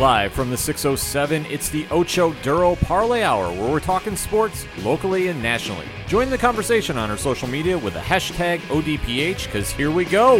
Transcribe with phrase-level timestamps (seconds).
[0.00, 5.28] Live from the 607, it's the Ocho Duro Parlay Hour, where we're talking sports locally
[5.28, 5.84] and nationally.
[6.06, 10.38] Join the conversation on our social media with the hashtag ODPH, because here we go.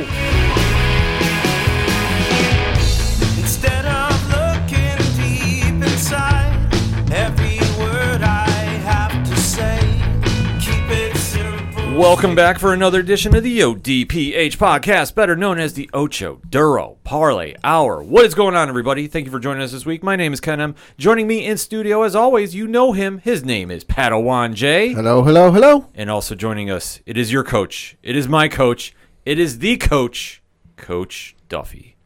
[12.00, 16.96] Welcome back for another edition of the ODPH podcast, better known as the Ocho Duro
[17.04, 18.02] Parlay Hour.
[18.02, 19.06] What is going on, everybody?
[19.06, 20.02] Thank you for joining us this week.
[20.02, 20.74] My name is Ken M.
[20.96, 23.18] Joining me in studio, as always, you know him.
[23.18, 24.94] His name is Padawan J.
[24.94, 25.90] Hello, hello, hello.
[25.94, 27.98] And also joining us, it is your coach.
[28.02, 28.94] It is my coach.
[29.26, 30.42] It is the coach,
[30.78, 31.96] Coach Duffy.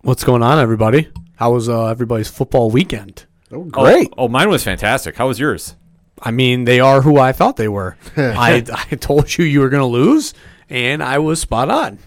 [0.00, 1.08] What's going on, everybody?
[1.36, 3.26] How was uh, everybody's football weekend?
[3.52, 4.08] Oh, great.
[4.18, 5.14] Oh, oh, mine was fantastic.
[5.14, 5.76] How was yours?
[6.20, 7.96] I mean, they are who I thought they were.
[8.16, 10.32] I, I told you you were going to lose,
[10.70, 11.98] and I was spot on.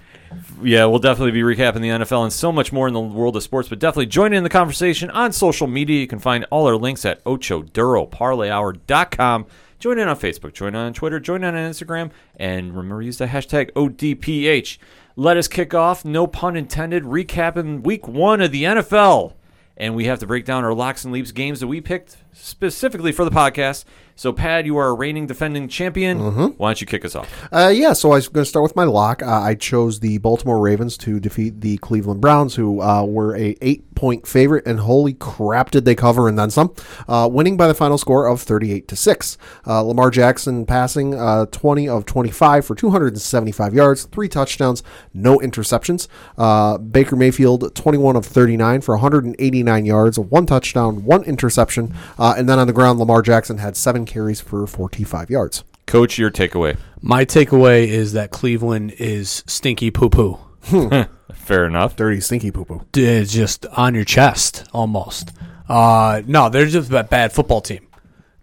[0.61, 3.43] Yeah, we'll definitely be recapping the NFL and so much more in the world of
[3.43, 5.99] sports, but definitely join in the conversation on social media.
[5.99, 9.45] You can find all our links at ochoduroparlayhour.com.
[9.79, 13.19] Join in on Facebook, join in on Twitter, join in on Instagram, and remember use
[13.19, 14.79] the hashtag ODPH.
[15.15, 19.33] Let us kick off, no pun intended, recapping week one of the NFL.
[19.75, 23.11] And we have to break down our locks and leaps games that we picked specifically
[23.11, 23.83] for the podcast.
[24.15, 26.17] So, Pad, you are a reigning defending champion.
[26.57, 27.31] Why don't you kick us off?
[27.53, 29.21] Uh, yeah, so I was going to start with my lock.
[29.21, 33.55] Uh, I chose the Baltimore Ravens to defeat the Cleveland Browns, who uh, were a
[33.61, 36.73] eight point favorite, and holy crap, did they cover and then some,
[37.07, 39.37] uh, winning by the final score of thirty eight to six.
[39.67, 43.75] Uh, Lamar Jackson passing uh, twenty of twenty five for two hundred and seventy five
[43.75, 44.81] yards, three touchdowns,
[45.13, 46.07] no interceptions.
[46.39, 50.17] Uh, Baker Mayfield twenty one of thirty nine for one hundred and eighty nine yards,
[50.17, 51.93] one touchdown, one interception,
[52.27, 55.63] uh, and then on the ground, Lamar Jackson had seven carries for forty five yards.
[55.85, 56.77] Coach, your takeaway.
[57.01, 60.37] My takeaway is that Cleveland is stinky poo poo.
[61.33, 61.95] Fair enough.
[61.95, 62.85] Dirty, stinky poo poo.
[62.93, 65.31] It's just on your chest almost.
[65.69, 67.87] Uh, no, they're just a bad football team.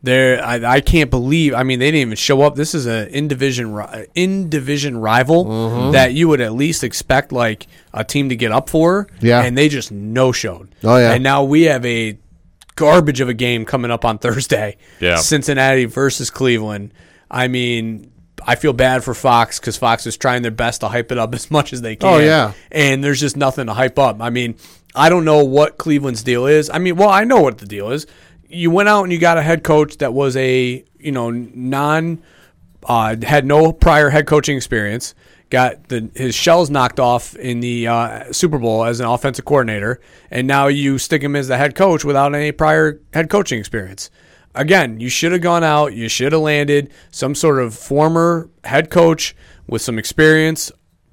[0.02, 1.54] They're I, I can't believe.
[1.54, 2.56] I mean, they didn't even show up.
[2.56, 3.78] This is an in division
[4.14, 8.68] in division rival that you would at least expect like a team to get up
[8.68, 9.06] for.
[9.20, 9.42] Yeah.
[9.42, 10.74] and they just no showed.
[10.84, 11.12] Oh, yeah.
[11.12, 12.18] and now we have a
[12.76, 14.76] garbage of a game coming up on Thursday.
[15.00, 15.16] Yeah.
[15.16, 16.92] Cincinnati versus Cleveland.
[17.30, 18.10] I mean.
[18.46, 21.34] I feel bad for Fox because Fox is trying their best to hype it up
[21.34, 22.12] as much as they can.
[22.12, 22.52] Oh, yeah.
[22.70, 24.20] and there's just nothing to hype up.
[24.20, 24.56] I mean,
[24.94, 26.68] I don't know what Cleveland's deal is.
[26.68, 28.06] I mean, well, I know what the deal is.
[28.48, 32.22] You went out and you got a head coach that was a you know non
[32.84, 35.14] uh, had no prior head coaching experience.
[35.54, 40.00] Got the his shells knocked off in the uh, Super Bowl as an offensive coordinator,
[40.28, 44.10] and now you stick him as the head coach without any prior head coaching experience.
[44.56, 45.92] Again, you should have gone out.
[45.94, 49.36] You should have landed some sort of former head coach
[49.68, 50.72] with some experience,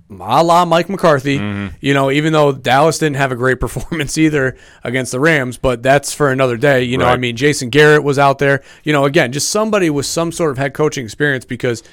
[0.09, 1.37] a la Mike McCarthy.
[1.79, 5.83] You know, even though Dallas didn't have a great performance either against the Rams, but
[5.83, 6.83] that's for another day.
[6.83, 8.63] You know, I mean, Jason Garrett was out there.
[8.83, 11.83] You know, again, just somebody with some sort of head coaching experience because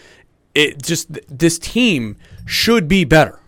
[0.58, 3.38] it just this team should be better.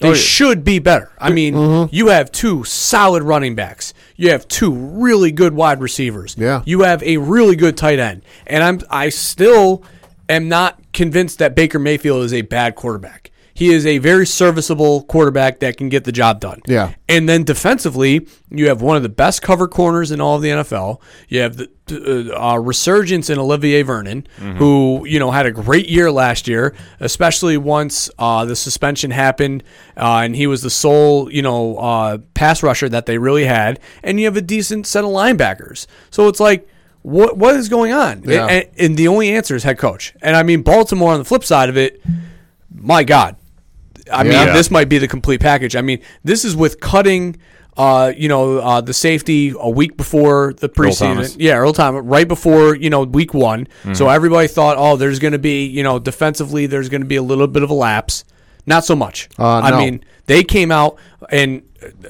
[0.00, 0.18] They Oh, yeah.
[0.18, 1.10] should be better.
[1.18, 1.94] I mean, mm-hmm.
[1.94, 3.94] you have two solid running backs.
[4.16, 6.34] You have two really good wide receivers.
[6.36, 6.62] Yeah.
[6.66, 8.22] You have a really good tight end.
[8.46, 9.82] And I'm I still
[10.28, 13.30] am not convinced that Baker Mayfield is a bad quarterback.
[13.56, 16.60] He is a very serviceable quarterback that can get the job done.
[16.66, 16.92] Yeah.
[17.08, 20.50] And then defensively, you have one of the best cover corners in all of the
[20.50, 21.00] NFL.
[21.30, 24.26] You have the uh, uh, resurgence in Olivier Vernon,
[24.58, 29.64] who you know had a great year last year, especially once uh, the suspension happened,
[29.96, 33.80] uh, and he was the sole you know uh, pass rusher that they really had.
[34.02, 35.86] And you have a decent set of linebackers.
[36.10, 36.68] So it's like.
[37.02, 38.24] What what is going on?
[38.24, 38.46] Yeah.
[38.46, 40.12] And, and the only answer is head coach.
[40.20, 42.02] And I mean Baltimore on the flip side of it,
[42.68, 43.36] my God,
[44.12, 44.44] I Yeah.
[44.46, 45.74] mean, this might be the complete package.
[45.76, 47.36] I mean, this is with cutting,
[47.76, 51.36] uh, you know, uh, the safety a week before the preseason.
[51.38, 53.66] Yeah, Earl Thomas, right before you know week one.
[53.94, 57.16] So everybody thought, oh, there's going to be, you know, defensively, there's going to be
[57.16, 58.24] a little bit of a lapse.
[58.66, 59.28] Not so much.
[59.38, 59.78] Uh, I no.
[59.78, 60.96] mean, they came out
[61.30, 61.62] and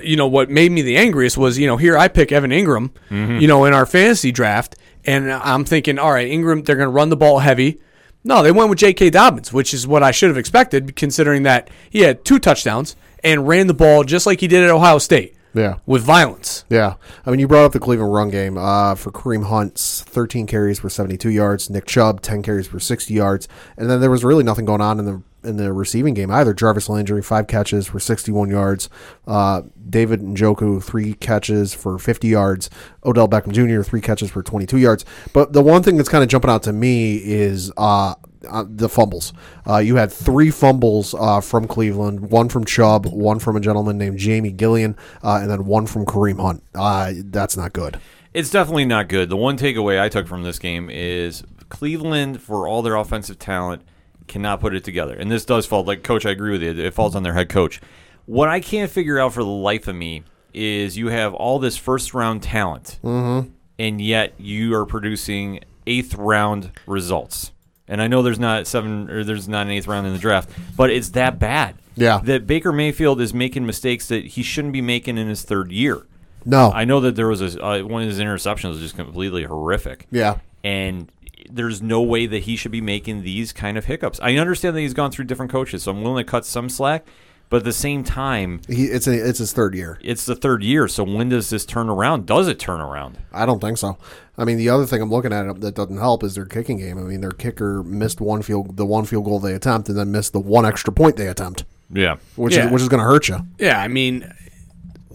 [0.02, 2.92] you know what made me the angriest was you know here I pick Evan Ingram,
[3.10, 6.90] you know, in our fantasy draft, and I'm thinking, all right, Ingram, they're going to
[6.92, 7.78] run the ball heavy.
[8.26, 9.11] No, they went with J.K.
[9.11, 13.46] Dobbins, which is what I should have expected, considering that he had two touchdowns and
[13.46, 15.34] ran the ball just like he did at Ohio State.
[15.55, 15.78] Yeah.
[15.87, 16.67] with violence.
[16.69, 16.96] Yeah.
[17.25, 18.58] I mean, you brought up the Cleveland run game.
[18.58, 21.70] Uh, for Kareem Hunt's 13 carries for 72 yards.
[21.70, 23.49] Nick Chubb, 10 carries for 60 yards.
[23.78, 26.52] And then there was really nothing going on in the in the receiving game either.
[26.52, 28.88] Jarvis Landry, five catches for 61 yards.
[29.26, 32.69] Uh, David Njoku, three catches for 50 yards.
[33.04, 35.04] Odell Beckham Jr., three catches for 22 yards.
[35.32, 38.14] But the one thing that's kind of jumping out to me is uh,
[38.48, 39.32] uh, the fumbles.
[39.66, 43.99] Uh, you had three fumbles uh, from Cleveland, one from Chubb, one from a gentleman
[43.99, 46.62] named Jamie Gillan, uh, and then one from Kareem Hunt.
[46.75, 48.00] Uh, that's not good.
[48.32, 49.28] It's definitely not good.
[49.28, 53.82] The one takeaway I took from this game is Cleveland, for all their offensive talent,
[54.26, 55.14] cannot put it together.
[55.14, 56.70] And this does fall, like, coach, I agree with you.
[56.70, 57.81] It falls on their head coach.
[58.26, 61.76] What I can't figure out for the life of me is you have all this
[61.76, 67.52] first round talent, and yet you are producing eighth round results.
[67.88, 70.50] And I know there's not seven or there's not an eighth round in the draft,
[70.76, 71.76] but it's that bad.
[71.94, 72.20] Yeah.
[72.25, 76.05] That Baker Mayfield is making mistakes that he shouldn't be making in his third year.
[76.44, 76.73] No.
[76.73, 80.06] I know that there was a uh, one of his interceptions was just completely horrific.
[80.11, 80.38] yeah.
[80.64, 81.12] And
[81.50, 84.19] there's no way that he should be making these kind of hiccups.
[84.22, 87.06] I understand that he's gone through different coaches, so I'm willing to cut some slack.
[87.48, 90.00] But at the same time, He, it's a, it's his third year.
[90.02, 90.88] it's the third year.
[90.88, 92.26] So when does this turn around?
[92.26, 93.19] Does it turn around?
[93.32, 93.98] I don't think so.
[94.37, 96.98] I mean, the other thing I'm looking at that doesn't help is their kicking game.
[96.98, 100.10] I mean, their kicker missed one field, the one field goal they attempt, and then
[100.10, 102.16] missed the one extra point they attempt, Yeah.
[102.34, 102.66] which Yeah.
[102.66, 103.38] is which is going to hurt you.
[103.60, 104.28] Yeah, I mean,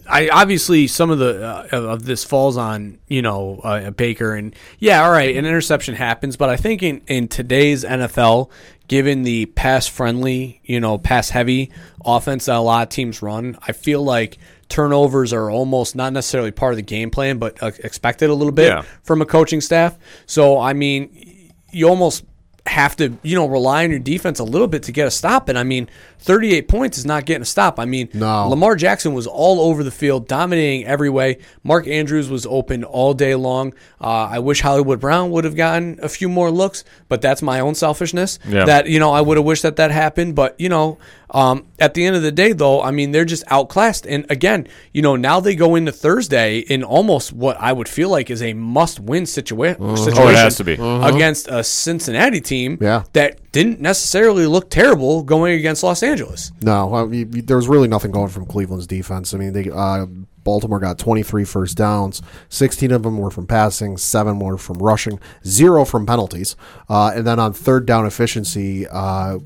[0.08, 4.54] I obviously some of the uh, of this falls on you know uh, Baker and
[4.78, 8.50] yeah, all right, an interception happens, but I think in in today's NFL,
[8.88, 11.70] given the pass friendly, you know, pass heavy
[12.04, 14.38] offense that a lot of teams run, I feel like
[14.68, 18.52] turnovers are almost not necessarily part of the game plan, but uh, expected a little
[18.52, 18.82] bit Yeah.
[19.02, 19.96] from a coaching staff.
[20.26, 22.24] So I mean, you almost
[22.66, 25.48] have to, you know, rely on your defense a little bit to get a stop.
[25.48, 25.88] And I mean,
[26.20, 27.80] 38 points is not getting a stop.
[27.80, 28.48] I mean, No.
[28.48, 31.38] Lamar Jackson was all over the field, dominating every way.
[31.64, 33.74] Mark Andrews was open all day long.
[34.00, 37.58] Uh, I wish Hollywood Brown would have gotten a few more looks, but that's my
[37.58, 38.38] own selfishness.
[38.48, 38.64] Yeah.
[38.64, 40.36] That you know, I would have wished that that happened.
[40.36, 40.98] But you know,
[41.32, 44.06] um, at the end of the day, though, I mean, they're just outclassed.
[44.06, 48.10] And again, you know, now they go into Thursday in almost what I would feel
[48.10, 50.22] like is a must-win situa- situation.
[50.22, 50.74] Oh, it has to be.
[50.74, 53.04] against a Cincinnati team Yeah.
[53.14, 56.52] that didn't necessarily look terrible going against Los Angeles.
[56.62, 59.34] No, I mean, there was really nothing going from Cleveland's defense.
[59.34, 60.06] I mean, they uh,
[60.44, 62.20] Baltimore got 23 first downs.
[62.48, 66.56] 16 of them were from passing, seven were from rushing, zero from penalties.
[66.88, 69.38] Uh, and then on third down efficiency, uh,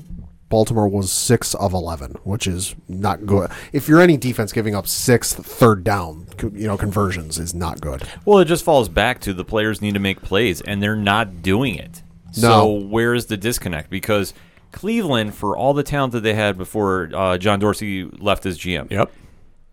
[0.49, 3.51] Baltimore was six of 11, which is not good.
[3.73, 8.03] If you're any defense, giving up six third down, you know, conversions is not good.
[8.23, 11.41] Well, it just falls back to the players need to make plays, and they're not
[11.41, 12.01] doing it.
[12.31, 12.65] So No.
[12.87, 13.89] where's the disconnect?
[13.89, 14.33] Because
[14.71, 18.89] Cleveland, for all the talent that they had before uh, John Dorsey left as GM,
[18.91, 19.11] Yep.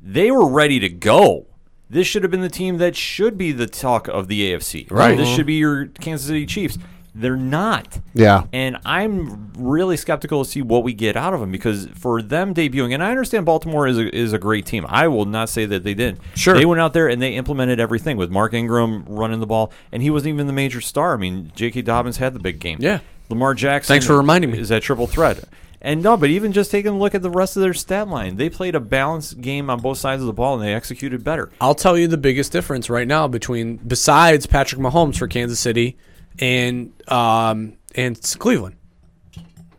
[0.01, 1.47] they were ready to go.
[1.91, 4.91] This should have been the team that should be the talk of the AFC.
[4.91, 5.17] Right.
[5.17, 6.79] This should be your Kansas City Chiefs.
[7.15, 8.01] They're not.
[8.13, 8.45] Yeah.
[8.53, 12.53] And I'm really skeptical to see what we get out of them because for them
[12.55, 14.85] debuting, and I understand Baltimore is a, is a great team.
[14.89, 16.21] I will not say that they didn't.
[16.35, 16.55] Sure.
[16.55, 20.03] They went out there and they implemented everything with Mark Ingram running the ball, and
[20.03, 21.15] he wasn't even the major star.
[21.15, 21.83] I mean, J.K.
[21.83, 22.79] Dobbins had the big game.
[22.81, 22.99] Yeah.
[23.29, 23.95] Lamar Jackson.
[23.95, 24.59] Thanks for reminding me.
[24.59, 25.45] Is that triple threat.
[25.81, 28.37] And no, but even just taking a look at the rest of their stat line,
[28.37, 31.51] they played a balanced game on both sides of the ball and they executed better.
[31.61, 35.99] I'll tell you the biggest difference right now between besides Patrick Mahomes for Kansas City
[36.39, 38.77] and um, and Cleveland.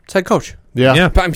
[0.03, 0.55] It's head coach.
[0.73, 0.93] Yeah.
[0.93, 1.09] Yeah.
[1.15, 1.35] I mean,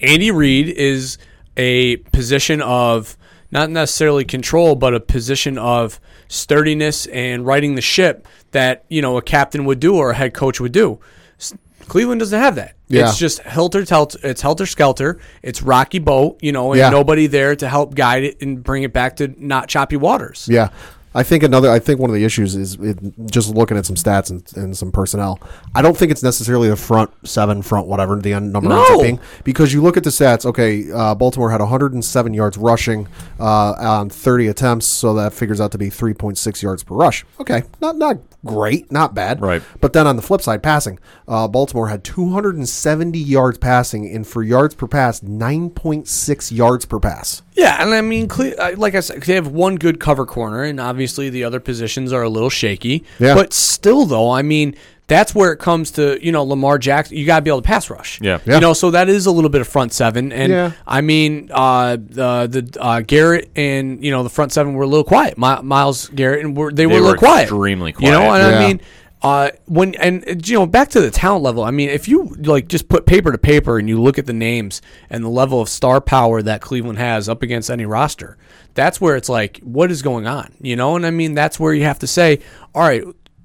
[0.00, 1.18] Andy Reid is
[1.56, 3.16] a position of
[3.50, 9.16] not necessarily control, but a position of sturdiness and righting the ship that you know
[9.16, 10.98] a captain would do or a head coach would do.
[11.38, 11.54] S-
[11.86, 12.74] Cleveland doesn't have that.
[12.88, 13.08] Yeah.
[13.08, 14.22] It's just helter telter.
[14.24, 15.18] It's helter skelter.
[15.42, 16.90] It's rocky boat, you know, and Yeah.
[16.90, 20.46] nobody there to help guide it and bring it back to not choppy waters.
[20.50, 20.68] Yeah.
[21.14, 21.70] I think another.
[21.70, 22.98] I think one of the issues is it,
[23.30, 25.40] just looking at some stats and, and some personnel.
[25.74, 29.00] I don't think it's necessarily the front seven, front whatever the end number ends up
[29.02, 30.46] being because you look at the stats.
[30.46, 35.72] Okay, uh, Baltimore had 107 yards rushing uh, on 30 attempts, so that figures out
[35.72, 37.26] to be 3.6 yards per rush.
[37.40, 39.40] Okay, not not great, not bad.
[39.40, 39.62] Right.
[39.80, 44.42] But then on the flip side, passing, uh, Baltimore had 270 yards passing, and for
[44.42, 47.42] yards per pass, 9.6 yards per pass.
[47.54, 50.62] Yeah, and I mean, Cle- uh, like I said, they have one good cover corner,
[50.62, 53.04] and obviously the other positions are a little shaky.
[53.18, 53.34] Yeah.
[53.34, 54.74] But still, though, I mean,
[55.08, 57.16] that's where it comes to you know Lamar Jackson.
[57.16, 58.20] You got to be able to pass rush.
[58.20, 58.38] Yeah.
[58.46, 58.54] Yeah.
[58.54, 60.72] You know, so that is a little bit of front seven, and Yeah.
[60.86, 64.86] I mean, uh, the the uh, Garrett and you know the front seven were a
[64.86, 65.36] little quiet.
[65.36, 68.44] My, Myles Garrett and were, they, were a were quiet, extremely You know, quiet.
[68.44, 68.80] and I mean.
[69.22, 71.62] Uh, when and you know back to the talent level.
[71.62, 74.32] I mean, if you like just put paper to paper and you look at the
[74.32, 78.36] names and the level of star power that Cleveland has up against any roster,
[78.74, 80.52] that's where it's like, what is going on?
[80.60, 82.40] You know, and I mean that's where you have to say,
[82.74, 83.04] all right,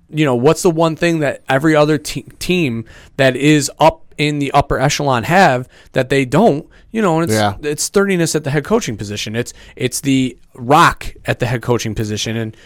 [0.10, 2.86] you know, what's the one thing that every other te- team
[3.18, 6.68] that is up in the upper echelon have that they don't.
[6.90, 7.56] You know, and it's Yeah.
[7.62, 9.36] it's sturdiness at the head coaching position.
[9.36, 12.58] It's it's the rock at the head coaching position, and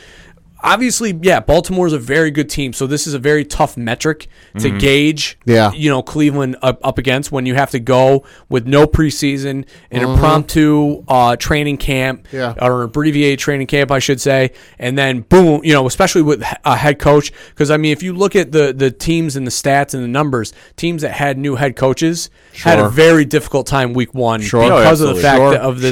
[0.64, 2.74] obviously, yeah, Baltimore is a very good team.
[2.74, 4.28] So this is a very tough metric
[4.60, 5.38] to gauge.
[5.46, 5.72] Yeah.
[5.74, 10.02] you know, Cleveland up, up against when you have to go with no preseason, an
[10.04, 12.54] impromptu uh, training camp, Yeah.
[12.62, 16.76] or abbreviated training camp, I should say, and then boom, you know, especially with a
[16.76, 17.32] head coach.
[17.50, 20.08] Because I mean, if you look at the the teams and the stats and the
[20.08, 24.64] numbers, teams that had new head coaches had a very difficult time week one Sure.
[24.64, 25.92] Oh, because of the fact Sure, that of this.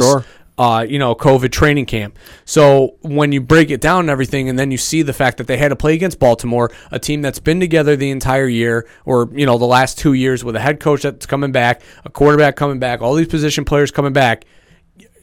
[0.60, 0.66] Sure.
[0.66, 2.18] Uh, you know, COVID training camp.
[2.46, 5.48] So when you break it down and everything, and then you see the fact that
[5.48, 9.30] they had to play against Baltimore, a team that's been together the entire year, or
[9.34, 12.56] you know, the last two years with a head coach that's coming back, a quarterback
[12.56, 14.46] coming back, all these position players coming back,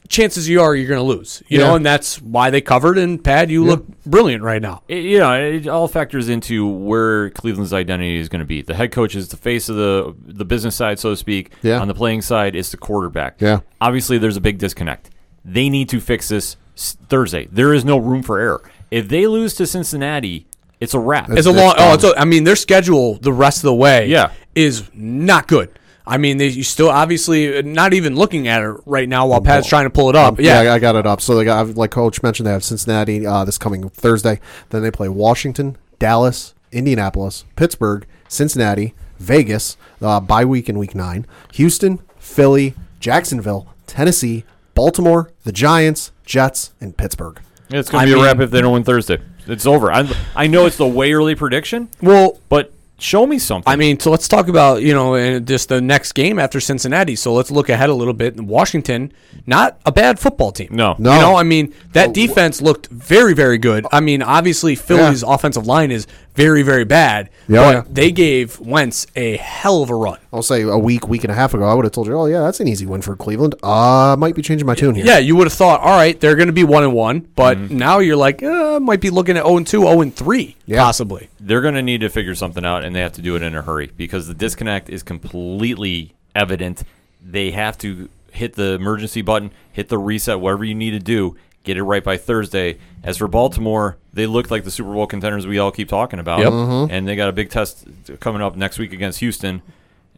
[0.09, 1.43] chances you are you're going to lose.
[1.49, 1.66] You Yeah.
[1.66, 2.97] know, and that's why they covered.
[2.97, 4.83] And Pad, you look brilliant right now.
[4.88, 8.62] It, you know, it all factors into where Cleveland's identity is going to be.
[8.62, 11.50] The head coach is the face of the the business side, so to speak.
[11.62, 11.81] Yeah.
[11.81, 13.40] On the playing side, it's the quarterback.
[13.40, 13.61] Yeah.
[13.81, 15.11] Obviously, there's a big disconnect.
[15.47, 17.47] They need to fix this Thursday.
[17.50, 18.62] There is no room for error.
[18.91, 20.47] If they lose to Cincinnati,
[20.81, 21.31] it's a wrap.
[21.31, 21.73] It's a long.
[21.76, 21.95] Oh, done.
[21.95, 24.33] it's a, I mean, their schedule the rest of the way, Yeah.
[24.55, 25.71] is not good.
[26.07, 29.67] I mean, they, you still obviously not even looking at it right now while Pat's
[29.69, 30.38] trying to pull it up.
[30.38, 31.21] Yeah, yeah, I got it up.
[31.21, 34.38] So they got, like Coach mentioned, they have Cincinnati uh, this coming Thursday.
[34.71, 39.76] Then they play Washington, Dallas, Indianapolis, Pittsburgh, Cincinnati, Vegas.
[40.00, 41.26] Uh, bye week in week nine.
[41.55, 44.45] Houston, Philly, Jacksonville, Tennessee,
[44.76, 47.40] Baltimore, the Giants, Jets, and Pittsburgh.
[47.71, 49.18] it's going to be a wrap if they don't win Thursday.
[49.49, 49.90] It's over.
[49.90, 53.71] I, I know it's the way early prediction, Well, but show me something.
[53.73, 57.14] I mean, so let's talk about you know uh, just the next game after Cincinnati.
[57.16, 58.37] So let's look ahead a little bit.
[58.40, 59.12] Washington,
[59.47, 60.68] not a bad football team.
[60.73, 60.95] No.
[60.99, 61.14] No.
[61.14, 63.87] You know, I mean that defense looked very, very good.
[63.92, 66.06] I mean, obviously Philly's offensive line is
[66.37, 67.31] very, very bad.
[67.49, 67.83] Yeah, but yeah.
[67.90, 70.19] they gave Wentz a hell of a run.
[70.33, 72.26] I'll say a week, week and a half ago, I would have told you, oh
[72.26, 73.55] yeah, that's an easy win for Cleveland.
[73.62, 75.05] Uh, might be changing my tune here.
[75.07, 77.57] Yeah, you would have thought, all right, they're going to be one and one, but
[77.57, 77.78] Mm-hmm.
[77.78, 80.83] now you're like, uh, might be looking at zero and two, zero and three, Yeah.
[80.83, 81.28] possibly.
[81.40, 83.55] they're going to need to figure something out, and they have to do it in
[83.55, 86.83] a hurry because the disconnect is completely evident.
[87.25, 91.37] They have to hit the emergency button, hit the reset, whatever you need to do,
[91.66, 92.78] get it right by Thursday.
[93.02, 96.38] As for Baltimore, they look like the Super Bowl contenders we all keep talking about,
[96.38, 96.52] Yep.
[96.52, 96.90] Mm-hmm.
[96.94, 97.87] and they got a big test
[98.20, 99.61] coming up next week against Houston.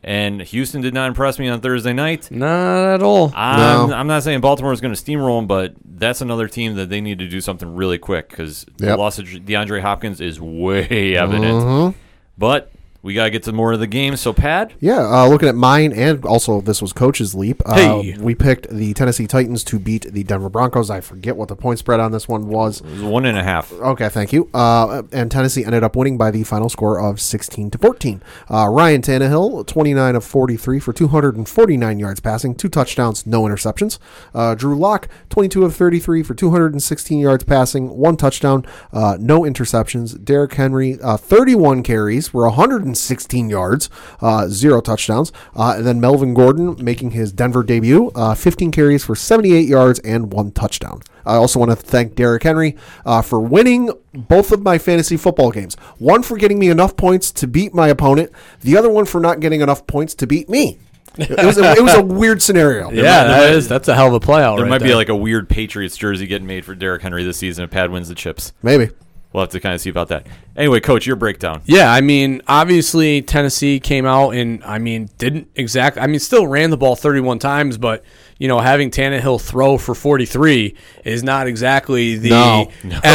[0.04, 2.30] And Houston did not impress me on Thursday night.
[2.30, 3.32] Not at all.
[3.34, 3.94] I'm, No.
[3.96, 7.00] I'm not saying Baltimore is going to steamroll them, but that's another team that they
[7.00, 8.98] need to do something really quick because the Yep.
[8.98, 11.44] loss of DeAndre Hopkins is way evident.
[11.64, 11.98] Mm-hmm.
[12.38, 12.70] But
[13.02, 14.16] we got to get to more of the game.
[14.16, 17.62] So, Pat, Yeah, uh, looking at mine, and also this was Coach's Leap.
[17.64, 18.16] Uh, Hey.
[18.18, 20.90] We picked the Tennessee Titans to beat the Denver Broncos.
[20.90, 22.80] I forget what the point spread on this one was.
[22.80, 23.72] it was one and a half.
[23.72, 24.50] Okay, thank you.
[24.52, 28.20] Uh, and Tennessee ended up winning by the final score of 16 to 14.
[28.50, 33.98] Uh, Ryan Tannehill, 29 of 43 for 249 yards passing, two touchdowns, no interceptions.
[34.34, 40.22] Uh, Drew Lock, 22 of 33 for 216 yards passing, one touchdown, uh, no interceptions.
[40.24, 42.44] Derrick Henry, uh, 31 carries for
[42.88, 43.90] 116 yards,
[44.20, 45.32] uh, zero touchdowns.
[45.54, 49.98] Uh, and then Melvin Gordon making his Denver debut, uh, 15 carries for 78 yards
[50.00, 51.02] and one touchdown.
[51.26, 55.50] I also want to thank Derrick Henry uh, for winning both of my fantasy football
[55.50, 55.74] games.
[55.98, 59.40] One for getting me enough points to beat my opponent, the other one for not
[59.40, 60.78] getting enough points to beat me.
[61.18, 62.90] It was a, it was a weird scenario.
[62.92, 65.08] yeah, that is that's a hell of a play out There right might be like
[65.08, 68.14] a weird Patriots jersey getting made for Derrick Henry this season if Pat wins the
[68.14, 68.52] chips.
[68.62, 68.90] Maybe.
[69.32, 70.26] We'll have to kind of see about that.
[70.56, 71.60] Anyway, Coach, your breakdown.
[71.66, 75.98] Yeah, I mean, obviously Tennessee came out and I mean didn't exact.
[75.98, 78.02] I mean, still ran the ball 31 times, but
[78.38, 82.70] you know, having Tannehill throw for 43 is not exactly the No.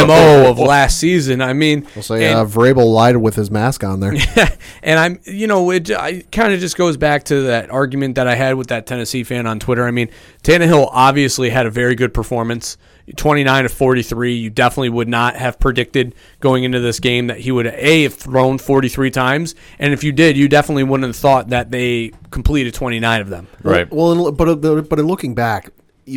[0.06, 1.40] mo of last season.
[1.42, 4.14] I mean, We'll say and- uh, Vrabel lied with his mask on there.
[4.84, 8.28] and I'm, you know, it, it kind of just goes back to that argument that
[8.28, 9.84] I had with that Tennessee fan on Twitter.
[9.84, 10.10] I mean,
[10.44, 12.76] Tannehill obviously had a very good performance.
[13.16, 14.34] 29 to 43.
[14.34, 18.14] You definitely would not have predicted going into this game that he would a have
[18.14, 22.74] thrown 43 times, and if you did, you definitely wouldn't have thought that they completed
[22.74, 23.46] 29 of them.
[23.62, 23.90] Right.
[23.92, 25.70] Well, in, but but but in looking back,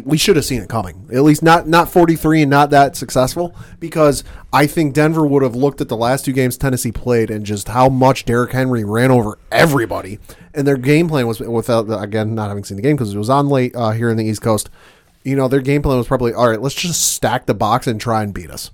[0.04, 1.10] we should have seen it coming.
[1.14, 5.56] At least not not 43 and not that successful because I think Denver would have
[5.56, 9.12] looked at the last two games Tennessee played and just how much Derrick Henry ran
[9.12, 10.20] over everybody.
[10.54, 13.30] And their game plan was without again not having seen the game because it was
[13.30, 14.70] on late uh, here in the East Coast.
[15.28, 16.62] You know, their game plan was probably all right.
[16.62, 18.72] Let's just stack the box and try and beat us.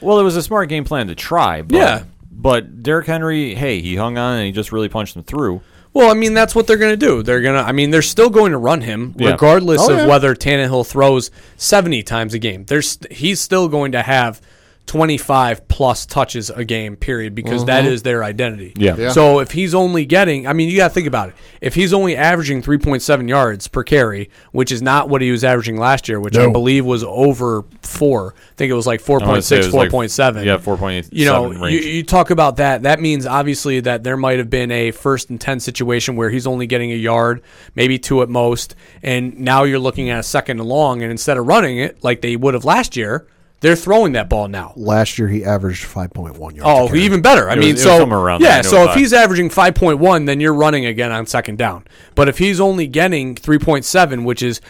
[0.00, 1.62] Well, it was a smart game plan to try.
[1.62, 2.02] But, Yeah.
[2.30, 5.60] But Derrick Henry, hey, he hung on and he just really punched them through.
[5.94, 7.22] Well, I mean, that's what they're going to do.
[7.22, 9.32] They're going to, I mean, they're still going to run him Yeah.
[9.32, 10.06] regardless Oh, of yeah.
[10.06, 12.64] whether Tannehill throws 70 times a game.
[12.64, 14.40] There's, he's still going to have
[14.86, 17.92] 25 plus touches a game, period, because that mm-hmm.
[17.92, 18.72] is their identity.
[18.76, 18.96] Yeah.
[18.96, 19.10] Yeah.
[19.10, 21.34] So if he's only getting, I mean, you got to think about it.
[21.60, 25.78] If he's only averaging 3.7 yards per carry, which is not what he was averaging
[25.78, 28.34] last year, which I believe was over four.
[28.36, 31.12] I think it was like 4.6, say it was like- 4.7 Yeah, four point eight.
[31.12, 32.82] you know, you, you talk about that.
[32.82, 36.46] That means obviously that there might have been a first and 10 situation where he's
[36.46, 37.42] only getting a yard,
[37.74, 38.74] maybe two at most.
[39.02, 41.02] And now you're looking at a second and long.
[41.02, 43.26] And instead of running it like they would have last year,
[43.62, 44.72] they're throwing that ball now.
[44.76, 46.60] Last year he averaged 5.1 yards.
[46.62, 47.48] Oh, even better.
[47.48, 48.48] I It mean, was so around yeah.
[48.48, 48.58] there.
[48.58, 48.96] I know So if five.
[48.98, 51.84] he's averaging five point one, then you're running again on second down.
[52.14, 54.60] But if he's only getting three point seven, which is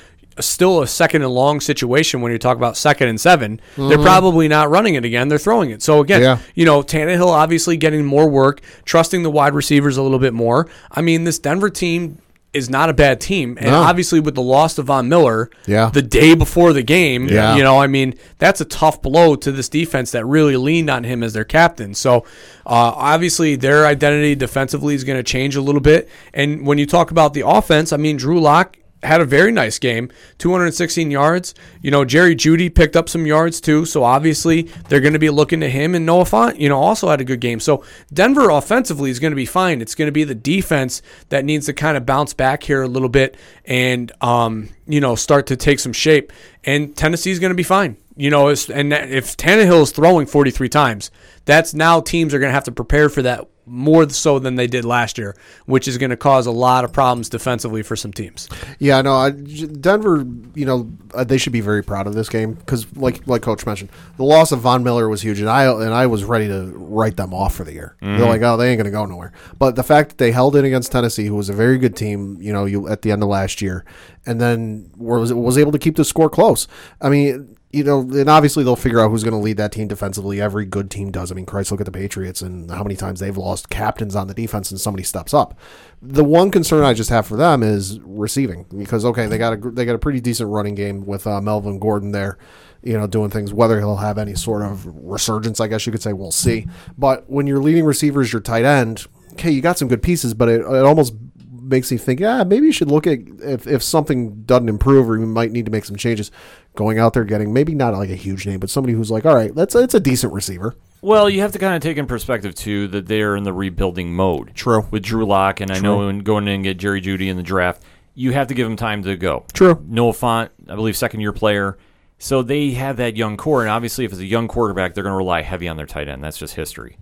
[0.41, 3.97] still a second and long situation when you talk about second and 7 they they're
[3.99, 4.03] mm-hmm.
[4.05, 5.29] probably not running it again.
[5.29, 5.83] They're throwing it.
[5.83, 6.39] So again, Yeah.
[6.55, 10.69] you know, Tannehill obviously getting more work, trusting the wide receivers a little bit more.
[10.91, 12.19] I mean, this Denver team
[12.53, 13.81] is not a bad team, and No.
[13.81, 15.91] obviously with the loss of Von Miller, Yeah.
[15.93, 17.57] the day before the game, Yeah.
[17.57, 21.05] you know, I mean, that's a tough blow to this defense that really leaned on
[21.05, 21.95] him as their captain.
[21.95, 22.19] So,
[22.67, 26.09] uh, obviously, their identity defensively is going to change a little bit.
[26.35, 29.79] And when you talk about the offense, I mean, Drew Lock had a very nice
[29.79, 31.55] game 216 yards.
[31.81, 35.31] You know Jerry Jeudy picked up some yards too so obviously they're going to be
[35.31, 37.61] looking to him and Noah Fant you know also had a good game.
[37.61, 39.81] So denver offensively is going to be fine.
[39.81, 42.89] It's going to be the defense that needs to kind of bounce back here a
[42.89, 46.33] little bit and um, you know start to take some shape.
[46.65, 47.97] And tennessee's going to be fine.
[48.17, 51.11] You know, and if Tannehill is throwing 43 times,
[51.47, 54.67] that's now teams are going to have to prepare for that more so than they
[54.67, 58.13] did last year, which is going to cause a lot of problems defensively for some
[58.13, 58.49] teams.
[58.79, 60.27] Yeah, no, I, Denver.
[60.55, 63.65] You know, uh, they should be very proud of this game because, like, like Coach
[63.65, 66.73] mentioned, the loss of Von Miller was huge, and I and I was ready to
[66.75, 67.97] write them off for the year.
[68.01, 69.33] They're like, oh, they ain't going to go nowhere.
[69.59, 72.39] But the fact that they held it against Tennessee, who was a very good team,
[72.41, 73.85] you know, you at the end of last year,
[74.27, 76.67] and then was was able to keep the score close.
[77.01, 77.57] I mean.
[77.73, 80.43] You know, and obviously they'll figure out who's going to lead that team defensively.
[80.43, 81.33] Every good team does.
[81.33, 84.27] I mean, Christ, look at the Patriots and how many times they've lost captains on
[84.27, 85.59] the defense and somebody steps up.
[86.03, 89.71] The one concern I just have for them is receiving because okay, they got a
[89.71, 92.37] they got a pretty decent running game with uh, Melvin Gordon there,
[92.83, 93.55] you know, doing things.
[93.55, 96.67] Whether he'll have any sort of resurgence, I guess you could say, we'll see.
[96.99, 100.35] But when your leading receiver is your tight end, okay, you got some good pieces,
[100.35, 101.15] but it, it almost
[101.63, 105.19] makes me think, yeah, maybe you should look at if, if something doesn't improve or
[105.19, 106.31] you might need to make some changes.
[106.75, 109.35] Going out there getting maybe not like a huge name, but somebody who's like, all
[109.35, 110.75] right, that's it's a decent receiver.
[111.03, 114.15] Well, you have to kind of take in perspective too that they're in the rebuilding
[114.15, 114.55] mode.
[114.55, 114.87] True.
[114.91, 117.43] With Drew Lock, and I know when going in and get Jerry Jeudy in the
[117.43, 117.83] draft,
[118.15, 119.45] you have to give him time to go.
[119.53, 119.85] True.
[119.87, 121.77] Noah Fant, I believe, second year player.
[122.19, 125.13] So they have that young core, and obviously, if it's a young quarterback, they're going
[125.13, 126.23] to rely heavy on their tight end.
[126.23, 126.97] That's just history.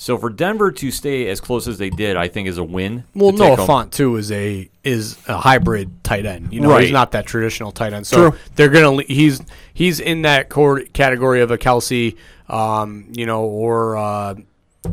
[0.00, 3.02] So for Denver to stay as close as they did, I think is a win.
[3.16, 3.68] Well, Noah home.
[3.68, 6.52] Fant too is a is a hybrid tight end.
[6.52, 6.82] You know, Right.
[6.84, 8.06] he's not that traditional tight end.
[8.06, 8.38] So True.
[8.54, 9.42] they're gonna he's
[9.74, 12.16] he's in that core category of a Kelce,
[12.48, 14.34] um, you know, or uh,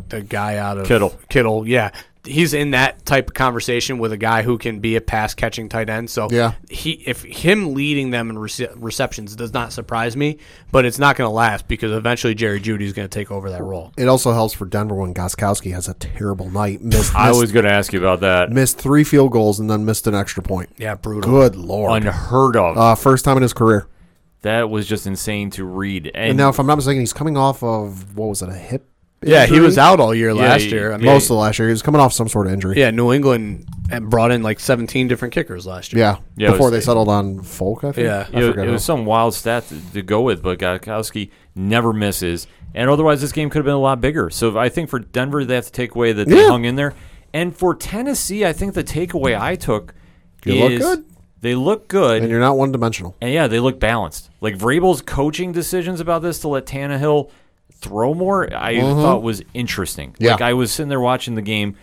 [0.10, 1.15] the guy out of Kittle.
[1.30, 1.91] Kittle, yeah.
[2.26, 5.70] He's in that type of conversation with a guy who can be a pass catching
[5.70, 6.10] tight end.
[6.10, 6.54] So Yeah.
[6.70, 10.38] he if him leading them in rece- receptions does not surprise me,
[10.72, 13.50] but it's not going to last because eventually Jerry Jeudy is going to take over
[13.52, 13.92] that role.
[13.98, 16.82] It also helps for Denver when Gostkowski has a terrible night.
[16.82, 18.52] Missed, I missed, was going to ask you about that.
[18.52, 20.70] missed three field goals and then missed an extra point.
[20.78, 21.30] Yeah, brutal.
[21.30, 22.04] Good lord.
[22.04, 22.78] Unheard of.
[22.78, 23.88] Uh, first time in his career.
[24.42, 26.06] that was just insane to read.
[26.14, 28.54] And, And now, if I'm not mistaken, he's coming off of what was it, a
[28.54, 28.88] hip?
[29.26, 30.94] Yeah, he was out all year Yeah, last he- year.
[30.94, 31.68] I mean, most of last year.
[31.68, 32.76] He was coming off some sort of injury.
[32.78, 33.68] Yeah, New England
[34.04, 36.00] brought in like 17 different kickers last year.
[36.02, 36.18] yeah.
[36.38, 38.06] Yeah, Before was- they settled on Folk, I think.
[38.06, 38.28] Yeah.
[38.34, 42.48] I it, it was some wild stat to, to go with, but Gostkowski never misses.
[42.74, 44.30] And otherwise, this game could have been a lot bigger.
[44.30, 46.50] So I think for Denver, they have to take away that they Yeah.
[46.50, 46.94] hung in there.
[47.34, 49.94] And for Tennessee, I think the takeaway I took
[50.46, 51.06] You look is good.
[51.42, 52.22] they look good.
[52.22, 53.16] and you're not one dimensional.
[53.22, 54.30] And yeah, they look balanced.
[54.42, 57.30] Like Vrabel's coaching decisions about this to let Tannehill
[57.86, 60.12] throw more, I thought was interesting.
[60.13, 60.24] Mm-hmm.
[60.24, 60.32] Yeah.
[60.34, 61.76] Like I was sitting there watching the game,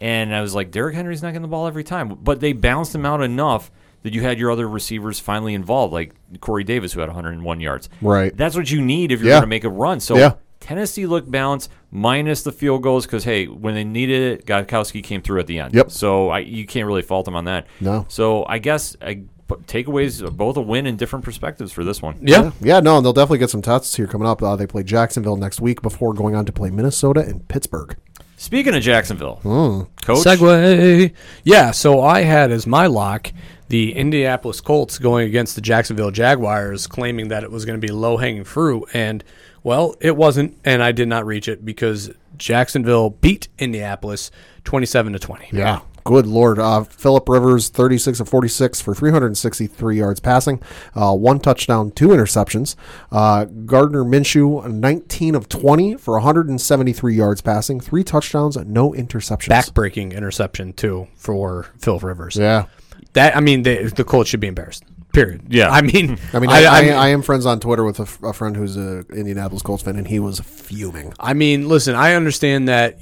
[0.00, 2.94] and I was like, Derrick Henry's not getting the ball every time, but they balanced
[2.94, 3.70] him out enough
[4.02, 7.88] that you had your other receivers finally involved, like Corey Davis, who had 101 yards.
[8.00, 8.34] Right.
[8.34, 9.34] That's what you need if you're Yeah.
[9.34, 10.00] going to make a run.
[10.00, 10.16] So.
[10.16, 10.34] Yeah.
[10.60, 15.22] Tennessee looked balanced, minus the field goals, because hey, when they needed it, Gostkowski came
[15.22, 15.72] through at the end.
[15.74, 15.90] Yep.
[15.90, 17.66] So I, you can't really fault them on that.
[17.80, 18.04] No.
[18.10, 19.22] So I guess I,
[19.66, 22.16] takeaways are both a win and different perspectives for this one.
[22.22, 22.52] Yeah.
[22.60, 24.42] Yeah, no, and they'll definitely get some tests here coming up.
[24.42, 27.96] Uh, they play Jacksonville next week before going on to play Minnesota and Pittsburgh.
[28.36, 29.82] Speaking of Jacksonville, Hmm.
[30.02, 31.12] coach, segue.
[31.44, 33.32] Yeah, so I had as my lock
[33.68, 37.92] the Indianapolis Colts going against the Jacksonville Jaguars, claiming that it was going to be
[37.92, 38.84] low hanging fruit.
[38.94, 39.22] And,
[39.62, 44.30] well, it wasn't, and I did not reach it because Jacksonville beat Indianapolis
[44.64, 45.48] 27 to 20.
[45.52, 45.80] Yeah.
[46.04, 46.58] Good lord.
[46.58, 50.62] Uh, Philip Rivers, 36 of 46 for 363 yards passing,
[50.94, 52.76] uh, one touchdown, two interceptions.
[53.10, 59.48] Uh, Gardner Minshew, 19 of 20 for 173 yards passing, three touchdowns, no interceptions.
[59.48, 62.36] Backbreaking interception too for Phil Rivers.
[62.36, 62.66] Yeah.
[63.14, 64.84] That I mean, the, the Colts should be embarrassed.
[65.12, 65.42] Period.
[65.48, 65.70] Yeah.
[65.70, 68.32] I mean, I mean, I, I, I, am friends on Twitter with a, f- a
[68.32, 71.12] friend who's a Indianapolis Colts fan, and he was fuming.
[71.18, 72.98] I mean, listen, I understand that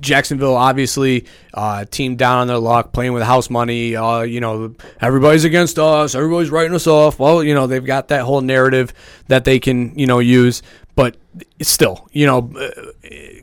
[0.00, 3.94] Jacksonville obviously uh, team down on their luck, playing with house money.
[3.94, 6.14] Uh, you know, everybody's against us.
[6.14, 7.18] Everybody's writing us off.
[7.18, 8.92] Well, you know, they've got that whole narrative
[9.28, 10.62] that they can you know use,
[10.94, 11.16] but
[11.62, 12.70] still, you know, uh,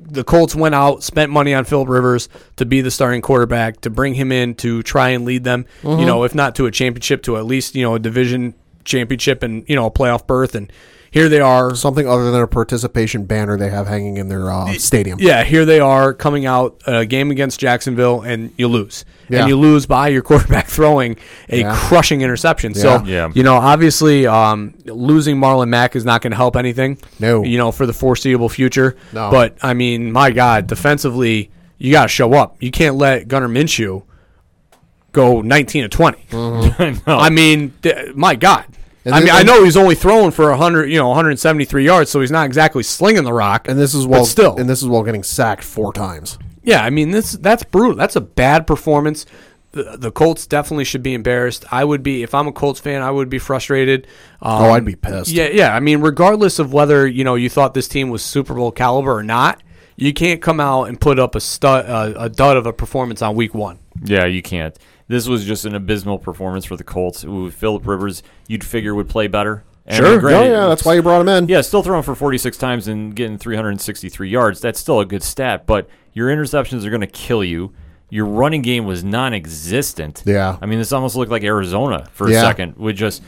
[0.02, 3.89] the Colts went out, spent money on Philip Rivers to be the starting quarterback, to
[3.89, 5.65] bring him in to try and lead them.
[5.84, 9.43] You know, if not to a championship, to at least you know a division championship
[9.43, 10.72] and you know a playoff berth and.
[11.12, 14.74] Here they are, Something other than a participation banner they have hanging in their uh,
[14.74, 15.20] stadium.
[15.22, 19.06] yeah, here they are coming out a game against Jacksonville, and you lose.
[19.30, 19.39] Yeah.
[19.39, 21.17] And you lose by your quarterback throwing
[21.50, 21.76] a Yeah.
[21.78, 22.74] crushing interception.
[22.74, 23.04] So, Yeah.
[23.06, 23.30] Yeah.
[23.34, 26.98] you know, obviously, um, losing Marlon Mack is not going to help anything.
[27.20, 27.43] No.
[27.43, 28.96] You know, for the foreseeable future.
[29.13, 29.30] No.
[29.32, 32.56] But, I mean, my God, defensively, you got to show up.
[32.62, 34.04] You can't let Gunnar Minshew
[35.12, 36.17] go 19 to 20.
[36.30, 36.98] Mm-hmm.
[37.08, 37.17] No.
[37.17, 38.65] I mean, th- my God.
[39.08, 42.20] And I mean, I know he's only throwing for 100, you know, 173 yards, so
[42.22, 43.67] he's not exactly slinging the rock.
[43.67, 46.38] And this is but while still, and this is while getting sacked four times.
[46.63, 47.96] yeah, I mean this that's brutal.
[47.96, 49.26] That's a bad performance.
[49.72, 51.65] The, the Colts definitely should be embarrassed.
[51.72, 53.02] I would be if I'm a Colts fan.
[53.02, 54.08] I would be frustrated.
[54.41, 55.30] Um, Oh, I'd be pissed.
[55.32, 55.76] Yeah, yeah.
[55.76, 59.13] I mean, regardless of whether you know you thought this team was Super Bowl caliber
[59.13, 59.62] or not,
[59.96, 63.22] you can't come out and put up a stud, uh, a dud of a performance
[63.22, 63.80] on week one.
[64.04, 64.78] Yeah, you can't.
[65.08, 67.24] This was just an abysmal performance for the Colts.
[67.24, 69.63] With Philip Rivers, you'd figure would play better.
[69.86, 71.48] And I mean, Oh granted, yeah, that's why you brought him in.
[71.48, 74.60] Yeah, still throwing for 46 times and getting 363 yards.
[74.60, 77.74] That's still a good stat, but your interceptions are going to kill you.
[78.10, 80.24] Your running game was non-existent.
[80.26, 80.58] Yeah.
[80.62, 82.78] I mean, this almost looked like Arizona for a second.
[82.78, 83.22] With just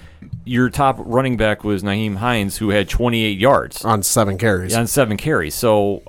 [0.45, 4.75] your top running back was Nyheim Hines, who had 28 yards on seven carries.
[4.75, 5.55] on seven carries.
[5.55, 6.03] So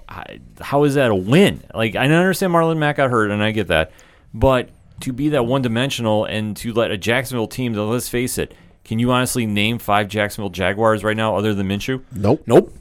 [0.60, 1.62] how is that a win?
[1.74, 3.92] Like I understand Marlon Mack got hurt, and I get that,
[4.34, 8.54] but to be that one-dimensional and to let a Jacksonville team, that let's face it,
[8.84, 12.02] can you honestly name five Jacksonville Jaguars right now other than Minshew?
[12.12, 12.42] Nope.
[12.46, 12.74] Nope.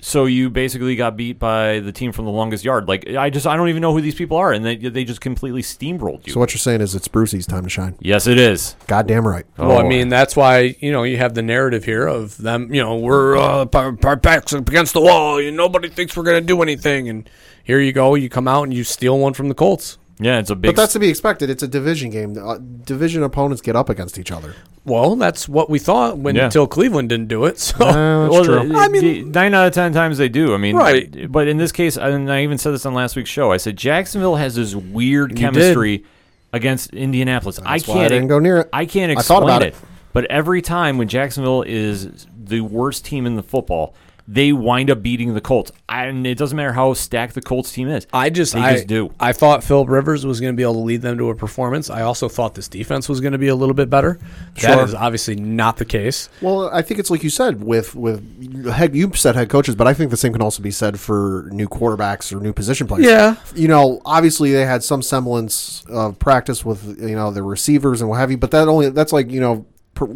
[0.00, 2.86] So you basically got beat by the team from the longest yard.
[2.86, 5.20] Like I just I don't even know who these people are, and they they just
[5.20, 6.32] completely steamrolled you.
[6.34, 7.96] So what you're saying is it's Brucey's time to shine.
[7.98, 8.76] yes, it is.
[8.86, 9.44] Goddamn right.
[9.56, 9.88] Well, I Oh.
[9.88, 12.72] mean, that's why you know you have the narrative here of them.
[12.72, 15.38] You know, we're uh, our, our backs up against the wall.
[15.40, 17.28] And nobody thinks we're going to do anything, and
[17.64, 18.14] here you go.
[18.14, 19.98] You come out and you steal one from the Colts.
[20.20, 20.70] Yeah, it's a big.
[20.74, 21.48] But that's to be expected.
[21.48, 22.36] It's a division game.
[22.36, 24.54] Uh, division opponents get up against each other.
[24.84, 26.46] Well, that's what we thought when Yeah.
[26.46, 27.58] until Cleveland didn't do it.
[27.60, 28.68] So Uh, well, true.
[28.68, 30.54] the- I mean- the- nine out of ten times they do.
[30.54, 31.30] I mean, Right.
[31.30, 33.52] But in this case, and I even said this on last week's show.
[33.52, 35.38] I said Jacksonville has this weird did.
[35.38, 36.04] chemistry
[36.52, 37.60] against Indianapolis.
[37.64, 38.10] I That's why I can't.
[38.10, 38.68] didn't go near it.
[38.72, 39.68] I can't I explain thought about it.
[39.68, 39.74] it.
[40.14, 43.94] But every time when Jacksonville is the worst team in the football,
[44.30, 45.72] they wind up beating the Colts.
[45.88, 48.06] And it doesn't matter how stacked the Colts team is.
[48.12, 49.10] I just They I, just do.
[49.18, 51.88] I thought Philip Rivers was going to be able to lead them to a performance.
[51.88, 54.18] I also thought this defense was going to be a little bit better.
[54.56, 54.84] That Sure.
[54.84, 56.28] is obviously not the case.
[56.42, 58.94] Well, I think it's like you said with with head.
[58.94, 61.66] You said head coaches, but I think the same can also be said for new
[61.66, 63.06] quarterbacks or new position players.
[63.06, 63.36] Yeah.
[63.54, 68.10] you know, obviously they had some semblance of practice with you know the receivers and
[68.10, 69.64] what have you, but that only that's like you know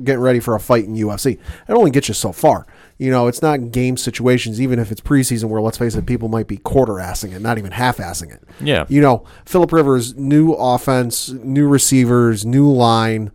[0.05, 1.33] getting ready for a fight in UFC.
[1.33, 2.67] It only gets you so far.
[2.99, 6.29] You know, it's not game situations, even if it's preseason, where let's face it, people
[6.29, 8.43] might be quarter assing it, not even half assing it.
[8.61, 8.85] Yeah.
[8.89, 13.33] You know, Philip Rivers, new offense, new receivers, new line.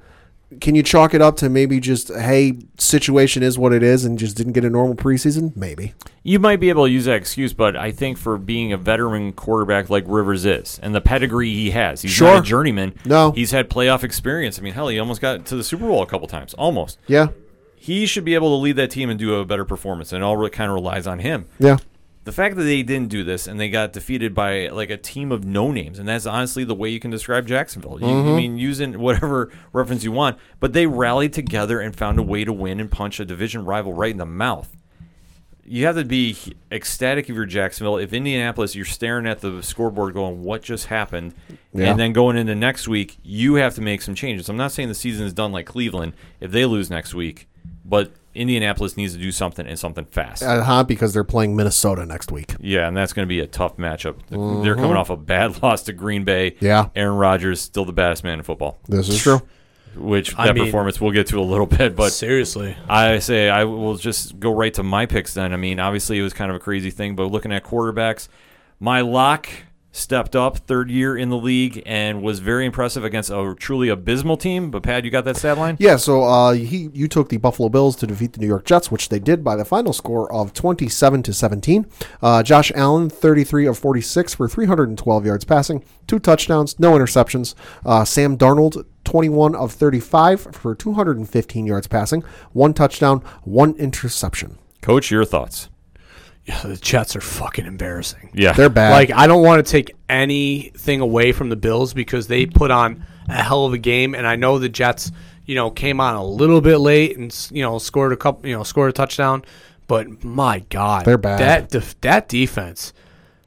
[0.61, 4.17] Can you chalk it up to maybe just hey, situation is what it is, and
[4.17, 5.53] just didn't get a normal preseason?
[5.57, 5.93] Maybe.
[6.23, 9.33] You might be able to use that excuse, but I think for being a veteran
[9.33, 12.35] quarterback like Rivers is, and the pedigree he has, he's Sure.
[12.35, 12.93] not a journeyman.
[13.03, 13.31] No.
[13.31, 14.57] he's had playoff experience.
[14.57, 16.97] I mean, hell, he almost got to the Super Bowl a couple times, almost.
[17.07, 17.27] Yeah.
[17.87, 20.25] He should be able to lead that team and do a better performance, and it
[20.25, 21.45] all kind of relies on him.
[21.57, 21.77] Yeah.
[22.25, 25.31] The fact that they didn't do this and they got defeated by like a team
[25.31, 27.97] of no names, and that's honestly the way you can describe Jacksonville.
[28.01, 28.35] You, I mm-hmm.
[28.35, 32.51] mean, using whatever reference you want, but they rallied together and found a way to
[32.51, 34.75] win and punch a division rival right in the mouth.
[35.63, 36.35] You have to be
[36.69, 37.95] ecstatic if you're Jacksonville.
[37.95, 41.35] If Indianapolis, you're staring at the scoreboard going, "What just happened?"
[41.71, 41.91] Yeah.
[41.91, 44.49] And then going into next week, you have to make some changes.
[44.49, 47.47] I'm not saying the season is done like Cleveland if they lose next week,
[47.87, 50.43] but Indianapolis needs to do something and something fast.
[50.43, 50.83] Uh huh.
[50.83, 52.53] Because they're playing Minnesota next week.
[52.59, 54.17] Yeah, and that's going to be a tough matchup.
[54.63, 56.55] They're coming off a bad loss to Green Bay.
[56.59, 56.89] Yeah.
[56.95, 59.41] Aaron Rodgers still the baddest man in football, This is true.
[59.95, 61.95] which I that mean- performance we'll get to a little bit.
[61.95, 65.51] But Seriously, I say I will just go right to my picks then.
[65.53, 68.27] I mean, obviously it was kind of a crazy thing, but looking at quarterbacks,
[68.79, 69.49] my lock
[69.97, 74.37] stepped up, third year in the league, and was very impressive against a truly abysmal
[74.37, 74.69] team.
[74.69, 75.75] But Pad, you got that stat line?
[75.79, 78.91] Yeah, so uh, he you took the Buffalo Bills to defeat the New York Jets,
[78.91, 81.87] which they did by the final score of twenty-seven to seventeen.
[82.21, 86.79] Uh, Josh Allen, thirty-three of forty-six for three hundred and twelve yards passing, two touchdowns,
[86.79, 87.55] no interceptions.
[87.85, 93.23] Uh, Sam Darnold, twenty-one of thirty-five for two hundred and fifteen yards passing, one touchdown,
[93.43, 94.57] one interception.
[94.81, 95.69] Coach, your thoughts?
[96.47, 98.31] Yeah, the Jets are fucking embarrassing.
[98.33, 98.91] Yeah, They're bad.
[98.91, 103.05] Like I don't want to take anything away from the Bills because they put on
[103.27, 105.11] a hell of a game, and I know the Jets,
[105.45, 108.55] you know, came on a little bit late and you know scored a couple, you
[108.55, 109.43] know, scored a touchdown.
[109.87, 111.39] But my God, They're bad.
[111.39, 112.93] That def- that defense,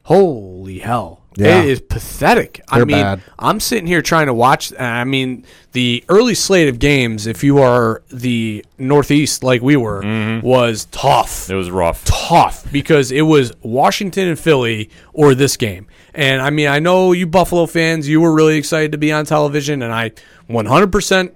[0.04, 1.62] holy hell, Yeah.
[1.62, 2.60] it is pathetic.
[2.68, 3.22] I They're mean, bad.
[3.38, 4.72] I'm sitting here trying to watch.
[4.78, 10.02] I mean, the early slate of games, if you are the Northeast like we were,
[10.02, 10.44] Mm-hmm.
[10.46, 12.04] was tough it was rough.
[12.04, 15.86] tough because it was Washington and Philly or this game.
[16.14, 19.24] And I mean, I know you Buffalo fans, you were really excited to be on
[19.24, 20.10] television, and I
[20.48, 21.32] 100%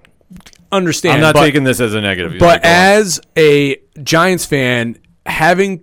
[0.72, 1.14] understand.
[1.14, 2.34] I'm not but, taking this as a negative.
[2.40, 5.82] But as a Giants fan, having,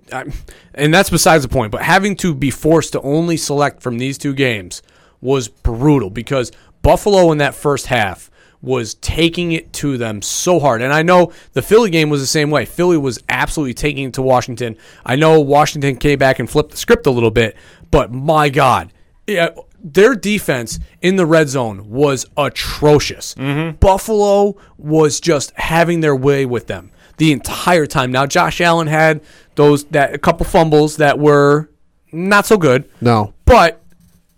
[0.74, 4.18] and that's besides the point, but having to be forced to only select from these
[4.18, 4.82] two games
[5.20, 6.52] was brutal because
[6.82, 8.30] Buffalo in that first half
[8.62, 10.82] was taking it to them so hard.
[10.82, 12.66] And I know the Philly game was the same way.
[12.66, 14.78] Philly was absolutely taking it to Washington.
[15.04, 17.58] I know Washington came back and flipped the script a little bit,
[17.90, 18.94] but my God.
[19.26, 19.50] Yeah,
[19.84, 23.34] their defense in the red zone was atrocious.
[23.36, 23.78] Mm-hmm.
[23.78, 28.12] Buffalo was just having their way with them the entire time.
[28.12, 29.22] Now Josh Allen had
[29.54, 31.70] those that a couple fumbles that were
[32.12, 33.80] not so good, no, but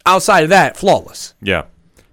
[0.05, 1.33] outside of that, flawless.
[1.41, 1.63] yeah,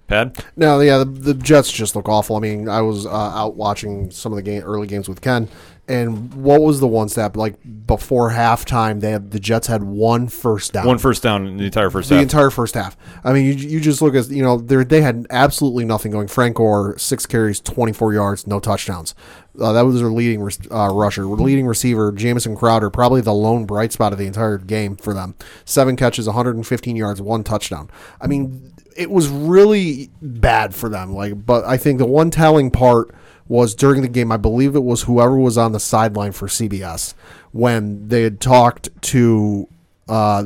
[0.06, 0.44] Pad.
[0.54, 2.36] No, yeah, the, the Jets just look awful.
[2.36, 5.48] I mean, I was uh, out watching some of the game, early games with Ken,
[5.88, 7.56] and what was the one step Like
[7.88, 10.86] before halftime, they had the Jets had one first down.
[10.86, 12.22] One first down in the entire first the half.
[12.22, 12.96] entire first half.
[13.24, 16.28] I mean, you, you just look at you know they they had absolutely nothing going.
[16.28, 19.16] Frank Gore six carries, twenty four yards, no touchdowns.
[19.60, 23.92] Uh, that was their leading uh, rusher, leading receiver, Jamison Crowder, probably the lone bright
[23.92, 25.34] spot of the entire game for them.
[25.64, 27.90] Seven catches, 115 yards, one touchdown.
[28.20, 31.14] I mean, it was really bad for them.
[31.14, 33.14] Like, but I think the one telling part
[33.48, 34.30] was during the game.
[34.30, 37.14] I believe it was whoever was on the sideline for CBS
[37.52, 39.68] when they had talked to
[40.10, 40.44] uh,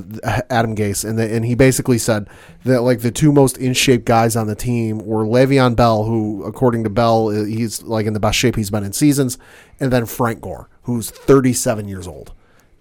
[0.51, 2.29] Adam Gase, and the, and he basically said
[2.65, 6.45] that like the two most in shape guys on the team were Le'Veon Bell, who
[6.45, 9.39] according to Bell uh, he's like in the best shape he's been in seasons,
[9.81, 12.33] and then Frank Gore, who's 37 years old.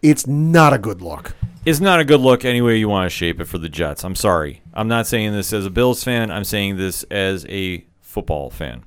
[0.02, 1.34] It's not a good look.
[1.66, 4.04] It's not a good look any way you want to shape it for the Jets.
[4.04, 4.62] I'm sorry.
[4.74, 6.30] I'm not saying this as a Bills fan.
[6.30, 8.84] I'm saying this as a football fan.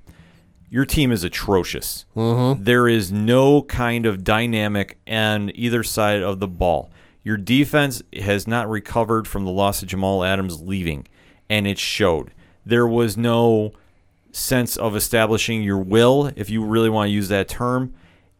[0.68, 2.04] Your team is atrocious.
[2.14, 6.90] There is no kind of dynamic on either side of the ball.
[7.26, 11.08] Your defense has not recovered from the loss of Jamal Adams leaving,
[11.50, 12.30] and it showed.
[12.64, 13.72] There was no
[14.30, 17.94] sense of establishing your will, if you really want to use that term.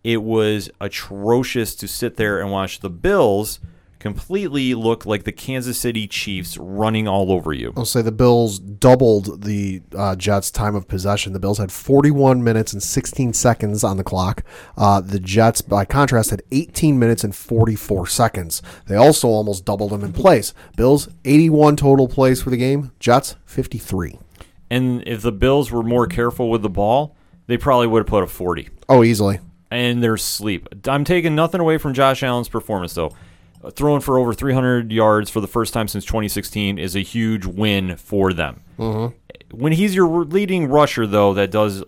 [0.04, 3.58] It was atrocious to sit there and watch the Bills
[3.98, 7.72] completely look like the Kansas City Chiefs running all over you.
[7.76, 11.32] I'll say the Bills doubled the uh, Jets' time of possession.
[11.32, 14.42] The Bills had 41 minutes and 16 seconds on the clock.
[14.76, 18.62] Uh, the Jets, by contrast, had 18 minutes and 44 seconds.
[18.86, 20.54] They also almost doubled them in plays.
[20.76, 22.92] Bills 81 total plays for the game.
[23.00, 24.18] Jets 53.
[24.70, 28.24] And if the Bills were more careful with the ball, they probably would have put
[28.24, 29.38] a 40 Oh, easily.
[29.70, 30.68] in their sleep.
[30.88, 33.12] I'm taking nothing away from Josh Allen's performance, though.
[33.62, 37.46] Uh, Throwing for over 300 yards for the first time since 2016 is a huge
[37.46, 38.62] win for them.
[38.78, 39.56] Mm-hmm.
[39.56, 41.82] When he's your leading rusher, though, that does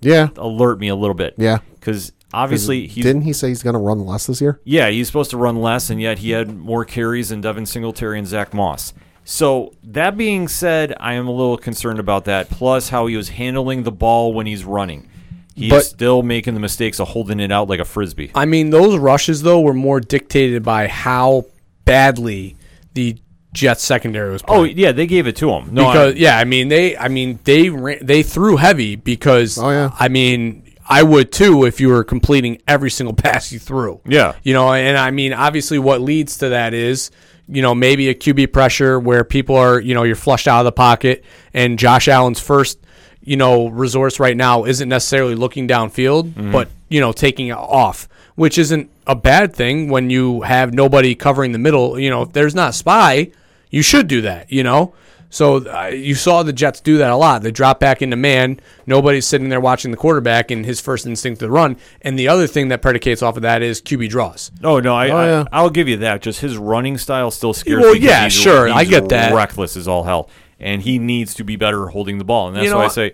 [0.00, 1.34] Yeah, alert me a little bit.
[1.36, 1.58] yeah.
[1.74, 4.60] Because obviously he's Didn't he say he's going to run less this year?
[4.64, 8.18] yeah he's supposed to run less, and yet he had more carries than Devin Singletary
[8.18, 8.94] and Zach Moss.
[9.24, 12.48] So that being said, I am a little concerned about that.
[12.50, 15.08] Plus how he was handling the ball when he's running.
[15.54, 18.30] He's But- still making the mistakes of holding it out like a frisbee.
[18.34, 21.46] I mean, those rushes though were more dictated by how
[21.84, 22.56] badly
[22.94, 23.16] the
[23.52, 25.68] Jets secondary was Oh yeah, they gave it to him.
[25.72, 29.58] No, because I, yeah, I mean they, I mean they ran, they threw heavy because
[29.58, 29.90] Oh, yeah.
[29.98, 34.00] I mean I would too if you were completing every single pass you threw.
[34.06, 34.32] Yeah.
[34.42, 37.10] you know, and I mean obviously what leads to that is
[37.46, 40.64] you know maybe a QB pressure where people are you know you're flushed out of
[40.64, 42.78] the pocket and Josh Allen's first
[43.24, 46.52] you know resource right now isn't necessarily looking downfield Mm-hmm.
[46.52, 51.14] but you know taking it off which isn't a bad thing when you have nobody
[51.14, 53.30] covering the middle you know if there's not a spy
[53.70, 54.92] you should do that you know
[55.30, 57.40] So uh, you saw the Jets do that a lot.
[57.42, 58.60] They drop back into man.
[58.86, 61.78] Nobody's sitting there watching the quarterback, and his first instinct to run.
[62.02, 64.50] And the other thing that predicates off of that is QB draws.
[64.62, 65.44] Oh no, I, Oh, yeah.
[65.50, 66.20] I I'll give you that.
[66.20, 68.00] Just his running style still scares Well, me.
[68.00, 69.32] 'cause yeah, he's- sure, I he's get that.
[69.32, 70.28] Reckless as all hell,
[70.62, 72.48] and he needs to be better holding the ball.
[72.48, 73.12] And that's You know, why I I- say,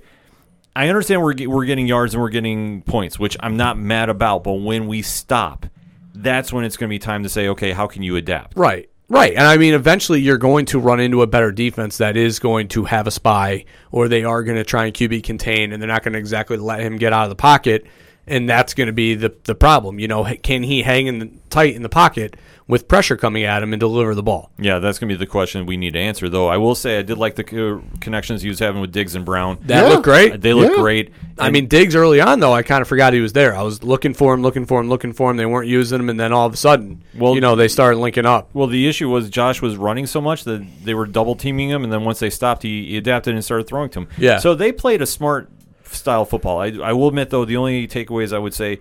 [0.76, 4.44] I understand we're we're getting yards and we're getting points, which I'm not mad about.
[4.44, 5.66] But when we stop,
[6.14, 8.56] that's when it's going to be time to say, okay, how can you adapt?
[8.56, 8.88] Right.
[9.10, 9.32] Right.
[9.32, 12.68] And I mean, eventually you're going to run into a better defense that is going
[12.68, 15.88] to have a spy, or they are going to try and QB contain, and they're
[15.88, 17.86] not going to exactly let him get out of the pocket.
[18.28, 19.98] And that's going to be the, the problem.
[19.98, 22.36] You know, can he hang in the, tight in the pocket
[22.66, 24.50] with pressure coming at him and deliver the ball?
[24.58, 26.28] Yeah, that's going to be the question we need to answer.
[26.28, 29.14] Though I will say, I did like the co- connections he was having with Diggs
[29.14, 29.58] and Brown.
[29.62, 29.88] That Yeah.
[29.88, 30.40] looked great.
[30.42, 30.82] They look Yeah.
[30.82, 31.12] great.
[31.38, 33.56] I And- mean, Diggs early on though, I kind of forgot he was there.
[33.56, 35.36] I was looking for him, looking for him, looking for him.
[35.38, 37.98] They weren't using him, and then all of a sudden, Well- you know, they started
[37.98, 38.50] linking up.
[38.52, 41.84] Well, the issue was Josh was running so much that they were double teaming him,
[41.84, 44.08] and then once they stopped, he, he adapted and started throwing to him.
[44.18, 44.38] Yeah.
[44.38, 45.48] So they played a smart
[45.94, 46.60] style football.
[46.60, 48.80] I, I will admit, though, the only takeaways I would say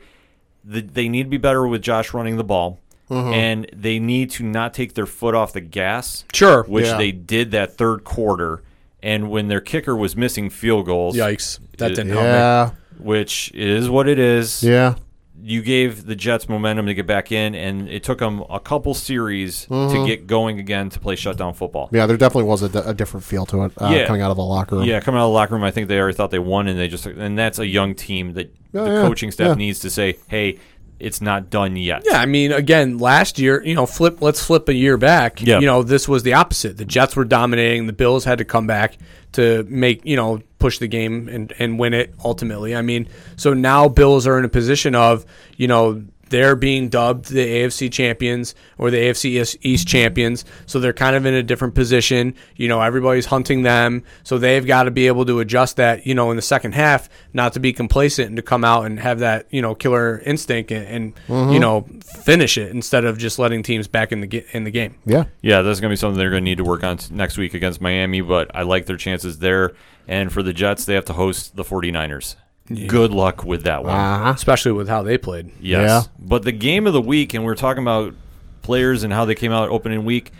[0.63, 3.33] that they need to be better with Josh running the ball, mm-hmm.
[3.33, 6.63] and they need to not take their foot off the gas, Sure.
[6.63, 6.97] which Yeah.
[6.97, 8.61] they did that third quarter.
[9.01, 11.59] And when their kicker was missing field goals, Yikes!
[11.77, 12.27] That didn't help me.
[12.29, 12.71] Yeah.
[12.99, 14.95] which is what it is Yeah.
[15.43, 18.93] You gave the Jets momentum to get back in, and it took them a couple
[18.93, 19.93] series Mm-hmm.
[19.95, 21.89] to get going again to play shutdown football.
[21.91, 24.07] Yeah, there definitely was a, a different feel to it uh, Yeah.
[24.07, 24.85] coming out of the locker room.
[24.85, 26.77] Yeah, coming out of the locker room, I think they already thought they won, and
[26.79, 29.53] they just and that's a young team that Yeah, the yeah, coaching staff yeah.
[29.55, 30.59] needs to say, "Hey,
[30.99, 34.21] it's not done yet." Yeah, I mean, again, last year, you know, flip.
[34.21, 35.41] Let's flip a year back.
[35.41, 35.59] Yeah.
[35.59, 36.77] You know, this was the opposite.
[36.77, 37.85] The Jets were dominating.
[37.87, 38.97] The Bills had to come back
[39.33, 42.75] to make you know push the game and and win it ultimately.
[42.75, 47.29] I mean, so now Bills are in a position of you know they're being dubbed
[47.29, 50.45] the AFC champions or the AFC East- East champions.
[50.65, 52.35] So they're kind of in a different position.
[52.55, 54.03] You know, everybody's hunting them.
[54.23, 57.09] So they've got to be able to adjust that, you know, in the second half,
[57.33, 60.71] not to be complacent and to come out and have that, you know, killer instinct
[60.71, 61.59] and, and you mm-hmm.
[61.59, 61.87] know,
[62.23, 64.95] finish it instead of just letting teams back in the ga- in the game.
[65.05, 65.25] Yeah.
[65.41, 67.37] Yeah, that's going to be something they're going to need to work on t- next
[67.37, 69.73] week against Miami, but I like their chances there.
[70.07, 72.35] And for the Jets, they have to host the 49ers.
[72.67, 73.93] Good luck with that one.
[73.93, 74.33] Uh-huh.
[74.35, 75.51] Especially with how they played.
[75.61, 75.87] Yes.
[75.87, 76.01] Yeah.
[76.19, 78.13] But the game of the week, and we're talking about
[78.61, 80.31] players and how they came out opening week.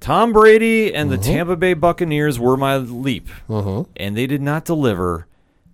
[0.00, 3.28] Tom Brady and the Tampa Bay Buccaneers were my leap,
[3.96, 5.26] and they did not deliver.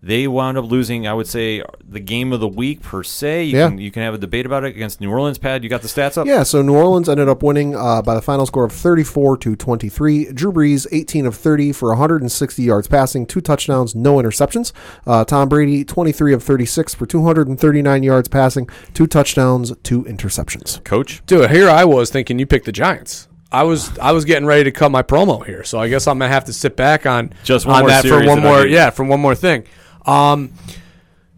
[0.03, 1.07] They wound up losing.
[1.07, 3.45] I would say the game of the week per se.
[3.45, 3.69] You Yeah.
[3.69, 5.37] can you can have a debate about it against New Orleans.
[5.37, 6.27] Pat, you got the stats up?
[6.27, 9.55] Yeah, so New Orleans ended up winning uh, by the final score of 34 to
[9.57, 10.33] 23.
[10.33, 14.73] Drew Brees, 18 of 30 for 160 yards passing, two touchdowns, no interceptions.
[15.07, 20.83] Uh, Tom Brady, 23 of 36 for 239 yards passing, two touchdowns, two interceptions.
[20.83, 21.21] Coach.
[21.27, 23.29] Dude, here I was thinking you picked the Giants.
[23.53, 26.19] I was I was getting ready to cut my promo here, so I guess I'm
[26.21, 28.91] gonna have to sit back on Just one on more that for one more yeah
[28.91, 29.65] for one more thing.
[30.07, 30.53] Um,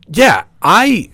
[0.09, 1.11] yeah, I,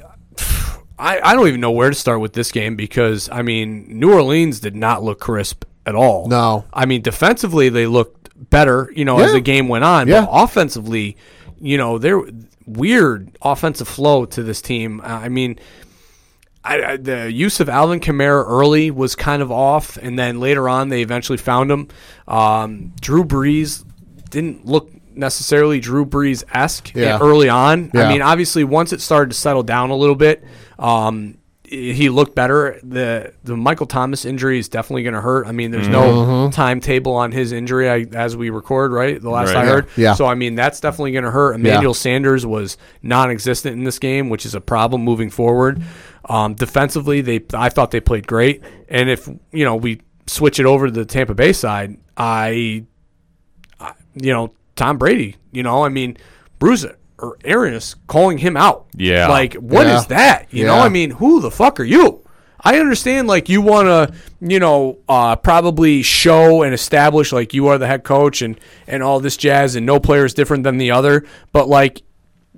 [0.98, 4.12] I I don't even know where to start with this game because I mean New
[4.12, 6.28] Orleans did not look crisp at all.
[6.28, 6.64] No.
[6.72, 10.24] I mean defensively they looked better, you know, as the game went on, Yeah.
[10.26, 11.16] but offensively,
[11.60, 12.20] you know, there
[12.66, 15.00] weird offensive flow to this team.
[15.04, 15.58] I mean.
[16.64, 20.68] I, I, the use of Alvin Kamara early was kind of off, and then later
[20.68, 21.88] on they eventually found him.
[22.26, 23.84] Um, Drew Brees
[24.28, 27.18] didn't look necessarily Drew Brees esque Yeah.
[27.20, 27.90] early on.
[27.94, 30.44] I mean, obviously once it started to settle down a little bit,
[30.78, 31.34] um,
[31.70, 32.80] he looked better.
[32.82, 35.46] the The Michael Thomas injury is definitely going to hurt.
[35.46, 38.90] I mean, there's no timetable on his injury I, as we record.
[38.90, 39.64] Right, the last Right.
[39.64, 39.86] I heard.
[39.94, 40.14] Yeah.
[40.14, 41.56] So I mean, that's definitely going to hurt.
[41.56, 45.82] Emmanuel Sanders was non-existent in this game, which is a problem moving forward.
[46.26, 50.64] Um, defensively, they I thought they played great, and if you know we switch it
[50.64, 52.84] over to the Tampa Bay side, I,
[53.78, 56.16] I you know Tom Brady, you know I mean
[56.58, 56.86] Bruce
[57.18, 59.28] or Arians calling him out, Yeah.
[59.28, 60.16] like what is Yeah.
[60.16, 60.46] that?
[60.50, 62.22] You know I mean who the fuck are you?
[62.60, 67.68] I understand like you want to, you know, uh, probably show and establish like you
[67.68, 70.76] are the head coach and and all this jazz and no player is different than
[70.78, 72.02] the other, but like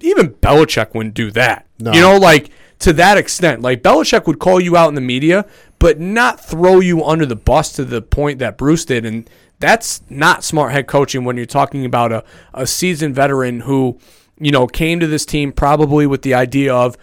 [0.01, 1.67] even Belichick wouldn't do that.
[1.79, 1.93] No.
[1.93, 3.61] You know, like to that extent.
[3.61, 5.45] Like Belichick would call you out in the media,
[5.79, 9.05] but not throw you under the bus to the point that Bruce did.
[9.05, 9.29] And
[9.61, 13.99] that's not smart head coaching when you're talking about a, a seasoned veteran who,
[14.39, 16.97] you know, came to this team probably with the idea of,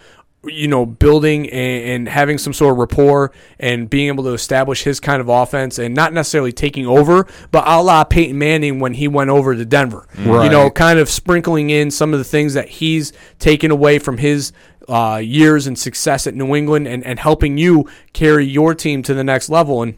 [0.44, 4.82] you know, building and, and having some sort of rapport and being able to establish
[4.82, 8.94] his kind of offense and not necessarily taking over, but a la Peyton Manning when
[8.94, 10.06] he went over to Denver.
[10.44, 14.18] You know, kind of sprinkling in some of the things that he's taken away from
[14.18, 14.52] his
[14.88, 19.14] uh, years and success at New England and, and helping you carry your team to
[19.14, 19.82] the next level.
[19.82, 19.96] And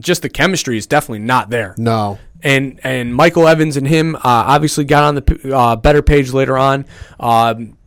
[0.00, 1.74] just the chemistry is definitely not there.
[1.78, 2.18] No.
[2.42, 6.58] and and Michael Evans and him uh, obviously got on the uh, better page later
[6.58, 6.84] on.
[7.18, 7.77] Um,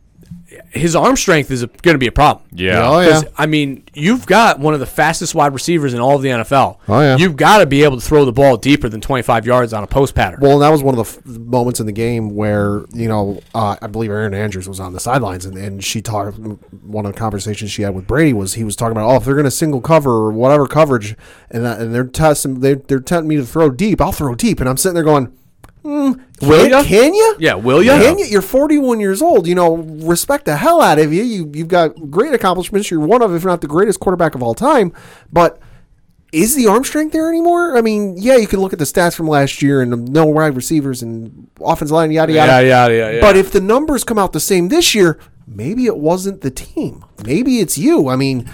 [0.70, 2.44] his arm strength is going to be a problem.
[2.52, 2.88] Yeah.
[2.88, 3.10] Oh, yeah.
[3.10, 6.30] 'Cause, I mean, you've got one of the fastest wide receivers in all of the
[6.30, 6.78] NFL.
[6.88, 7.16] Oh, yeah.
[7.16, 9.86] You've got to be able to throw the ball deeper than 25 yards on a
[9.86, 10.40] post pattern.
[10.40, 13.76] Well, that was one of the f- moments in the game where you know uh,
[13.80, 16.38] I believe Erin Andrews was on the sidelines, and, and she talked.
[16.38, 19.24] One of the conversations she had with Brady was he was talking about, oh, if
[19.24, 21.16] they're going to single cover or whatever coverage,
[21.50, 24.60] and that, and they're testing, they, they're telling me to throw deep, I'll throw deep,
[24.60, 25.32] and I'm sitting there going,
[25.84, 26.82] Mm, will can, ya?
[26.84, 27.36] can you?
[27.40, 27.98] Yeah, will ya?
[27.98, 28.26] Can you?
[28.26, 29.46] You're 41 years old.
[29.46, 31.22] You know, respect the hell out of you.
[31.22, 32.90] You you've got great accomplishments.
[32.90, 34.92] You're one of, if not the greatest quarterback of all time,
[35.32, 35.60] but
[36.32, 37.76] is the arm strength there anymore?
[37.76, 40.56] I mean, yeah, you can look at the stats from last year and no wide
[40.56, 42.52] receivers and offensive line, yada yada.
[42.52, 45.98] Yeah, yada, yada, But if the numbers come out the same this year, maybe it
[45.98, 47.04] wasn't the team.
[47.24, 48.08] Maybe it's you.
[48.08, 48.48] I mean,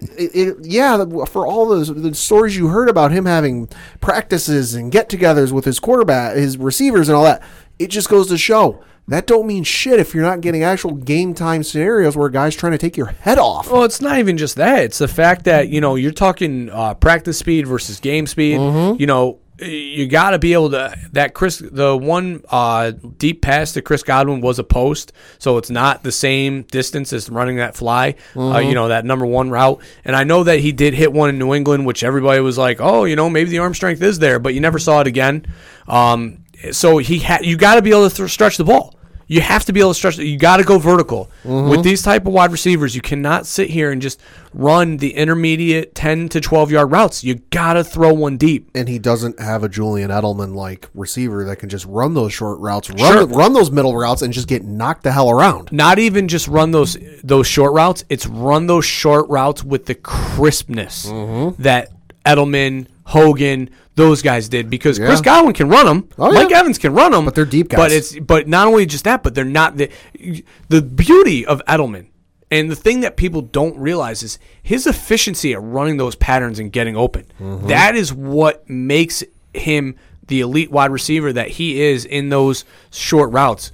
[0.00, 3.68] it, it, yeah, for all those the stories you heard about him having
[4.00, 7.42] practices and get-togethers with his quarterback, his receivers, and all that,
[7.78, 11.34] it just goes to show that don't mean shit if you're not getting actual game
[11.34, 13.70] time scenarios where a guy's trying to take your head off.
[13.70, 14.84] Well, it's not even just that.
[14.84, 18.58] It's the fact that you know you're talking uh, practice speed versus game speed.
[18.58, 19.00] Mm-hmm.
[19.00, 23.72] You know, you got to be able to that Chris the one uh, deep pass
[23.72, 27.76] to Chris Godwin was a post, so it's not the same distance as running that
[27.76, 28.10] fly.
[28.34, 28.68] Uh, Mm-hmm.
[28.68, 31.38] you know that number one route, and I know that he did hit one in
[31.38, 34.38] New England, which everybody was like, oh, you know, maybe the arm strength is there,
[34.38, 35.46] but you never saw it again.
[35.86, 38.94] Um, so he had you got to be able to th- stretch the ball.
[39.32, 40.18] You have to be able to stretch.
[40.18, 41.70] You got to go vertical Mm-hmm.
[41.70, 42.94] with these type of wide receivers.
[42.96, 44.20] You cannot sit here and just
[44.52, 47.22] run the intermediate ten to twelve yard routes.
[47.22, 48.68] You got to throw one deep.
[48.74, 52.58] and he doesn't have a Julian Edelman like receiver that can just run those short
[52.58, 53.26] routes, run Sure.
[53.26, 55.70] run those middle routes, and just get knocked the hell around.
[55.72, 58.04] Not even just run those those short routes.
[58.08, 61.62] It's run those short routes with the crispness Mm-hmm.
[61.62, 61.90] that
[62.26, 63.70] Edelman, Hogan,
[64.00, 64.70] those guys did.
[64.70, 65.24] Because Chris Yeah.
[65.24, 66.08] Godwin can run them.
[66.18, 66.60] Oh, Mike yeah.
[66.60, 67.24] Evans can run them.
[67.24, 69.90] But they're deep But it's but not only just that, but they're not the
[70.68, 72.06] the beauty of Edelman.
[72.50, 76.72] And the thing that people don't realize is his efficiency at running those patterns and
[76.72, 77.26] getting open.
[77.40, 77.68] Mm-hmm.
[77.68, 79.22] That is what makes
[79.54, 79.94] him
[80.26, 83.70] the elite wide receiver that he is in those short routes.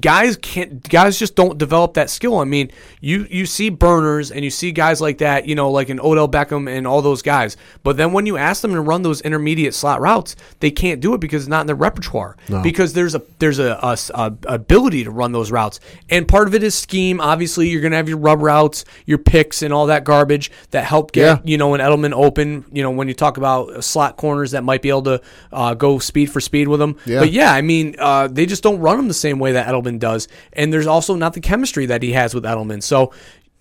[0.00, 2.38] Guys can't guys just don't develop that skill.
[2.38, 2.70] I mean,
[3.00, 6.28] you you see burners and you see guys like that, you know, like an Odell
[6.28, 7.56] Beckham and all those guys.
[7.82, 11.14] But then when you ask them to run those intermediate slot routes, they can't do
[11.14, 12.36] it because it's not in their repertoire.
[12.62, 15.80] Because there's a there's a, a, a ability to run those routes,
[16.10, 17.20] and part of it is scheme.
[17.20, 21.12] Obviously, you're gonna have your rub routes, your picks, and all that garbage that help
[21.12, 21.38] get Yeah.
[21.44, 22.64] you know an Edelman open.
[22.72, 25.20] You know when you talk about slot corners that might be able to
[25.52, 26.96] uh, go speed for speed with them.
[27.06, 27.20] Yeah.
[27.20, 29.87] But yeah, I mean uh, they just don't run them the same way that Edelman
[29.96, 32.82] does, and there's also not the chemistry that he has with Edelman.
[32.82, 33.14] So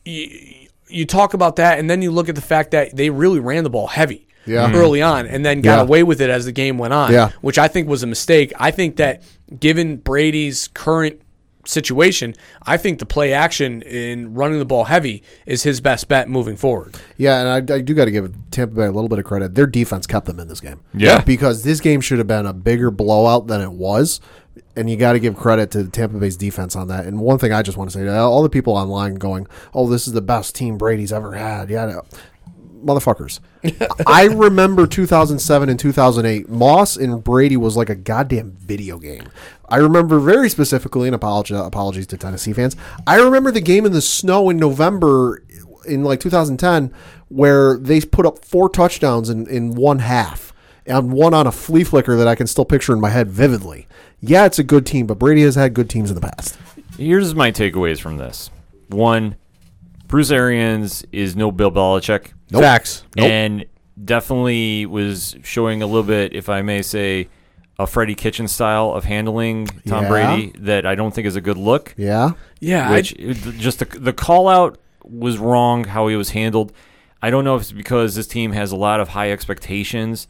[0.03, 3.39] you, you talk about that, and then you look at the fact that they really
[3.39, 4.65] ran the ball heavy Yeah.
[4.67, 4.75] Mm-hmm.
[4.75, 5.81] early on, and then got Yeah.
[5.83, 7.29] away with it as the game went on, Yeah.
[7.41, 8.51] which I think was a mistake.
[8.57, 9.21] I think that
[9.59, 11.21] given Brady's current
[11.65, 12.33] situation,
[12.65, 16.55] I think the play action in running the ball heavy is his best bet moving
[16.55, 16.95] forward.
[17.17, 19.53] Yeah, and I, I do got to give Tampa Bay a little bit of credit.
[19.55, 20.79] Their defense kept them in this game.
[20.93, 21.21] Yeah.
[21.25, 24.21] because this game should have been a bigger blowout than it was,
[24.77, 27.05] and you got to give credit to Tampa Bay's defense on that.
[27.05, 29.89] And one thing I just want to say, to all the people online going, "Oh,
[29.89, 32.01] this is the best team Brady's ever had," yeah.
[32.83, 33.39] Motherfuckers.
[34.07, 36.47] I remember 2007 and 2008.
[36.47, 39.23] Moss and Brady was like a goddamn video game.
[39.67, 42.75] I remember very specifically, and apologies to Tennessee fans.
[43.07, 45.43] I remember the game in the snow in November
[45.87, 46.93] in like 2010
[47.29, 50.53] where they put up four touchdowns in, in one half
[50.87, 53.87] and one on a flea flicker that I can still picture in my head vividly.
[54.21, 56.57] Yeah, it's a good team, but Brady has had good teams in the past.
[56.97, 58.49] Here's my takeaways from this.
[58.89, 59.35] One,
[60.07, 62.31] Bruce Arians is no Bill Belichick.
[62.51, 63.03] Facts.
[63.17, 63.65] and
[64.03, 67.27] definitely was showing a little bit, if I may say,
[67.77, 70.09] a Freddie Kitchen style of handling Tom Yeah.
[70.09, 71.93] Brady that I don't think is a good look.
[71.97, 72.31] Yeah.
[72.59, 73.15] Yeah, Which
[73.57, 76.71] just the, the call out was wrong how he was handled.
[77.21, 80.27] I don't know if it's because this team has a lot of high expectations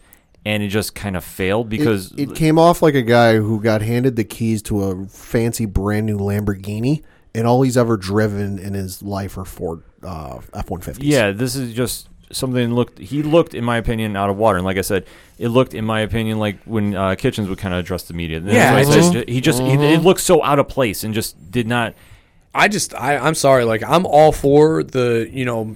[0.47, 3.59] and it just kind of failed because it, it came off like a guy who
[3.61, 7.03] got handed the keys to a fancy brand new Lamborghini,
[7.35, 11.07] and all he's ever driven in his life are Ford uh, F one fifties.
[11.09, 12.97] Yeah, this is just something looked.
[12.99, 14.57] He looked, in my opinion, out of water.
[14.57, 15.05] And like I said,
[15.37, 18.39] it looked, in my opinion, like when uh, Kitchens would kind of address the media.
[18.39, 21.03] Yeah, why I it's said just- he just he, it looked so out of place
[21.03, 21.93] and just did not.
[22.57, 25.75] I just I, I'm sorry, like I'm all for the you know,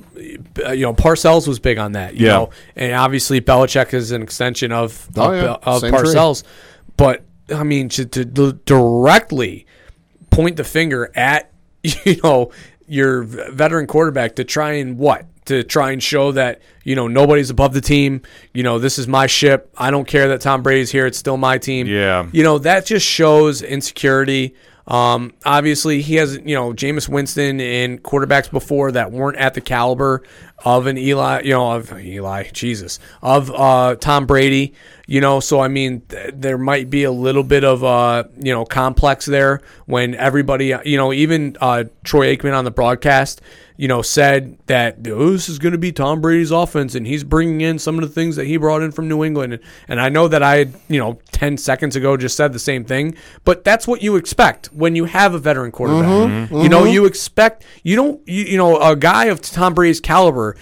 [0.66, 2.32] uh, you know Parcells was big on that, you Yeah.
[2.34, 5.58] know, and obviously Belichick is an extension of Oh, of, yeah.
[5.62, 6.00] of Same tree.
[6.02, 6.44] Parcells,
[6.98, 7.24] but
[7.54, 9.66] I mean to, to, to directly
[10.32, 11.52] point the finger at
[11.84, 12.52] you know
[12.88, 17.50] your veteran quarterback to try and what to try and show that you know nobody's
[17.50, 18.22] above the team.
[18.54, 19.74] You know, this is my ship.
[19.78, 21.06] I don't care that Tom Brady's here.
[21.06, 21.88] It's still my team.
[21.88, 22.28] Yeah.
[22.32, 24.56] You know, that just shows insecurity.
[24.88, 29.62] Um, obviously, he has you know Jameis Winston and quarterbacks before that weren't at the
[29.62, 30.24] caliber
[30.64, 34.74] of an Eli, you know, of Eli, Jesus, of uh, Tom Brady.
[35.12, 38.54] You know, so I mean, th- there might be a little bit of uh, you
[38.54, 43.42] know complex there when everybody, you know, even uh, Troy Aikman on the broadcast,
[43.76, 47.26] you know, said that oh, this is going to be Tom Brady's offense, and he's
[47.26, 49.52] bringing in some of the things that he brought in from New England.
[49.52, 52.60] And, and I know that I, had, you know, ten seconds ago just said the
[52.60, 56.50] same thing, but that's what you expect when you have a veteran quarterback.
[56.52, 60.56] You know, you expect you don't, you, you know, a guy of Tom Brady's caliber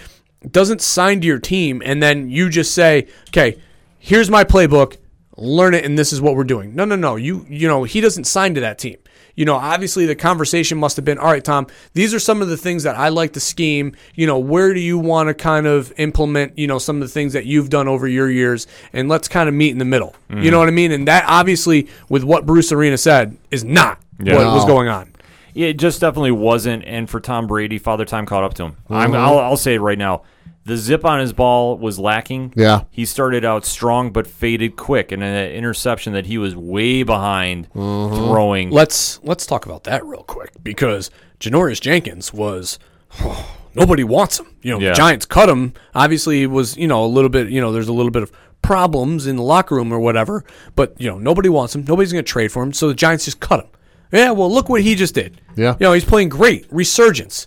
[0.50, 3.56] doesn't sign to your team, and then you just say, okay,
[4.00, 4.96] here's my playbook
[5.40, 6.74] learn it and this is what we're doing.
[6.74, 7.16] No, no, no.
[7.16, 8.98] You you know, he doesn't sign to that team.
[9.34, 12.48] You know, obviously the conversation must have been, all right, Tom, these are some of
[12.48, 13.96] the things that I like to scheme.
[14.14, 17.08] You know, where do you want to kind of implement, you know, some of the
[17.08, 20.14] things that you've done over your years and let's kind of meet in the middle.
[20.28, 20.50] You mm.
[20.50, 20.92] know what I mean?
[20.92, 24.36] And that obviously with what Bruce Arians said is not Yeah.
[24.36, 25.14] what was going on.
[25.54, 26.84] It just definitely wasn't.
[26.84, 28.76] And for Tom Brady, Father Time caught up to him.
[28.90, 29.20] I'm, mm-hmm.
[29.20, 30.22] I'll, I'll say it right now.
[30.64, 32.52] The zip on his ball was lacking.
[32.54, 32.84] Yeah.
[32.90, 35.10] He started out strong but faded quick.
[35.10, 38.14] And an interception that he was way behind mm-hmm.
[38.14, 38.70] throwing.
[38.70, 42.78] Let's let's talk about that real quick because Janoris Jenkins was
[43.74, 44.54] nobody wants him.
[44.62, 44.90] You know, Yeah.
[44.90, 45.72] the Giants cut him.
[45.94, 47.48] Obviously, it was you know a little bit.
[47.48, 48.30] You know, there's a little bit of
[48.62, 50.44] problems in the locker room or whatever.
[50.76, 51.84] But you know, nobody wants him.
[51.88, 52.72] Nobody's going to trade for him.
[52.72, 53.70] So the Giants just cut him.
[54.12, 55.40] Yeah, well, look what he just did.
[55.56, 55.74] Yeah.
[55.78, 56.66] you know, he's playing great.
[56.70, 57.46] Resurgence.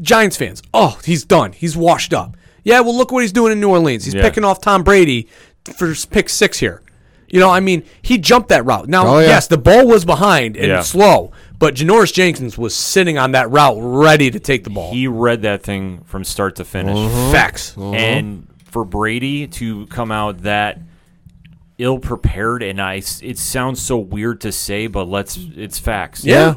[0.00, 1.52] Giants fans, oh, he's done.
[1.52, 2.36] He's washed up.
[2.64, 4.04] Yeah, well, look what he's doing in New Orleans.
[4.04, 4.22] He's Yeah.
[4.22, 5.28] picking off Tom Brady
[5.76, 6.82] for pick six here.
[7.28, 8.88] You know, I mean, he jumped that route.
[8.88, 9.26] Now, Oh, yeah.
[9.28, 10.82] yes, the ball was behind and Yeah.
[10.82, 14.92] slow, but Janoris Jenkins was sitting on that route ready to take the ball.
[14.92, 16.96] he read that thing from start to finish.
[16.96, 17.32] Mm-hmm.
[17.32, 17.72] Facts.
[17.76, 17.94] Mm-hmm.
[17.94, 20.80] And for Brady to come out that
[21.78, 26.24] ill prepared, and I, it sounds so weird to say, but let's, it's facts.
[26.24, 26.54] Yeah.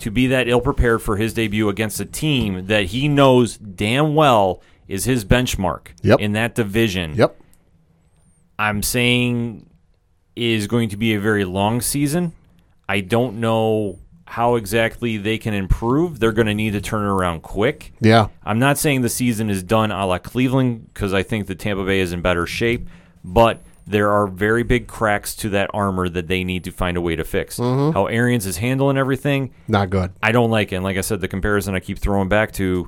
[0.00, 4.14] To be that ill prepared for his debut against a team that he knows damn
[4.14, 6.20] well is his benchmark Yep.
[6.20, 7.14] in that division.
[7.14, 7.40] Yep.
[8.58, 9.68] I'm saying
[10.36, 12.32] is going to be a very long season.
[12.88, 16.20] I don't know how exactly they can improve.
[16.20, 17.92] They're going to need to turn it around quick.
[18.00, 18.28] Yeah.
[18.44, 21.84] I'm not saying the season is done a la Cleveland because I think the Tampa
[21.84, 22.88] Bay is in better shape,
[23.24, 27.00] but there are very big cracks to that armor that they need to find a
[27.00, 27.58] way to fix.
[27.58, 30.12] How Arians is handling everything, Not good.
[30.22, 30.76] I don't like it.
[30.76, 32.86] And like I said, the comparison I keep throwing back to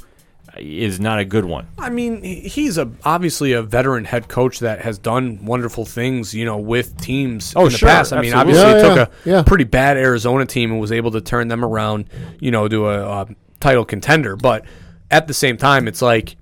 [0.59, 1.67] is not a good one.
[1.79, 6.45] I mean, he's a obviously a veteran head coach that has done wonderful things, you
[6.45, 8.13] know, with teams Oh, in the sure, past.
[8.13, 9.43] I mean, obviously, Yeah, he took yeah, a yeah.
[9.45, 12.05] pretty bad Arizona team and was able to turn them around,
[12.39, 13.25] you know, to a, uh
[13.61, 14.37] title contender.
[14.37, 14.65] But
[15.11, 16.37] at the same time, it's like,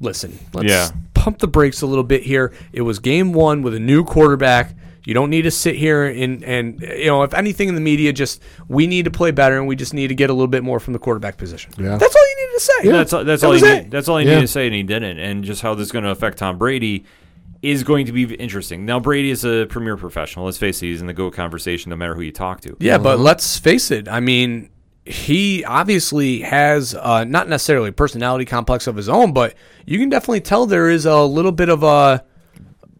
[0.00, 0.88] listen, let's Yeah.
[1.24, 2.52] Pump the brakes a little bit here.
[2.70, 4.74] It was game one with a new quarterback.
[5.06, 8.12] You don't need to sit here and, and you know, if anything in the media,
[8.12, 10.62] just we need to play better and we just need to get a little bit
[10.62, 11.72] more from the quarterback position.
[11.78, 11.96] Yeah.
[11.96, 12.88] That's all you needed to say.
[12.90, 14.34] That's all, that's That all was he need, that's all he Yeah.
[14.34, 15.18] needed to say, and he didn't.
[15.18, 17.04] And just how this is going to affect Tom Brady
[17.62, 18.84] is going to be interesting.
[18.84, 20.44] Now Brady is a premier professional.
[20.44, 22.76] Let's face it, he's in the GOAT conversation no matter who you talk to.
[22.80, 23.22] Yeah, but uh-huh.
[23.22, 24.08] let's face it.
[24.08, 24.68] I mean,
[25.06, 30.08] he obviously has uh, not necessarily a personality complex of his own, but you can
[30.08, 32.24] definitely tell there is a little bit of a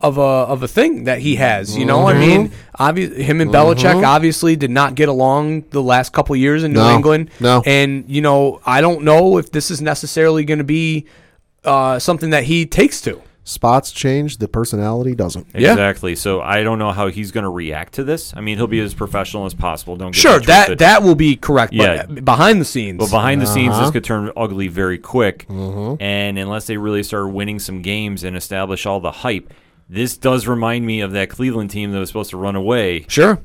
[0.01, 1.75] of a of a thing that he has.
[1.77, 6.13] You know, I mean, obvi- him and Belichick obviously did not get along the last
[6.13, 7.31] couple years in New No, England.
[7.41, 7.63] no.
[7.65, 11.07] and you know, I don't know if this is necessarily going to be
[11.65, 13.23] uh, something that he takes to.
[13.47, 15.47] Spots change, the personality doesn't.
[15.55, 15.73] Yeah.
[15.73, 16.17] Exactly.
[16.17, 18.33] So I don't know how he's going to react to this.
[18.35, 19.97] I mean, he'll be as professional as possible.
[19.97, 20.79] Don't get Sure, that twisted.
[20.79, 21.75] that will be correct.
[21.75, 22.07] Yeah.
[22.07, 23.83] but behind the scenes, But behind the scenes, Uh-huh.
[23.83, 25.47] this could turn ugly very quick.
[25.49, 26.03] Mm-hmm.
[26.03, 29.53] And unless they really start winning some games and establish all the hype,
[29.91, 33.05] this does remind me of that Cleveland team that was supposed to run away.
[33.09, 33.41] sure.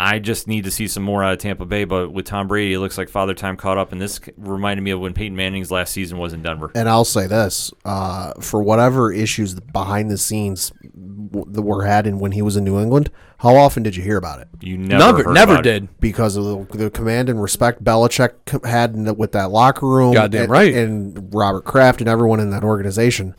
[0.00, 1.84] I just need to see some more out of Tampa Bay.
[1.84, 3.92] But with Tom Brady, it looks like Father Time caught up.
[3.92, 6.70] And this reminded me of when Peyton Manning's last season was in Denver.
[6.74, 12.06] And I'll say this: uh, for whatever issues behind the scenes w- that were had
[12.06, 14.48] in when he was in New England, how often did you hear about it?
[14.60, 15.80] You never, Never, heard never about it.
[15.80, 16.00] did.
[16.00, 20.14] Because of the, the command and respect Belichick had in the, with that locker room,
[20.14, 20.74] Goddamn and, right.
[20.74, 23.34] and Robert Kraft and everyone in that organization.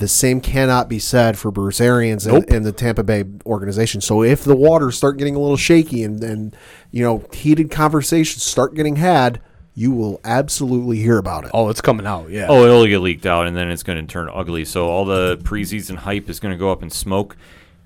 [0.00, 2.44] The same cannot be said for Bruce Arians and, Nope.
[2.48, 4.00] and the Tampa Bay organization.
[4.00, 6.56] So if the waters start getting a little shaky and, and
[6.90, 9.40] you know heated conversations start getting had,
[9.74, 11.50] you will absolutely hear about it.
[11.54, 12.30] Oh, it's coming out.
[12.30, 12.46] Yeah.
[12.48, 14.64] Oh, it'll get leaked out, and then it's going to turn ugly.
[14.64, 17.36] So all the preseason hype is going to go up in smoke.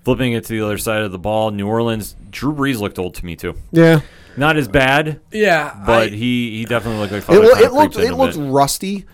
[0.05, 2.15] Flipping it to the other side of the ball, New Orleans.
[2.31, 3.55] Drew Brees looked old to me too.
[3.73, 4.01] Yeah,
[4.37, 5.83] Not as bad, yeah.
[5.87, 8.17] but I- he, he definitely looked like it, Father lo- Time it looked it a
[8.17, 8.51] looked bit.
[8.53, 9.07] rusty,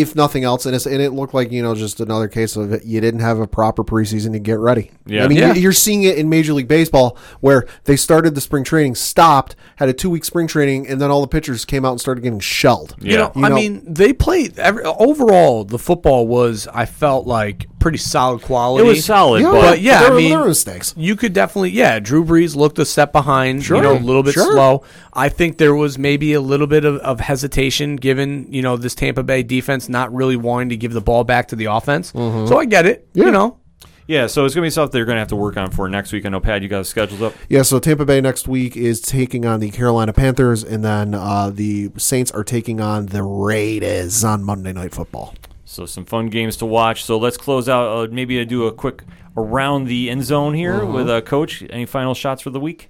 [0.00, 2.72] if nothing else, and, it's, and it looked like you know just another case of
[2.72, 4.90] it, you didn't have a proper preseason to get ready.
[5.06, 5.24] Yeah.
[5.24, 5.54] I mean Yeah.
[5.54, 9.88] you're seeing it in Major League Baseball where they started the spring training, stopped, had
[9.88, 12.40] a two week spring training, and then all the pitchers came out and started getting
[12.40, 12.94] shelled.
[13.00, 13.10] Yeah.
[13.10, 15.64] You know, You I mean, they played every, overall.
[15.64, 18.84] The football was, I felt like, pretty solid quality.
[18.84, 20.94] It was solid, Yeah, but But yeah, there, I were- mean, there were mistakes.
[20.96, 21.98] You could definitely, yeah.
[22.00, 24.52] Drew Brees looked a step behind, you know, a little bit sure.
[24.52, 24.82] slow.
[25.12, 28.94] I think there was maybe a little bit of, of hesitation given, you know, this
[28.94, 32.10] Tampa Bay defense not really wanting to give the ball back to the offense.
[32.12, 33.26] So I get it, Yeah.
[33.26, 33.58] you know.
[34.06, 36.24] Yeah, so it's gonna be something they're gonna have to work on for next week.
[36.24, 37.34] I know, Pat, you guys scheduled up.
[37.50, 41.50] Yeah, so Tampa Bay next week is taking on the Carolina Panthers, and then uh,
[41.52, 45.34] the Saints are taking on the Raiders on Monday Night Football.
[45.68, 47.04] So some fun games to watch.
[47.04, 47.88] So let's close out.
[47.88, 49.02] Uh, maybe to do a quick
[49.36, 51.62] around the end zone here with uh, Coach.
[51.68, 52.88] Any final shots for the week?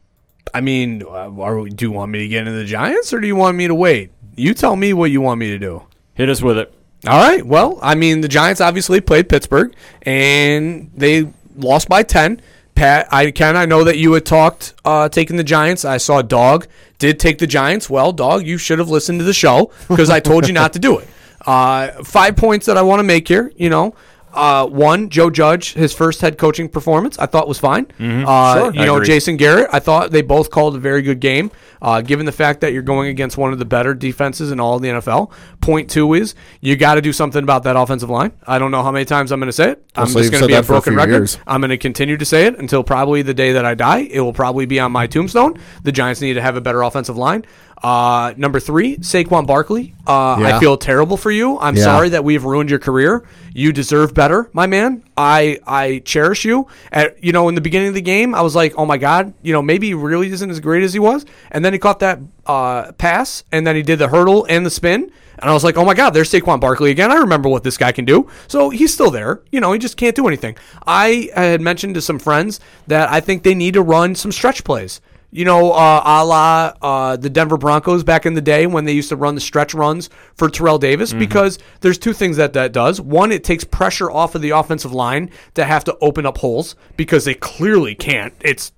[0.54, 3.20] I mean, uh, are we, do you want me to get into the Giants or
[3.20, 4.12] do you want me to wait?
[4.36, 5.82] You tell me what you want me to do.
[6.14, 6.72] Hit us with it.
[7.06, 7.44] All right.
[7.44, 12.40] Well, I mean, the Giants obviously played Pittsburgh, and they lost by ten.
[12.76, 15.84] Pat, I Ken, I know that you had talked uh, taking the Giants.
[15.84, 16.68] I saw Dog
[16.98, 17.90] did take the Giants.
[17.90, 20.78] Well, Dog, you should have listened to the show because I told you not to
[20.78, 21.08] do it.
[21.48, 23.50] Uh, five points that I want to make here.
[23.56, 23.94] You know,
[24.34, 27.86] uh, one, Joe Judge, his first head coaching performance, I thought was fine.
[27.98, 28.74] Uh, Sure.
[28.74, 29.06] You I know, agree.
[29.06, 31.50] Jason Garrett, I thought they both called a very good game.
[31.80, 34.74] Uh, given the fact that you're going against one of the better defenses in all
[34.74, 35.30] of the NFL,
[35.60, 38.32] point two is you got to do something about that offensive line.
[38.46, 39.84] I don't know how many times I'm going to say it.
[39.94, 41.12] I'm so just going to be a a broken few record.
[41.12, 41.38] years.
[41.46, 44.00] I'm going to continue to say it until probably the day that I die.
[44.10, 45.56] It will probably be on my tombstone.
[45.84, 47.44] The Giants need to have a better offensive line.
[47.82, 49.94] Uh, number three, Saquon Barkley.
[50.06, 51.58] Uh, I feel terrible for you.
[51.58, 51.84] I'm Yeah.
[51.84, 53.22] sorry that we've ruined your career.
[53.54, 55.02] You deserve better, my man.
[55.16, 56.66] I I cherish you.
[56.90, 59.32] At you know, in the beginning of the game, I was like, oh my god,
[59.42, 61.24] you know, maybe he really isn't as great as he was.
[61.52, 64.70] And then he caught that uh, pass, and then he did the hurdle and the
[64.70, 65.10] spin.
[65.40, 67.12] And I was like, oh my God, there's Saquon Barkley again.
[67.12, 68.28] I remember what this guy can do.
[68.48, 69.40] So he's still there.
[69.52, 70.56] You know, he just can't do anything.
[70.84, 72.58] I had mentioned to some friends
[72.88, 75.00] that I think they need to run some stretch plays.
[75.30, 78.92] You know, uh, a la uh, the Denver Broncos back in the day when they
[78.92, 82.72] used to run the stretch runs for Terrell Davis, because there's two things that that
[82.72, 82.98] does.
[82.98, 86.76] One, it takes pressure off of the offensive line to have to open up holes
[86.96, 88.32] because they clearly can't.
[88.40, 88.72] It's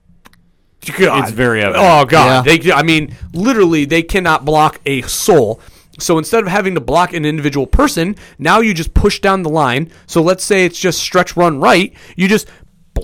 [0.98, 1.22] God.
[1.22, 1.84] It's very evident.
[1.86, 2.72] Oh God, they.
[2.72, 5.60] I mean, literally, they cannot block a soul.
[6.00, 9.50] So instead of having to block an individual person, now you just push down the
[9.50, 9.92] line.
[10.06, 11.94] So let's say it's just stretch run right.
[12.16, 12.48] You just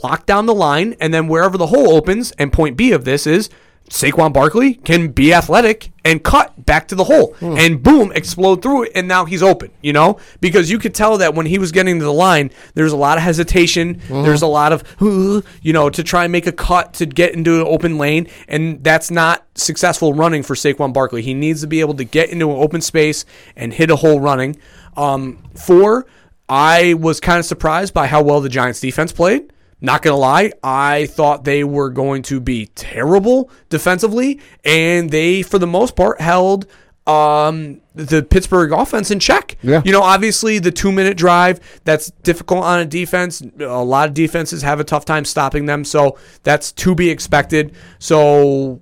[0.01, 3.27] block down the line, and then wherever the hole opens, and point B of this
[3.27, 3.49] is
[3.89, 8.85] Saquon Barkley can be athletic and cut back to the hole, and boom, explode through
[8.85, 9.71] it, and now he's open.
[9.81, 12.91] You know, because you could tell that when he was getting to the line, there's
[12.93, 14.01] a lot of hesitation.
[14.09, 17.61] There's a lot of you know to try and make a cut to get into
[17.61, 21.23] an open lane, and that's not successful running for Saquon Barkley.
[21.23, 23.25] He needs to be able to get into an open space
[23.55, 24.57] and hit a hole running.
[24.97, 26.07] Um, four,
[26.49, 29.53] I was kind of surprised by how well the Giants defense played.
[29.81, 35.59] Not gonna lie, I thought they were going to be terrible defensively, and they, for
[35.59, 36.67] the most part, held
[37.07, 39.57] um, the Pittsburgh offense in check.
[39.63, 39.83] Yeah.
[39.85, 43.43] You know, obviously the two minute drive that's difficult on a defense.
[43.61, 47.75] A lot of defenses have a tough time stopping them, so that's to be expected.
[47.99, 48.81] So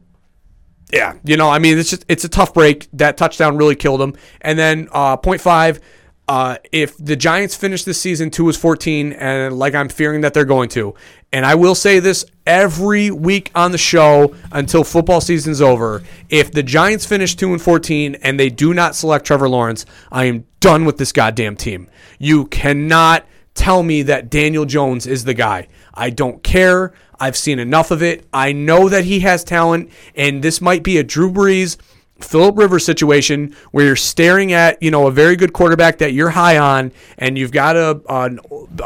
[0.93, 2.89] yeah, you know, I mean, it's just it's a tough break.
[2.93, 4.15] That touchdown really killed him.
[4.41, 5.81] And then uh, point five,
[6.27, 10.35] uh, if the Giants finish this season two is fourteen, and like I'm fearing that
[10.35, 10.95] they're going to,
[11.33, 16.03] and I will say this every week on the show until football season's over.
[16.31, 20.25] If the Giants finish two and fourteen and they do not select Trevor Lawrence, I
[20.25, 21.89] am done with this goddamn team.
[22.19, 25.69] You cannot tell me that Daniel Jones is the guy.
[25.93, 26.93] I don't care.
[27.21, 28.27] I've seen enough of it.
[28.33, 31.77] I know that he has talent, and this might be a Drew Brees,
[32.25, 36.31] Philip Rivers situation where you're staring at you know a very good quarterback that you're
[36.31, 38.31] high on, and you've got a a,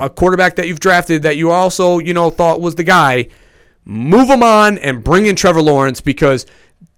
[0.01, 3.28] a quarterback that you've drafted that you also you know thought was the guy.
[3.84, 6.45] Move him on and bring in Trevor Lawrence because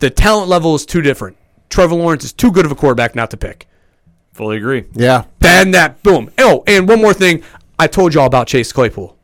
[0.00, 1.36] the talent level is too different.
[1.68, 3.68] Trevor Lawrence is too good of a quarterback not to pick.
[4.32, 4.86] Fully agree.
[4.94, 5.24] Yeah.
[5.38, 6.30] Ban that boom.
[6.38, 7.44] Oh, and one more thing.
[7.78, 9.16] I told y'all about Chase Claypool.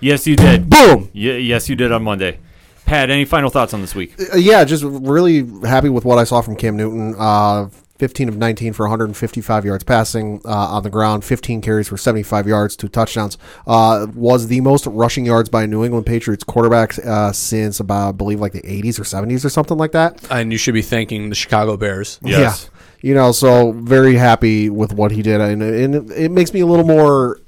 [0.00, 0.68] Yes, you did.
[0.68, 1.08] Boom.
[1.14, 2.38] Ye- yes, you did on Monday.
[2.86, 4.14] Pat, any final thoughts on this week?
[4.32, 7.14] Uh, yeah, just really happy with what I saw from Cam Newton.
[7.18, 7.68] Uh,
[7.98, 12.46] 15 of 19 for 155 yards passing uh, on the ground, 15 carries for 75
[12.46, 13.38] yards, two touchdowns.
[13.66, 18.08] Uh, was the most rushing yards by a New England Patriots quarterback uh, since about,
[18.08, 20.24] I believe, like the 80s or 70s or something like that.
[20.30, 22.20] And you should be thanking the Chicago Bears.
[22.22, 22.70] Yes.
[22.70, 22.80] Yeah.
[23.00, 26.60] You know, so very happy with what he did, and, and it, it makes me
[26.60, 27.40] a little more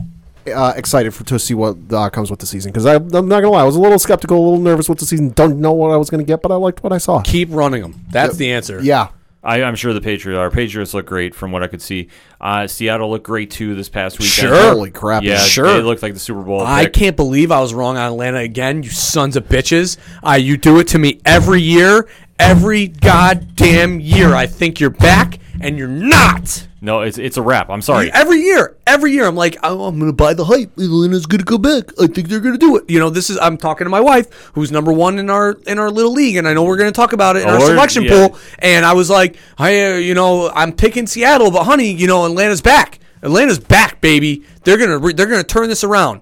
[0.52, 2.72] uh, excited for to see what uh, comes with the season.
[2.72, 5.06] Because I'm not gonna lie, I was a little skeptical, a little nervous with the
[5.06, 5.30] season.
[5.30, 7.22] Don't know what I was gonna get, but I liked what I saw.
[7.22, 8.04] Keep running them.
[8.10, 8.80] That's the answer.
[8.82, 9.08] Yeah,
[9.42, 12.08] I, I'm sure the Patriots, our Patriots look great from what I could see.
[12.40, 14.28] Uh, Seattle looked great too this past week.
[14.28, 14.54] Sure.
[14.74, 15.22] Holy crap!
[15.22, 15.72] Yeah, Sure.
[15.72, 16.60] they looked like the Super Bowl.
[16.60, 16.92] I pick.
[16.94, 18.82] can't believe I was wrong on Atlanta again.
[18.82, 19.96] You sons of bitches.
[20.26, 22.08] Uh, you do it to me every year.
[22.40, 24.32] Every goddamn year.
[24.34, 26.66] I think you're back, and you're not.
[26.80, 27.70] No, it's it's a wrap.
[27.70, 28.10] I'm sorry.
[28.12, 30.70] Every year, every year, I'm like, oh, I'm going to buy the hype.
[30.78, 31.90] Atlanta's going to go back.
[32.00, 32.88] I think they're going to do it.
[32.88, 33.38] You know, this is.
[33.38, 36.46] I'm talking to my wife, who's number one in our in our little league, and
[36.46, 38.28] I know we're going to talk about it in Oh, our selection yeah.
[38.28, 38.38] pool.
[38.60, 42.24] And I was like, hey, uh, you know, I'm picking Seattle, but honey, you know,
[42.26, 43.00] Atlanta's back.
[43.22, 44.44] Atlanta's back, baby.
[44.64, 46.20] They're gonna re- they're gonna turn this around.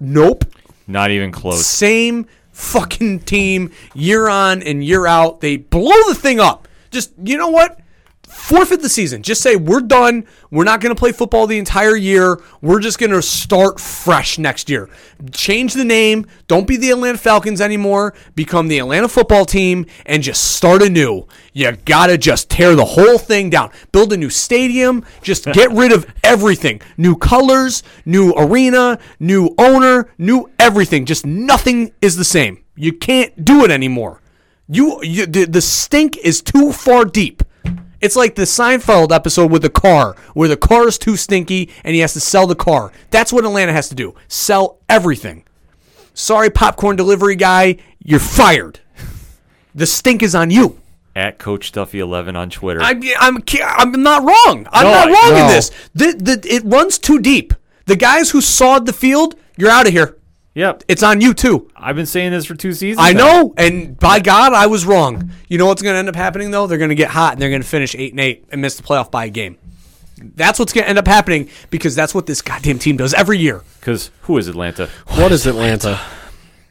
[0.00, 0.44] Nope.
[0.86, 1.66] Not even close.
[1.66, 5.40] Same fucking team year on and year out.
[5.40, 6.66] They blow the thing up.
[6.90, 7.79] Just you know what?
[8.30, 9.22] Forfeit the season.
[9.22, 10.24] Just say we're done.
[10.52, 12.40] We're not going to play football the entire year.
[12.60, 14.88] We're just going to start fresh next year.
[15.32, 16.26] Change the name.
[16.46, 18.14] Don't be the Atlanta Falcons anymore.
[18.36, 21.26] Become the Atlanta football team and just start anew.
[21.52, 23.72] You got to just tear the whole thing down.
[23.90, 25.04] Build a new stadium.
[25.22, 26.80] Just get rid of everything.
[26.96, 31.04] New colors, new arena, new owner, new everything.
[31.04, 32.62] Just nothing is the same.
[32.76, 34.22] You can't do it anymore.
[34.68, 37.42] You, you the, the stink is too far deep.
[38.00, 41.94] It's like the Seinfeld episode with the car, where the car is too stinky and
[41.94, 42.92] he has to sell the car.
[43.10, 44.14] That's what Atlanta has to do.
[44.28, 45.44] Sell everything.
[46.14, 48.80] Sorry, popcorn delivery guy, you're fired.
[49.74, 50.78] The stink is on you.
[51.14, 52.80] At Coach Duffy 11 on Twitter.
[52.82, 54.66] I'm, I'm, I'm not wrong.
[54.72, 55.70] I'm No, not wrong in this.
[55.94, 57.52] The, the, it runs too deep.
[57.86, 60.16] The guys who sawed the field, you're out of here.
[60.54, 60.82] Yep.
[60.88, 61.70] It's on you too.
[61.76, 63.04] I've been saying this for two seasons.
[63.04, 63.18] I now.
[63.18, 65.30] know, and by God, I was wrong.
[65.48, 66.66] You know what's going to end up happening though?
[66.66, 68.76] They're going to get hot and they're going to finish eight and eight and miss
[68.76, 69.58] the playoff by a game.
[70.22, 73.38] That's what's going to end up happening because that's what this goddamn team does every
[73.38, 73.62] year.
[73.80, 74.88] Because who is Atlanta?
[75.08, 75.98] What is Atlanta?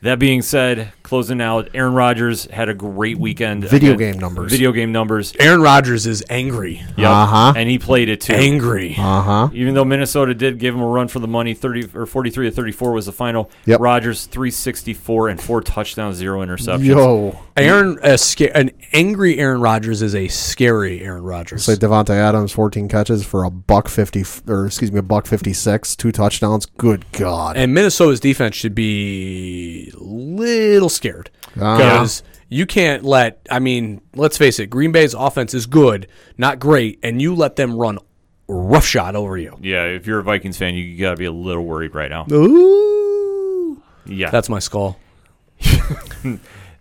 [0.01, 3.65] That being said, closing out, Aaron Rodgers had a great weekend.
[3.65, 4.51] Video Again, game numbers.
[4.51, 5.33] Video game numbers.
[5.39, 7.09] Aaron Rodgers is angry, Yep.
[7.09, 7.53] Uh-huh.
[7.57, 8.33] And he played it too.
[8.33, 8.95] angry.
[8.97, 9.49] Uh huh.
[9.53, 12.55] Even though Minnesota did give him a run for the money, thirty or forty-three to
[12.55, 13.49] thirty-four was the final.
[13.65, 13.79] Yep.
[13.81, 16.85] Rodgers three sixty-four and four touchdowns, zero interceptions.
[16.85, 21.63] Yo, Aaron, a sca- an angry Aaron Rodgers is a scary Aaron Rodgers.
[21.65, 25.95] say Davante Adams, fourteen catches for a buck fifty, or excuse me, a buck fifty-six,
[25.95, 26.65] two touchdowns.
[26.65, 27.57] Good God.
[27.57, 31.77] and Minnesota's defense should be little scared Uh-huh.
[31.77, 33.39] because you can't let.
[33.49, 34.67] I mean, let's face it.
[34.67, 37.99] Green Bay's offense is good, not great, and you let them run
[38.47, 39.57] roughshod over you.
[39.61, 42.25] Yeah, if you're a Vikings fan, you got to be a little worried right now.
[42.31, 43.81] Ooh.
[44.05, 44.97] Yeah, That's my skull.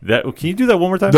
[0.02, 0.22] that.
[0.36, 1.12] Can you do that one more time?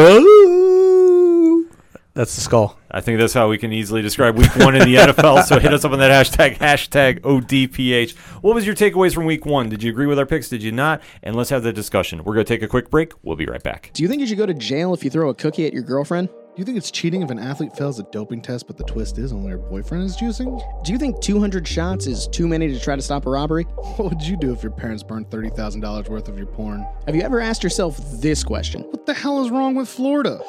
[2.14, 2.76] That's the skull.
[2.90, 5.44] I think that's how we can easily describe Week One in the NFL.
[5.44, 8.16] So hit us up on that hashtag hashtag ODPH.
[8.42, 9.68] What was your takeaways from Week One?
[9.68, 10.48] Did you agree with our picks?
[10.48, 11.02] Did you not?
[11.22, 12.24] And let's have the discussion.
[12.24, 13.12] We're going to take a quick break.
[13.22, 13.90] We'll be right back.
[13.94, 15.84] Do you think you should go to jail if you throw a cookie at your
[15.84, 16.28] girlfriend?
[16.28, 19.18] Do you think it's cheating if an athlete fails a doping test, but the twist
[19.18, 20.60] is only her boyfriend is juicing?
[20.84, 23.64] Do you think 200 shots is too many to try to stop a robbery?
[24.00, 26.84] What would you do if your parents burned $30,000 worth of your porn?
[27.06, 28.82] Have you ever asked yourself this question?
[28.82, 30.40] What the hell is wrong with Florida?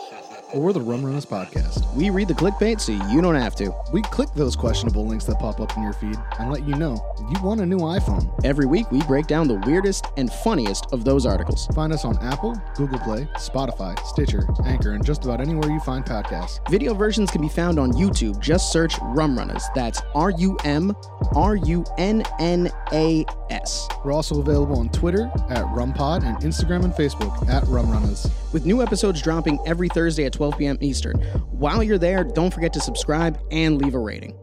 [0.53, 1.95] We're the Rum Runners podcast.
[1.95, 3.73] We read the clickbait so you don't have to.
[3.93, 6.99] We click those questionable links that pop up in your feed and let you know
[7.31, 8.29] you want a new iPhone.
[8.43, 11.67] Every week, we break down the weirdest and funniest of those articles.
[11.67, 16.03] Find us on Apple, Google Play, Spotify, Stitcher, Anchor, and just about anywhere you find
[16.03, 16.59] podcasts.
[16.69, 18.37] Video versions can be found on YouTube.
[18.41, 19.63] Just search Rum Runners.
[19.73, 20.93] That's R U M
[21.33, 23.87] R U N N A S.
[24.03, 28.27] We're also available on Twitter at RumPod and Instagram and Facebook at Rum Runners.
[28.51, 30.77] With new episodes dropping every Thursday at 12 p.m.
[30.81, 31.21] Eastern.
[31.51, 34.35] While you're there, don't forget to subscribe and leave a rating.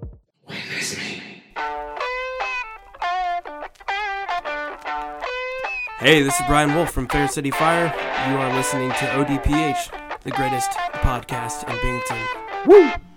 [5.98, 7.92] Hey, this is Brian Wolf from Fair City Fire.
[8.30, 12.18] You are listening to ODPH, the greatest podcast in Binghamton.
[12.66, 13.07] Hot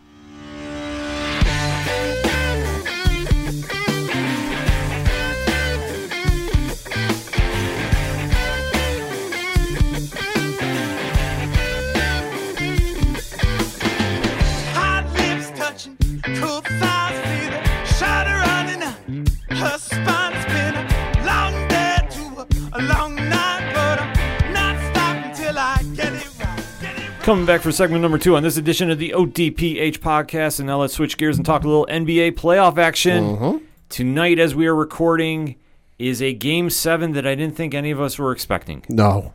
[19.62, 21.26] her spine spinning.
[21.26, 26.40] Long day to a, a long night, but I'm not stopping till I get it
[26.40, 26.66] right.
[26.82, 27.22] Get it right.
[27.22, 30.60] Coming back for segment number two on this edition of the ODPH podcast.
[30.60, 33.68] And now let's switch gears and talk a little NBA playoff action.
[33.90, 35.58] Tonight, as we are recording,
[36.00, 38.84] is a game seven that I didn't think any of us were expecting.
[38.90, 39.34] No.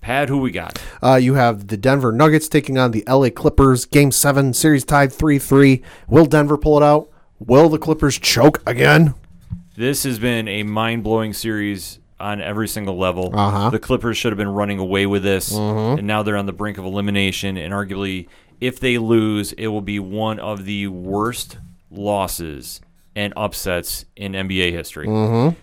[0.00, 0.80] Pat, who we got?
[1.02, 3.84] Uh, you have the Denver Nuggets taking on the LA Clippers.
[3.84, 5.82] Game seven, series tied 3 3.
[6.08, 7.10] Will Denver pull it out?
[7.38, 9.14] Will the Clippers choke again?
[9.80, 13.30] This has been a mind blowing series on every single level.
[13.34, 13.70] Uh-huh.
[13.70, 16.76] The Clippers should have been running away with this, and now they're on the brink
[16.76, 18.28] of elimination and arguably
[18.60, 21.56] if they lose, it will be one of the worst
[21.90, 22.82] losses
[23.16, 25.06] and upsets in NBA history.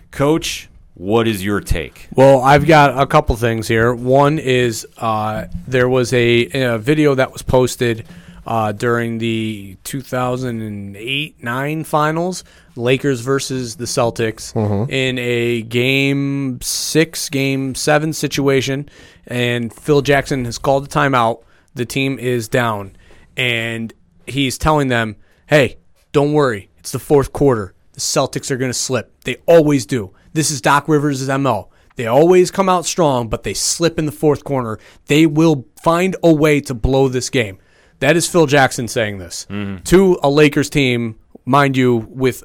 [0.09, 2.07] Coach, what is your take?
[2.15, 3.93] Well, I've got a couple things here.
[3.93, 8.07] One is uh, there was a, a video that was posted
[8.47, 12.43] uh, during the 2008 9 finals,
[12.78, 14.89] Lakers versus the Celtics, mm-hmm.
[14.91, 18.89] in a game six, game seven situation.
[19.25, 21.43] And Phil Jackson has called a timeout.
[21.73, 22.95] The team is down.
[23.36, 23.93] And
[24.25, 25.17] he's telling them,
[25.47, 25.78] hey,
[26.11, 26.69] don't worry.
[26.78, 27.73] It's the fourth quarter.
[27.93, 29.23] The Celtics are going to slip.
[29.23, 30.13] They always do.
[30.34, 31.69] This is Doc Rivers' MO.
[31.95, 34.78] They always come out strong, but they slip in the fourth corner.
[35.07, 37.57] They will find a way to blow this game.
[37.99, 39.84] That is Phil Jackson saying this mm-hmm.
[39.86, 42.43] to a Lakers team, mind you, with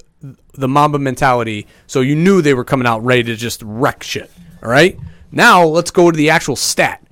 [0.55, 1.67] the Mamba mentality.
[1.87, 4.31] So you knew they were coming out ready to just wreck shit.
[4.63, 4.99] All right.
[5.31, 7.03] Now let's go to the actual stat.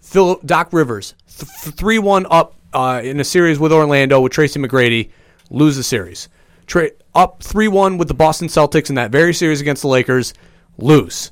[0.00, 5.10] Phil Doc Rivers three one up uh, in a series with Orlando with Tracy McGrady,
[5.50, 6.28] lose the series.
[6.66, 10.34] Tra- up three one with the Boston Celtics in that very series against the Lakers,
[10.78, 11.30] lose.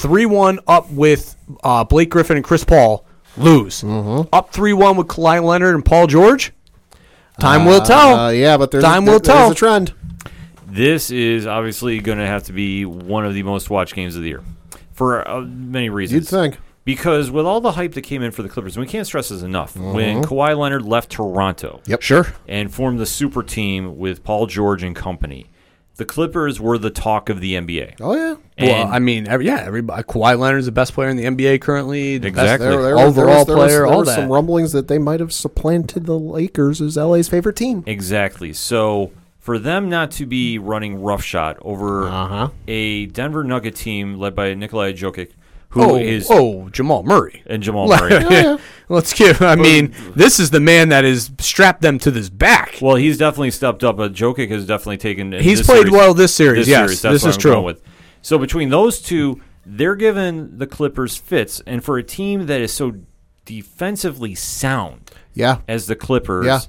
[0.00, 3.04] Three one up with uh, Blake Griffin and Chris Paul,
[3.36, 3.84] lose.
[4.32, 6.52] Up three one with Kawhi Leonard and Paul George.
[7.40, 8.14] Time will tell.
[8.18, 9.50] Uh, yeah, but there's, Time there- will there's tell.
[9.52, 9.92] a trend.
[10.72, 14.22] This is obviously going to have to be one of the most watched games of
[14.22, 14.42] the year
[14.92, 16.22] for uh, many reasons.
[16.22, 16.58] You'd think.
[16.84, 19.28] Because with all the hype that came in for the Clippers, and we can't stress
[19.28, 21.90] this enough, when Kawhi Leonard left Toronto Mm-hmm.
[21.92, 22.02] Yep.
[22.02, 22.26] Sure.
[22.48, 25.46] and formed the super team with Paul George and company,
[25.96, 27.96] the Clippers were the talk of the NBA.
[28.00, 28.34] Oh yeah.
[28.58, 30.02] well, I mean, every, yeah, everybody.
[30.04, 32.18] Kawhi Leonard's the best player in the NBA currently.
[32.18, 32.66] The best- Exactly.
[32.68, 34.14] There, there, Overall there was, there was, player, there all was that.
[34.16, 37.84] some rumblings that they might have supplanted the Lakers as LA's favorite team.
[37.86, 38.52] Exactly.
[38.54, 39.12] So
[39.42, 42.48] for them not to be running roughshod over Uh-huh.
[42.68, 45.32] a Denver Nugget team led by Nikolai Jokic,
[45.70, 47.42] who oh, is oh, Jamal Murray.
[47.46, 48.56] and Jamal Murray.
[48.88, 49.42] Let's give.
[49.42, 52.78] I mean, this is the man that has strapped them to this back.
[52.80, 55.32] Well, he's definitely stepped up, but Jokic has definitely taken.
[55.32, 57.50] He's this played series- well this series, yes, series, that's this what is I'm true.
[57.52, 57.82] going With.
[58.22, 62.72] So between those two, they're giving the Clippers fits, and for a team that is
[62.72, 62.92] so
[63.44, 65.58] defensively sound Yeah.
[65.66, 66.60] as the Clippers, Yeah.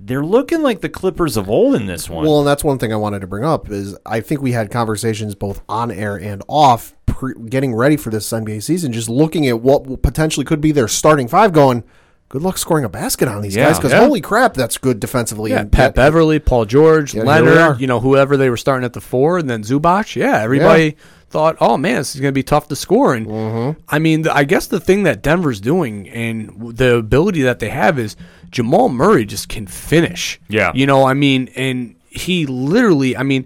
[0.00, 2.24] They're looking like the Clippers of old in this one.
[2.24, 4.70] Well, and that's one thing I wanted to bring up is I think we had
[4.70, 9.46] conversations both on air and off, pre- getting ready for this NBA season, just looking
[9.48, 11.52] at what potentially could be their starting five.
[11.52, 11.82] Going,
[12.28, 13.66] good luck scoring a basket on these Yeah.
[13.68, 14.00] guys because Yeah.
[14.00, 15.50] holy crap, that's good defensively.
[15.52, 17.54] Yeah, and Pat that- Beverley, Paul George, Yeah, here we are.
[17.54, 20.14] Leonard, you know, whoever they were starting at the four, and then Zubac.
[20.14, 20.96] Yeah, everybody
[21.30, 23.14] thought, oh man, this is going to be tough to score.
[23.14, 23.80] And Mm-hmm.
[23.88, 27.98] I mean, I guess the thing that Denver's doing and the ability that they have
[27.98, 28.16] is
[28.50, 30.38] Jamal Murray just can finish.
[30.48, 30.72] Yeah.
[30.74, 33.44] you know, I mean, and he literally, I mean.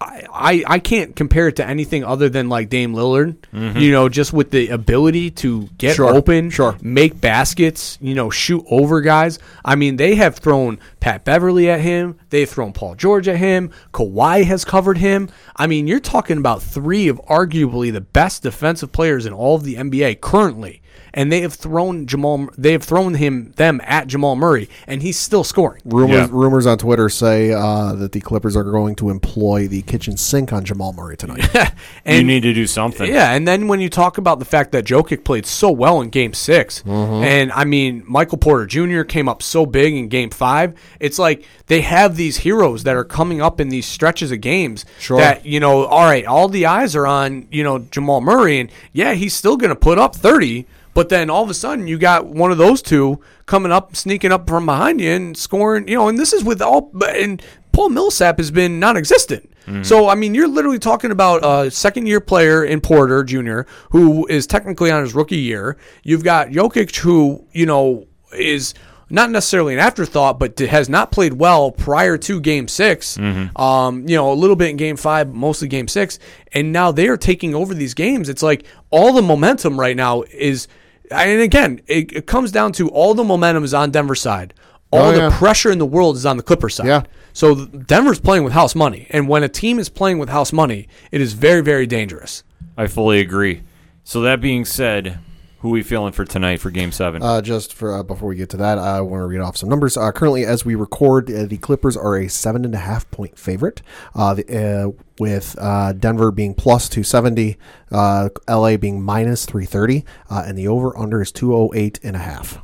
[0.00, 3.78] I, I, can't compare it to anything other than like Dame Lillard, mm-hmm.
[3.78, 6.76] you know, just with the ability to get Sure, open, sure.
[6.82, 9.38] make baskets, you know, shoot over guys.
[9.64, 12.18] I mean, they have thrown Pat Beverley at him.
[12.30, 13.70] They've thrown Paul George at him.
[13.92, 15.30] Kawhi has covered him.
[15.56, 19.64] I mean, you're talking about three of arguably the best defensive players in all of
[19.64, 20.82] the NBA currently.
[21.14, 22.48] And they have thrown Jamal.
[22.58, 25.80] They have thrown him them at Jamal Murray, and he's still scoring.
[25.84, 26.26] Rumors, Yeah.
[26.30, 30.52] rumors on Twitter say uh, that the Clippers are going to employ the kitchen sink
[30.52, 31.48] on Jamal Murray tonight.
[32.06, 33.10] And you need to do something.
[33.10, 36.10] Yeah, and then when you talk about the fact that Jokic played so well in
[36.10, 39.02] Game 6 and I mean Michael Porter Jr.
[39.04, 43.04] came up so big in Game Five, it's like they have these heroes that are
[43.04, 44.84] coming up in these stretches of games.
[44.98, 45.18] Sure.
[45.18, 48.70] That you know, all right, all the eyes are on you know Jamal Murray, and
[48.92, 50.66] yeah, he's still going to put up thirty.
[50.94, 54.32] But then all of a sudden, you got one of those two coming up, sneaking
[54.32, 55.88] up from behind you and scoring.
[55.88, 57.42] You know, and this is with all and
[57.72, 59.50] Paul Millsap has been non-existent.
[59.82, 63.62] So I mean, you're literally talking about a second-year player in Porter Jr.
[63.90, 65.78] who is technically on his rookie year.
[66.02, 68.74] You've got Jokic, who you know is
[69.08, 73.16] not necessarily an afterthought, but has not played well prior to Game 6
[73.56, 76.18] Um, you know, a little bit in Game Five, mostly Game Six,
[76.52, 78.28] and now they are taking over these games.
[78.28, 80.68] It's like all the momentum right now is,
[81.10, 84.54] and again, it, it comes down to all the momentum is on Denver side.
[84.90, 85.38] All Oh, the yeah.
[85.38, 86.86] pressure in the world is on the Clippers side.
[86.86, 87.02] Yeah.
[87.32, 90.86] So Denver's playing with house money, and when a team is playing with house money,
[91.10, 92.44] it is very, very dangerous.
[92.76, 93.62] I fully agree.
[94.04, 95.18] So that being said,
[95.64, 97.22] who we feeling for tonight for Game Seven?
[97.22, 99.70] Uh, just for uh, before we get to that, I want to read off some
[99.70, 99.96] numbers.
[99.96, 103.38] Uh, currently, as we record, uh, the Clippers are a seven and a half point
[103.38, 103.80] favorite,
[104.14, 107.56] uh, the, uh, with uh, Denver being plus two seventy,
[107.90, 111.98] uh, LA being minus three thirty, uh, and the over under is two oh eight
[112.02, 112.58] and a half.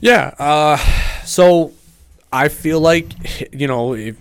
[0.00, 0.34] Yeah.
[0.38, 0.78] Uh,
[1.26, 1.74] so
[2.32, 4.16] I feel like you know if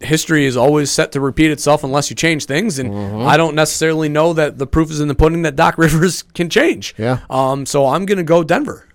[0.00, 4.08] history is always set to repeat itself unless you change things, and I don't necessarily
[4.08, 6.94] know that the proof is in the pudding that Doc Rivers can change.
[6.98, 7.20] Yeah.
[7.30, 7.66] Um.
[7.66, 8.88] So I'm gonna go Denver.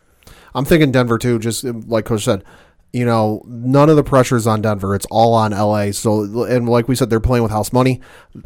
[0.54, 1.39] I'm thinking Denver too.
[1.39, 2.43] Just like Coach said,
[2.91, 4.95] you know, none of the pressure is on Denver.
[4.95, 5.91] It's all on LA.
[5.91, 8.02] So, and like we said, they're playing with house money.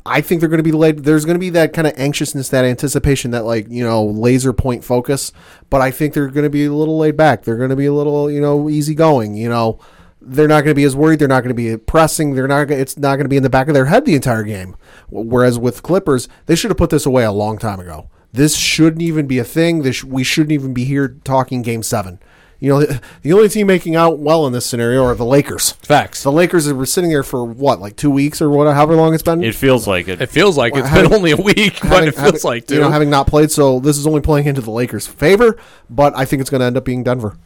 [0.06, 1.00] I think they're going to be laid.
[1.00, 4.52] There's going to be that kind of anxiousness, that anticipation, that like you know, laser
[4.52, 5.32] point focus.
[5.70, 7.44] But I think they're going to be a little laid back.
[7.44, 9.36] They're going to be a little, you know, easygoing.
[9.36, 9.80] You know,
[10.26, 11.20] they're not going to be as worried.
[11.20, 12.34] They're not going to be pressing.
[12.36, 12.66] They're not.
[12.66, 14.76] gonna- It's not going to be in the back of their head the entire game.
[15.10, 18.10] Whereas with Clippers, they should have put this away a long time ago.
[18.32, 19.84] This shouldn't even be a thing.
[19.84, 22.20] This we shouldn't even be here talking Game Seven.
[22.60, 25.74] You know, the, the only team making out well in this scenario are the Lakers.
[25.74, 26.24] Facts.
[26.24, 29.22] The Lakers were sitting there for what, like two weeks or whatever, however long it's
[29.22, 29.44] been.
[29.44, 30.22] It feels like it.
[30.22, 32.76] It feels like it's having- been only a week, but it feels having- like two.
[32.76, 33.52] you know having not played.
[33.52, 35.58] So this is only playing into the Lakers' favor.
[35.90, 37.38] But I think it's going to end up being Denver.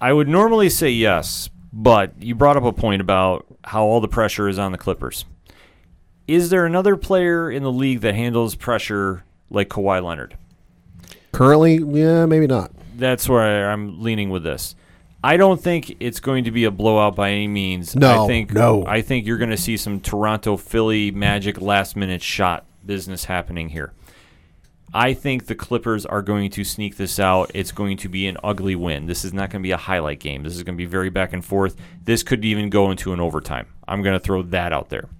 [0.00, 4.08] I would normally say yes, but you brought up a point about how all the
[4.08, 5.24] pressure is on the Clippers.
[6.26, 10.36] Is there another player in the league that handles pressure like Kawhi Leonard?
[11.32, 12.72] Currently, yeah, maybe not.
[12.96, 14.74] That's where I'm leaning with this.
[15.22, 17.96] I don't think it's going to be a blowout by any means.
[17.96, 18.84] No, I think no.
[18.86, 23.70] I think you're going to see some Toronto Philly Magic last minute shot business happening
[23.70, 23.92] here.
[24.96, 27.50] I think the Clippers are going to sneak this out.
[27.52, 29.04] It's going to be an ugly win.
[29.04, 30.42] This is not going to be a highlight game.
[30.42, 31.76] This is going to be very back and forth.
[32.02, 33.66] This could even go into an overtime.
[33.86, 35.10] I'm going to throw that out there.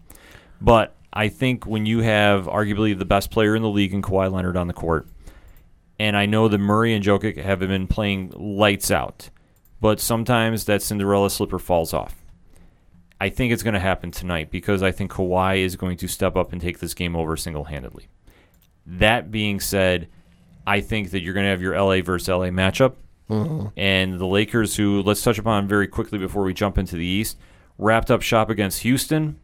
[0.62, 4.32] But I think when you have arguably the best player in the league in Kawhi
[4.32, 5.08] Leonard on the court,
[5.98, 9.28] and I know that Murray and Jokic have been playing lights out,
[9.82, 12.24] but sometimes that Cinderella slipper falls off.
[13.20, 16.34] I think it's going to happen tonight because I think Kawhi is going to step
[16.34, 18.08] up and take this game over single handedly.
[18.86, 20.08] That being said,
[20.66, 22.94] I think that you're going to have your LA versus LA matchup.
[23.76, 27.36] And the Lakers, who, let's touch upon very quickly before we jump into the East,
[27.78, 29.38] wrapped up shop against Houston.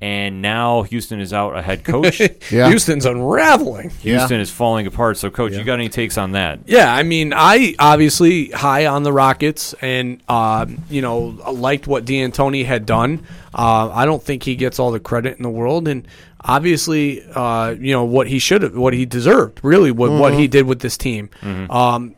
[0.00, 2.20] And now Houston is out a head coach.
[2.50, 2.68] Yeah.
[2.68, 3.88] Houston's unraveling.
[4.00, 5.16] Houston is falling apart.
[5.16, 6.60] So, coach, you got any takes on that?
[6.66, 11.18] Yeah, I mean, I obviously high on the Rockets, and um, you know,
[11.50, 13.24] liked what D'Antoni had done.
[13.54, 16.06] Uh, I don't think he gets all the credit in the world, and
[16.44, 20.46] obviously, uh, you know, what he should have, what he deserved, really, what what he
[20.48, 21.30] did with this team.
[21.70, 22.14] Um,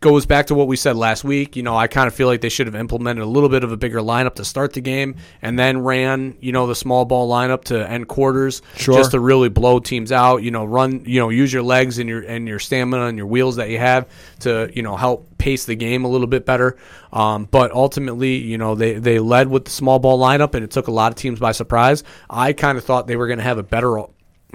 [0.00, 1.56] goes back to what we said last week.
[1.56, 3.72] You know, I kind of feel like they should have implemented a little bit of
[3.72, 7.28] a bigger lineup to start the game and then ran, you know, the small ball
[7.28, 8.94] lineup to end quarters Sure.
[8.96, 12.08] just to really blow teams out, you know, run, you know, use your legs and
[12.08, 14.08] your and your stamina and your wheels that you have
[14.40, 16.76] to, you know, help pace the game a little bit better.
[17.12, 20.70] Um, but ultimately, you know, they they led with the small ball lineup and it
[20.70, 22.04] took a lot of teams by surprise.
[22.30, 23.98] I kind of thought they were going to have a better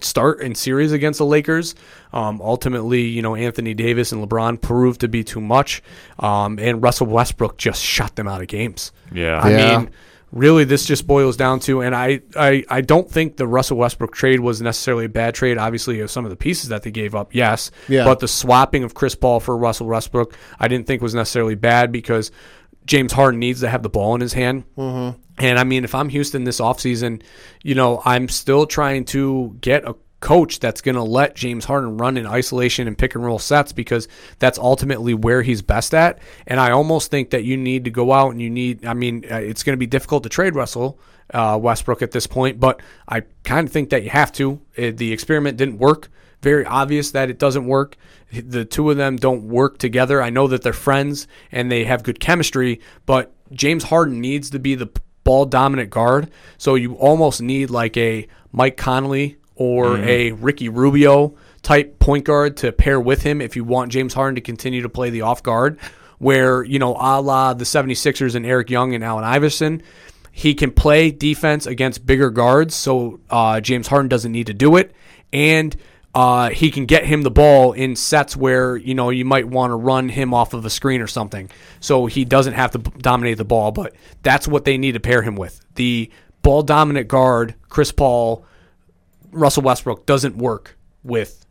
[0.02, 1.76] start in series against the Lakers.
[2.12, 5.82] Um, ultimately, you know, Anthony Davis and LeBron proved to be too much,
[6.20, 8.92] um, and Russell Westbrook just shut them out of games.
[9.14, 9.40] Yeah.
[9.40, 9.78] I Yeah.
[9.80, 9.90] mean,
[10.32, 14.14] really, this just boils down to, and I, I, I don't think the Russell Westbrook
[14.16, 15.60] trade was necessarily a bad trade.
[15.60, 18.04] Obviously, of some of the pieces that they gave up, yes, Yeah.
[18.04, 21.92] but the swapping of Chris Paul for Russell Westbrook, I didn't think was necessarily bad
[21.92, 22.32] because
[22.86, 24.64] James Harden needs to have the ball in his hand.
[24.76, 25.20] Mm-hmm.
[25.40, 27.22] And I mean, if I'm Houston this offseason,
[27.64, 31.98] you know, I'm still trying to get a coach that's going to let James Harden
[31.98, 34.08] run in isolation and pick and roll sets because
[34.40, 36.20] that's ultimately where he's best at.
[36.48, 39.26] And I almost think that you need to go out and you need, I mean,
[39.30, 41.00] uh, it's going to be difficult to trade Russell.
[41.34, 44.60] Uh, Westbrook at this point, but I kind of think that you have to.
[44.78, 46.10] Uh, the experiment didn't work
[46.44, 47.98] very obvious that it doesn't work.
[48.32, 50.22] The two of them don't work together.
[50.22, 54.60] I know that they're friends and they have good chemistry, but James Harden needs to
[54.60, 54.92] be the
[55.24, 56.30] ball dominant guard.
[56.58, 62.58] So you almost need like a Mike Conley or a Ricky Rubio type point guard
[62.58, 65.44] to pair with him if you want James Harden to continue to play the off
[65.44, 65.80] guard.
[66.20, 69.82] Where, you know, a la the 76ers and Eric Young and Allen Iverson,
[70.32, 74.78] he can play defense against bigger guards, so uh, James Harden doesn't need to do
[74.78, 74.94] it,
[75.34, 75.76] and
[76.16, 79.72] uh, he can get him the ball in sets where you know you might want
[79.72, 81.50] to run him off of a screen or something,
[81.80, 83.72] so he doesn't have to dominate the ball.
[83.72, 85.60] But that's what they need to pair him with.
[85.76, 86.12] The
[86.44, 88.46] ball dominant guard, Chris Paul,
[89.32, 91.46] Russell Westbrook doesn't work with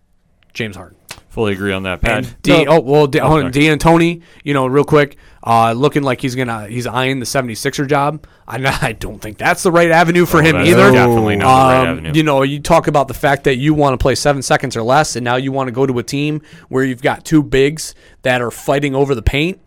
[0.52, 0.96] James Harden.
[1.30, 2.18] Fully agree on that, Pat.
[2.26, 3.66] And D, oh well, D, hold on, sorry.
[3.76, 8.26] D'Antoni, you know, real quick, uh, looking like he's gonna he's eyeing the 76er job.
[8.46, 10.92] I I don't think that's the right avenue for Oh, him either.
[10.92, 12.12] definitely not the right Um, avenue.
[12.14, 14.82] You know, you talk about the fact that you want to play seven seconds or
[14.82, 17.94] less, and now you want to go to a team where you've got two bigs
[18.22, 19.58] that are fighting over the paint.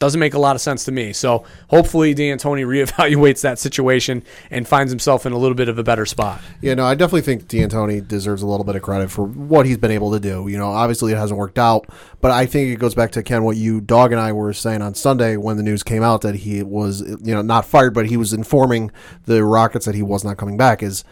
[0.00, 1.12] Doesn't make a lot of sense to me.
[1.12, 5.84] So hopefully D'Antoni reevaluates that situation and finds himself in a little bit of a
[5.84, 6.40] better spot.
[6.60, 9.78] Yeah, no, I definitely think D'Antoni deserves a little bit of credit for what he's
[9.78, 10.48] been able to do.
[10.48, 11.86] You know, obviously it hasn't worked out,
[12.20, 14.82] but I think it goes back to Ken what you, Dog, and I were saying
[14.82, 18.06] on Sunday when the news came out that he was, you know, not fired, but
[18.06, 18.90] he was informing
[19.26, 20.82] the Rockets that he was not coming back.
[20.82, 21.04] Is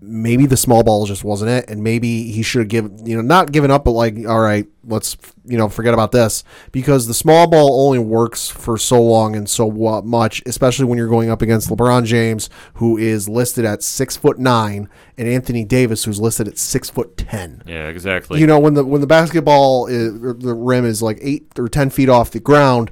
[0.00, 3.22] maybe the small ball just wasn't it, and maybe he should have given you know
[3.22, 7.14] not given up, but like all right, let's you know forget about this because the
[7.14, 11.30] small ball only works for so long and so wa- much, especially when you're going
[11.30, 16.20] up against LeBron James, who is listed at six foot nine, and Anthony Davis, who's
[16.20, 17.62] listed at six foot ten.
[17.66, 18.40] Yeah, exactly.
[18.40, 21.90] You know when the when the basketball is, the rim is like eight or ten
[21.90, 22.90] feet off the ground,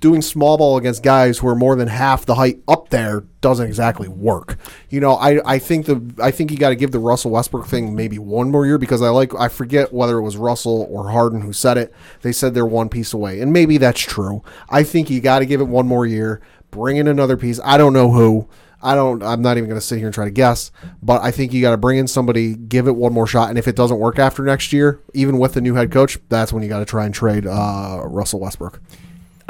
[0.00, 3.66] doing small ball against guys who are more than half the height up there doesn't
[3.66, 4.58] exactly work.
[4.88, 7.66] You know, I, I think the I think you got to give the Russell Westbrook
[7.66, 11.10] thing maybe one more year because I like I forget whether it was Russell or
[11.10, 11.92] Harden who said it.
[12.22, 14.42] They said they're one piece away, and maybe that's true.
[14.68, 16.40] I think you got to give it one more year,
[16.70, 17.60] bring in another piece.
[17.64, 18.48] I don't know who.
[18.82, 19.22] I don't.
[19.22, 20.70] I'm not even going to sit here and try to guess,
[21.02, 23.58] but I think you got to bring in somebody, give it one more shot, and
[23.58, 26.62] if it doesn't work after next year, even with the new head coach, that's when
[26.62, 28.80] you got to try and trade uh, Russell Westbrook.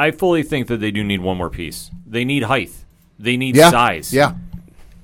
[0.00, 1.90] I fully think that they do need one more piece.
[2.06, 2.72] They need height.
[3.18, 4.12] They need Yeah, size.
[4.12, 4.32] yeah.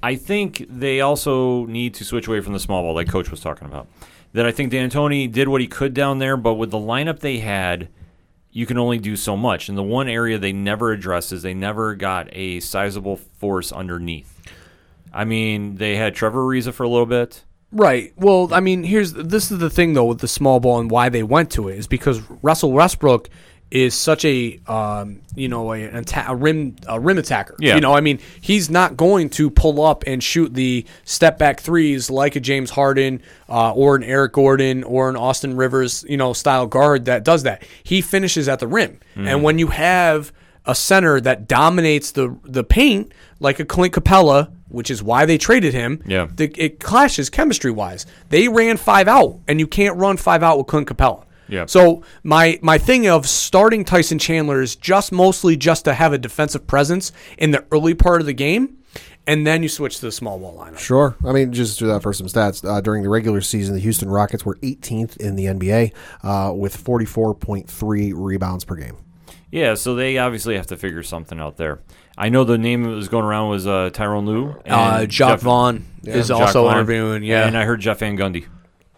[0.03, 3.41] I think they also need to switch away from the small ball, like Coach was
[3.41, 3.87] talking about.
[4.33, 7.39] That I think D'Antoni did what he could down there, but with the lineup they
[7.39, 7.89] had,
[8.53, 9.69] you can only do so much.
[9.69, 14.33] And the one area they never addressed is they never got a sizable force underneath.
[15.13, 17.45] I mean, they had Trevor Ariza for a little bit.
[17.73, 18.13] Right.
[18.17, 21.09] Well, I mean, here's this is the thing though with the small ball and why
[21.09, 23.29] they went to it is because Russell Westbrook
[23.71, 27.57] is such a um, you know a, an atta- a rim a rim attacker.
[27.59, 27.75] Yeah.
[27.75, 31.61] You know, I mean, he's not going to pull up and shoot the step back
[31.61, 36.17] threes like a James Harden uh, or an Eric Gordon or an Austin Rivers you
[36.17, 37.65] know style guard that does that.
[37.83, 40.33] He finishes at the rim, and when you have
[40.65, 45.39] a center that dominates the the paint like a Clint Capela, which is why they
[45.39, 46.03] traded him.
[46.07, 46.27] Yeah.
[46.35, 48.07] the, it clashes chemistry wise.
[48.31, 51.25] They ran five out, and you can't run five out with Clint Capela.
[51.49, 51.67] Yeah.
[51.67, 56.19] So my my thing of starting Tyson Chandler is just mostly just to have a
[56.19, 58.79] defensive presence in the early part of the game,
[59.27, 60.79] and then you switch to the small ball lineup.
[60.79, 61.17] Sure.
[61.25, 62.69] I mean, just do that for some stats.
[62.69, 65.93] Uh, during the regular season, the Houston Rockets were 18th in the NBA
[66.23, 68.97] uh, with 44.3 rebounds per game.
[69.51, 71.81] Yeah, so they obviously have to figure something out there.
[72.19, 74.57] I know the name that was going around was uh, Tyronn Lue.
[74.65, 76.73] and Uh, Jacque Jeff- Vaughn is Jacque also Vaughn.
[76.75, 77.23] interviewing.
[77.23, 78.47] Yeah, and I heard Jeff Van Gundy.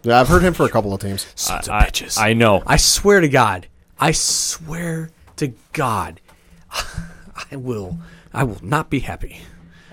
[0.03, 1.27] Yeah, I've heard him for a couple of teams.
[1.35, 2.17] Sons of I- bitches.
[2.17, 2.63] I know.
[2.65, 3.67] I swear to God.
[3.99, 6.21] I swear to God.
[7.51, 7.97] I will.
[8.33, 9.41] I will not be happy.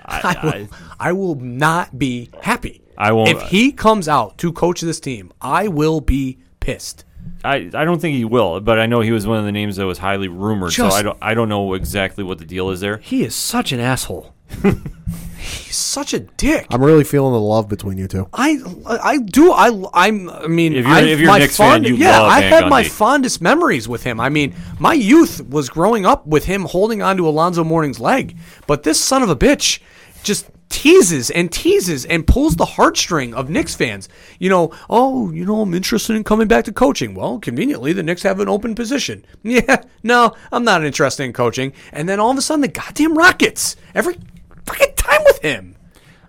[0.05, 0.69] I, will,
[1.01, 2.83] I will not be happy.
[2.97, 7.05] I won't- If uh, he comes out to coach this team, I will be pissed.
[7.45, 9.77] I, I don't think he will, but I know he was one of the names
[9.77, 10.73] that was highly rumored.
[10.73, 12.99] so I don't I don't know exactly what the deal is there.
[12.99, 14.33] He is such an asshole.
[15.47, 16.67] He's such a dick.
[16.71, 18.29] I'm really feeling the love between you two.
[18.33, 21.57] I I do I I'm I mean If you're- I've- if you're a my Knicks
[21.57, 22.91] fan, fond, you yeah love I Van had my Gundy.
[22.91, 24.19] fondest memories with him.
[24.21, 28.37] I mean my youth was growing up with him holding onto Alonzo Mourning's leg,
[28.67, 29.79] but this son of a bitch
[30.23, 34.09] just teases and teases and pulls the heartstring of Knicks fans.
[34.41, 37.15] You know, oh, you know, I'm interested in coming back to coaching.
[37.15, 39.25] Well, conveniently, the Knicks have an open position.
[39.45, 41.73] Yeah, no, I'm not interested in coaching.
[41.93, 44.17] And then all of a sudden, the goddamn Rockets every
[44.67, 45.77] fucking time with him.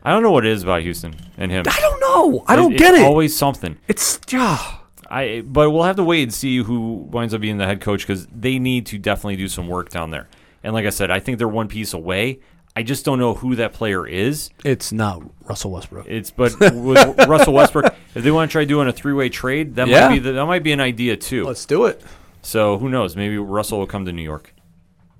[0.03, 1.65] I don't know what it is about Houston and him.
[1.67, 2.43] I don't know.
[2.47, 3.01] I don't it's get it.
[3.03, 3.77] Always something.
[3.87, 4.75] It's yeah.
[5.09, 8.01] I but we'll have to wait and see who winds up being the head coach
[8.05, 10.27] because they need to definitely do some work down there.
[10.63, 12.39] And like I said, I think they're one piece away.
[12.75, 14.49] I just don't know who that player is.
[14.63, 16.05] It's not Russell Westbrook.
[16.07, 19.87] It's but with Russell Westbrook, if they want to try doing a three-way trade, that
[19.87, 20.07] Yeah.
[20.09, 21.45] might be the, that might be an idea too.
[21.45, 22.01] Let's do it.
[22.43, 23.15] So who knows?
[23.15, 24.53] Maybe Russell will come to New York.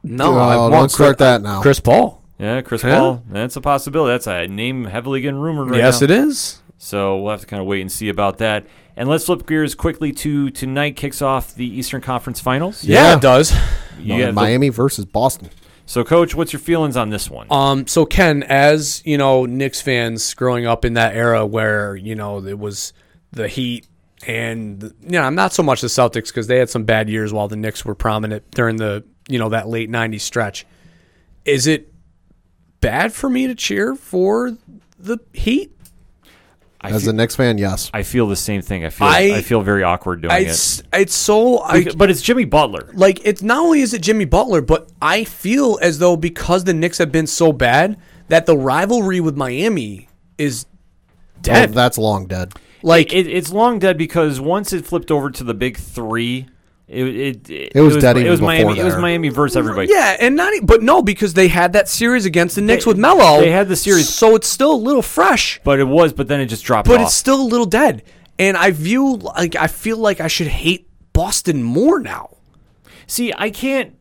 [0.03, 1.61] No, Oh, I want don't start that now.
[1.61, 2.24] Chris Paul.
[2.39, 2.97] Yeah, Chris Yeah.
[2.99, 3.23] Paul.
[3.29, 4.13] That's a possibility.
[4.13, 6.07] That's a name heavily getting rumored right yes, now.
[6.07, 6.61] Yes, it is.
[6.77, 8.67] So we'll have to kind of wait and see about that.
[8.95, 10.95] And let's flip gears quickly to tonight.
[10.95, 12.83] Kicks off the Eastern Conference Finals.
[12.83, 13.51] Yeah, it does.
[13.99, 15.49] You have the- Miami versus Boston.
[15.85, 17.47] so, Coach, what's your feelings on this one?
[17.49, 22.15] Um, so Ken, as you know, Knicks fans growing up in that era where you
[22.15, 22.93] know it was
[23.31, 23.88] the Heat
[24.25, 27.33] and you know I'm not so much the Celtics because they had some bad years
[27.33, 30.65] while the Knicks were prominent during the you know that late '90s stretch.
[31.45, 31.91] Is it
[32.82, 34.57] bad for me to cheer for
[34.99, 35.71] the Heat?
[36.80, 37.89] I As feel, a Knicks fan, yes.
[37.93, 38.86] I feel the same thing.
[38.86, 40.43] I feel I- I, feel very awkward doing it.
[40.47, 42.89] It's it's so I, but it's Jimmy Butler.
[42.93, 46.73] like it's not only is it Jimmy Butler, but I feel as though because the
[46.73, 47.97] Knicks have been so bad
[48.27, 50.07] that the rivalry with Miami
[50.38, 51.73] is Oh, dead.
[51.73, 52.53] that's long dead.
[52.84, 56.47] like It, it's long dead because once it flipped over to the big three,
[56.88, 58.80] it it, it, It was dead It was before Miami.
[58.80, 58.95] It was.
[58.97, 59.89] Miami versus everybody.
[59.91, 62.97] yeah, and not but no because they had that series against the Knicks They- with
[62.97, 63.41] Melo.
[63.41, 64.07] they had the series.
[64.14, 66.14] so it's still a little fresh, But it was.
[66.14, 67.07] But then it just dropped but off.
[67.07, 68.03] it's still a little dead.
[68.39, 72.38] And I view like I feel like I should hate Boston more now.
[73.07, 73.95] See, I can't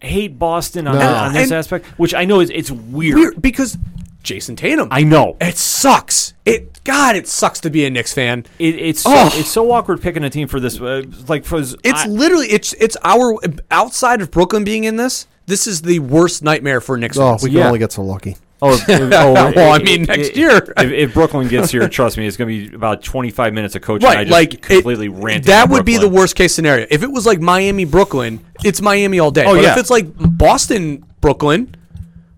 [0.00, 1.08] hate Boston on, No.
[1.14, 3.18] on this And- aspect, which I know is it's weird.
[3.18, 3.76] Weird because
[4.24, 4.88] Jayson Tatum.
[4.90, 5.36] I know.
[5.40, 6.34] it sucks.
[6.44, 8.44] It God, it sucks to be a Knicks fan.
[8.58, 9.30] It, it's so, Oh.
[9.34, 10.80] it's so awkward picking a team for this.
[10.80, 13.34] Uh, like for It's I- literally it's it's our
[13.70, 15.26] outside of Brooklyn being in this.
[15.46, 17.42] This is the worst nightmare for Knicks Oh, fans.
[17.42, 17.66] we can Yeah.
[17.68, 18.36] only get so lucky.
[18.60, 20.56] Oh, if- if- oh, Well, I if- mean, next year.
[20.76, 23.82] If, if Brooklyn gets here, trust me, it's going to be about 25 minutes of
[23.82, 24.08] coaching.
[24.08, 25.42] I Right, just like it- completely ranting.
[25.42, 26.86] That on would be the worst case scenario.
[26.90, 29.44] If it was like Miami, Brooklyn, it's Miami all day.
[29.46, 29.72] Oh, but yeah.
[29.72, 31.74] if it's like Boston, Brooklyn,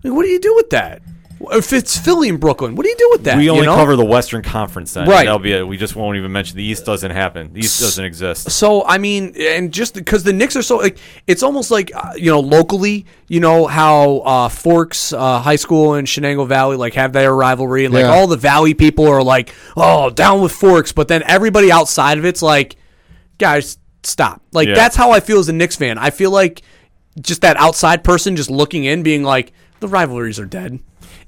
[0.03, 1.01] like, what do you do with that?
[1.51, 3.37] If it's Philly and Brooklyn, what do you do with that?
[3.37, 3.75] We only you know?
[3.75, 5.07] cover the Western Conference then.
[5.07, 5.25] Right.
[5.25, 5.67] That'll be it.
[5.67, 7.53] We just won't even mention the East doesn't happen.
[7.53, 8.51] The East doesn't exist.
[8.51, 10.97] So I mean, and just because the Knicks are so like,
[11.27, 15.93] it's almost like uh, you know locally, you know how uh, Forks uh, High School
[15.95, 18.11] and Shenango Valley like have their rivalry, and like Yeah.
[18.11, 22.25] all the Valley people are like, oh, down with Forks, but then everybody outside of
[22.25, 22.75] it's like,
[23.37, 24.41] guys, stop.
[24.51, 24.75] Like Yeah.
[24.75, 25.97] that's how I feel as a Knicks fan.
[25.97, 26.61] I feel like
[27.19, 30.79] just that outside person just looking in, being like, the rivalries are dead.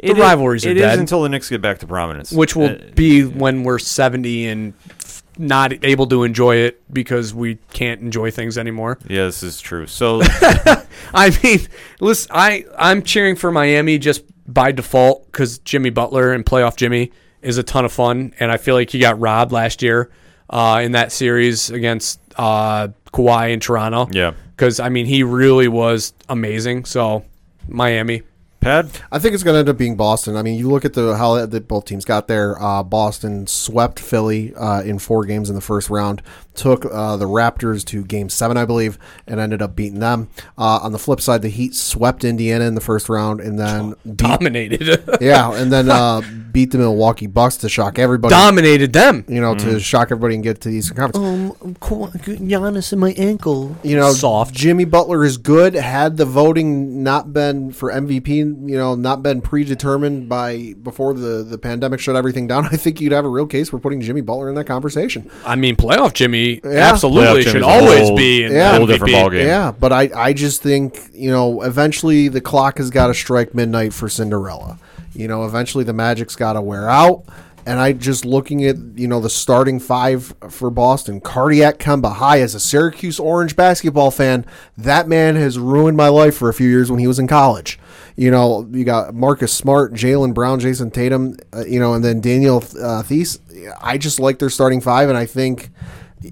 [0.04, 2.32] The It is- rivalries are It is dead until the Knicks get back to prominence.
[2.32, 4.74] which will Uh, be when we're 70 and
[5.38, 9.00] not able to enjoy it because we can't enjoy things anymore.
[9.08, 9.88] yeah, this is true.
[9.88, 10.22] So
[11.14, 11.60] I mean,
[12.00, 17.12] listen, I I'm cheering for Miami just by default because Jimmy Butler and playoff Jimmy
[17.42, 20.10] is a ton of fun, and I feel like he got robbed last year
[20.50, 24.08] uh, in that series against uh, Kawhi in Toronto.
[24.12, 24.34] Yeah.
[24.56, 26.86] because I mean he really was amazing.
[26.86, 27.24] So
[27.68, 28.22] Miami.
[28.64, 30.38] Pat, I think it's going to end up being Boston.
[30.38, 32.62] I mean, you look at the how that, both teams got there.
[32.62, 36.22] Uh, Boston swept Philly uh, in four games in the first round.
[36.56, 38.98] Took uh, the Raptors to Game Seven, I believe,
[39.28, 40.30] and ended up beating them.
[40.58, 43.96] Uh, on the flip side, the Heat swept Indiana in the first round, and then
[44.06, 46.22] beat, Dominated, yeah, and then uh,
[46.52, 48.32] beat the Milwaukee Bucks to shock everybody.
[48.32, 49.26] dominated them.
[49.28, 51.58] you know, to shock everybody and get to the Eastern Conference.
[51.62, 53.76] Um, Giannis in my ankle.
[53.84, 54.54] you know, Soft.
[54.54, 55.74] Jimmy Butler is good.
[55.74, 58.28] Had the voting not been for MVP,
[58.70, 63.02] you know, not been predetermined by before the the pandemic shut everything down, I think
[63.02, 65.30] you'd have a real case for putting Jimmy Butler in that conversation.
[65.46, 68.72] I mean, playoff Jimmy Playoff absolutely Jimmy's should always whole- be in yeah.
[68.72, 69.24] the whole different MVP.
[69.30, 69.46] ballgame.
[69.46, 73.54] Yeah, but I I just think you know eventually the clock has got to strike
[73.54, 74.78] midnight for Cinderella.
[75.14, 77.24] You know, eventually the magic's got to wear out.
[77.66, 82.14] And I just looking at you know the starting five for Boston, cardiac Kemba.
[82.16, 84.46] Hi, as a Syracuse Orange basketball fan,
[84.78, 87.80] that man has ruined my life for a few years when he was in college.
[88.18, 92.20] You know, you got Marcus Smart, Jaylen Brown, Jayson Tatum, uh, you know, and then
[92.20, 93.40] Daniel uh, Theis.
[93.82, 95.70] I just like their starting five, and I think,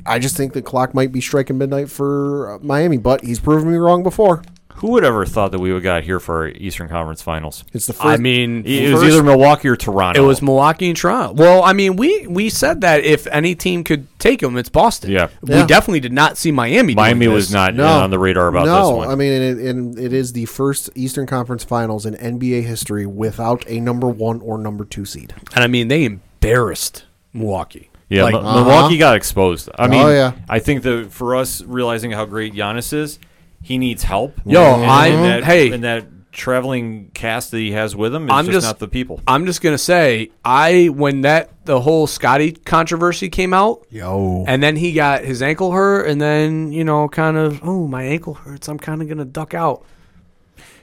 [0.06, 2.98] I just think the clock might be striking midnight for uh, Miami.
[2.98, 4.42] But he's proven me wrong before.
[4.76, 7.64] who would ever thought that we would got here for our Eastern Conference Finals?
[7.72, 8.06] It's the first.
[8.06, 10.24] I mean, It was either Milwaukee or Toronto.
[10.24, 11.34] it was Milwaukee and Toronto.
[11.34, 15.12] Well, I mean, we we said that if any team could take them, it's Boston.
[15.12, 15.28] Yeah.
[15.42, 15.68] we Yeah.
[15.68, 16.96] definitely did not see Miami.
[16.96, 17.36] doing Miami this.
[17.36, 19.10] was not no on the radar about no, this one.
[19.10, 23.64] I mean, it, it, it is the first Eastern Conference Finals in NBA history without
[23.68, 25.36] a number one or number two seed.
[25.54, 27.91] and I mean they embarrassed Milwaukee.
[28.12, 28.98] Yeah, Like, Mi- Milwaukee uh-huh.
[28.98, 29.70] got exposed.
[29.80, 30.34] I oh, mean, Oh, yeah.
[30.50, 33.20] I think that for us realizing how great Giannis is,
[33.64, 34.38] he needs help.
[34.46, 35.50] Yo, I- and that, mm-hmm.
[35.50, 35.72] hey.
[35.72, 38.88] and that traveling cast that he has with him is I'm just, just- not the
[38.88, 39.22] people.
[39.28, 44.62] I'm just gonna say, I when that the whole Scotty controversy came out, Yo, and
[44.62, 48.34] then he got his ankle hurt, and then you know, kind of, oh, my ankle
[48.34, 48.68] hurts.
[48.68, 49.86] I'm kind of gonna duck out.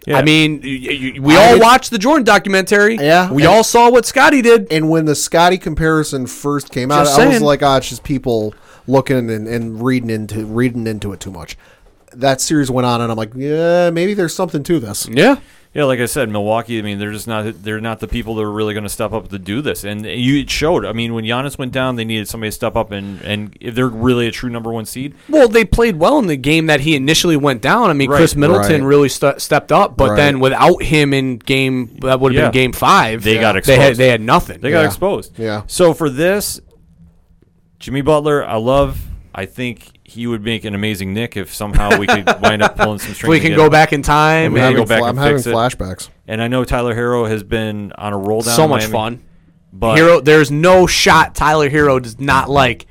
[0.06, 0.18] Yeah.
[0.18, 2.96] I mean, y- y- we I all watched the Jordan documentary.
[2.96, 3.30] Yeah.
[3.30, 4.66] we And- all saw what Scotty did.
[4.72, 8.04] and when the Scotty comparison first came out, Just I was like, "Ah, it's just
[8.04, 8.54] people
[8.86, 11.58] looking and, and reading into reading into it too much."
[12.14, 15.36] That series went on, and I'm like, "Yeah, maybe there's something to this." Yeah,
[15.74, 16.78] Yeah, like I said, Milwaukee.
[16.78, 17.62] I mean, they're just not.
[17.62, 19.84] They're not the people that are really going to step up to do this.
[19.84, 20.86] And you it showed.
[20.86, 23.74] I mean, when Giannis went down, they needed somebody to step up and and if
[23.74, 26.80] they're really a true number one seed, Well, they played well in the game that
[26.80, 27.90] he initially went down.
[27.90, 28.88] I mean, Right, Khris Middleton right.
[28.88, 30.16] really st- stepped up, but Right.
[30.16, 32.46] then without him in game, that would have Yeah.
[32.50, 33.22] been game five.
[33.22, 34.00] They got They had exposed.
[34.00, 34.60] they had nothing.
[34.62, 35.38] they got exposed.
[35.38, 35.62] Yeah.
[35.66, 36.60] So for this,
[37.78, 39.04] Jimmy Butler, I love.
[39.38, 42.98] I think he would make an amazing Knick if somehow we could wind up pulling
[42.98, 43.30] some strings.
[43.30, 43.70] we can to go him.
[43.70, 44.46] back in time.
[44.46, 45.54] And we I'm can and go back fla- and I'm having fix it.
[45.54, 46.08] flashbacks.
[46.26, 48.56] And I know Tyler Herro has been on a roll down.
[48.56, 49.24] so in much Miami, fun.
[49.72, 52.86] But Herro, there's no shot Tyler Herro does not like.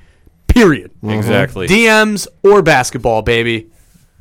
[0.47, 0.91] Period.
[1.03, 1.09] Mm-hmm.
[1.09, 1.67] exactly.
[1.67, 3.69] DMs or basketball, baby.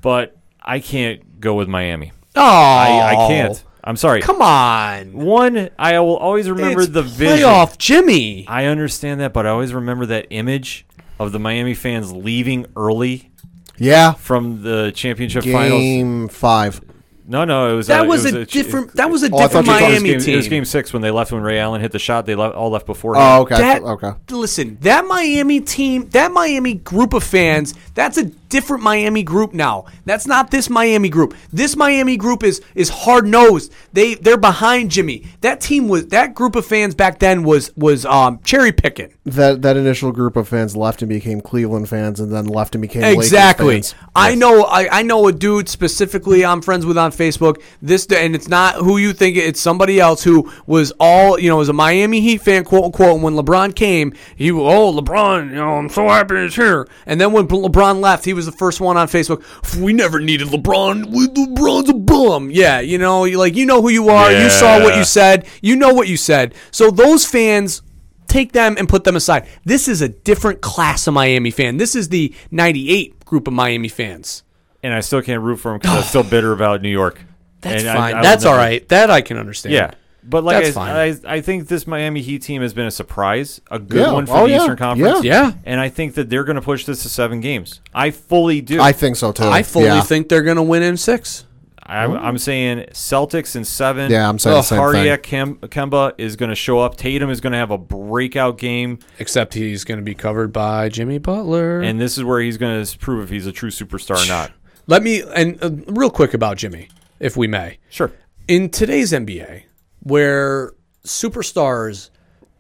[0.03, 2.11] but I can't go with Miami.
[2.35, 3.29] Oh, I, I oh.
[3.29, 3.65] can't.
[3.85, 4.21] I'm sorry.
[4.21, 5.13] Come on.
[5.13, 7.47] One, I will always remember It's the vision.
[7.47, 8.49] playoff Jimmy.
[8.49, 10.86] I understand that, but I always remember that image
[11.19, 13.31] of the Miami fans leaving early
[13.79, 15.81] Yeah, from the championship finals.
[15.81, 16.81] game five.
[17.29, 18.95] No, no, it was That uh, was, it a ch- different.
[18.95, 20.35] That was a Oh, different thought you thought it was It was, Miami game, team.
[20.35, 22.25] it was game six when they left when Ray Allen hit the shot.
[22.25, 23.17] They left, all left before.
[23.17, 24.13] Oh, okay, That- okay.
[24.31, 29.87] Listen, that Miami team, that Miami group of fans, that's a different Miami group now.
[30.05, 31.35] That's not this Miami group.
[31.53, 33.73] This Miami group is is hard nosed.
[33.93, 35.25] They they're behind Jimmy.
[35.41, 39.13] That team was that group of fans back then was was um, cherry picking.
[39.25, 42.83] That that initial group of fans left and became Cleveland fans, and then left and
[42.83, 43.75] became Lakers Exactly.
[43.75, 43.95] fans.
[44.15, 44.65] I know.
[44.65, 46.45] I, I know a dude specifically.
[46.45, 47.61] I'm friends with on Facebook.
[47.83, 49.37] This and it's not who you think.
[49.37, 53.15] It's somebody else who was all you know was a Miami Heat fan, quote unquote.
[53.15, 56.87] And when LeBron came, he oh LeBron, you know I'm so happy he's here.
[57.07, 59.43] And then when LeBron left, he was the first one on Facebook.
[59.81, 61.07] We never needed LeBron.
[61.07, 62.51] We- LeBron's a bum.
[62.53, 64.31] Yeah, you know, like you know who you are.
[64.31, 65.47] You saw what you said.
[65.63, 66.55] You know what you said.
[66.71, 67.83] So those fans
[68.29, 69.49] take them and put them aside.
[69.65, 71.77] This is a different class of Miami fan.
[71.79, 74.43] This is the 98 group of Miami fans.
[74.83, 77.21] and I still can't root for him because I'm still bitter about New York.
[77.61, 78.15] That's And fine.
[78.15, 78.87] I will That's all right.
[78.91, 79.73] That I can understand.
[79.75, 79.93] Yeah.
[80.29, 81.25] But like That's I, fine.
[81.27, 84.13] I, I think this Miami Heat team has been a surprise, a good Yeah.
[84.13, 84.57] one for Oh, the yeah.
[84.59, 85.25] Eastern Conference.
[85.25, 85.53] Yeah.
[85.65, 87.81] And I think that they're going to push this to seven games.
[87.95, 88.81] I fully do.
[88.81, 89.45] I think so too.
[89.45, 90.01] I fully yeah.
[90.03, 91.45] think they're going to win in six.
[91.89, 94.11] I'm, I'm saying Celtics in seven.
[94.11, 96.97] Yeah, I'm saying the same Hardiak Kem- Kemba is going to show up.
[96.97, 100.89] Tatum is going to have a breakout game, Except he's going to be covered by
[100.89, 101.81] Jimmy Butler.
[101.83, 104.51] and this is where he's going to prove if he's a true superstar or not.
[104.89, 106.89] let me and uh, real quick about Jimmy,
[107.21, 107.79] if we may.
[107.89, 108.11] Sure.
[108.49, 109.63] in today's NBA,
[110.07, 110.73] where
[111.05, 112.11] superstars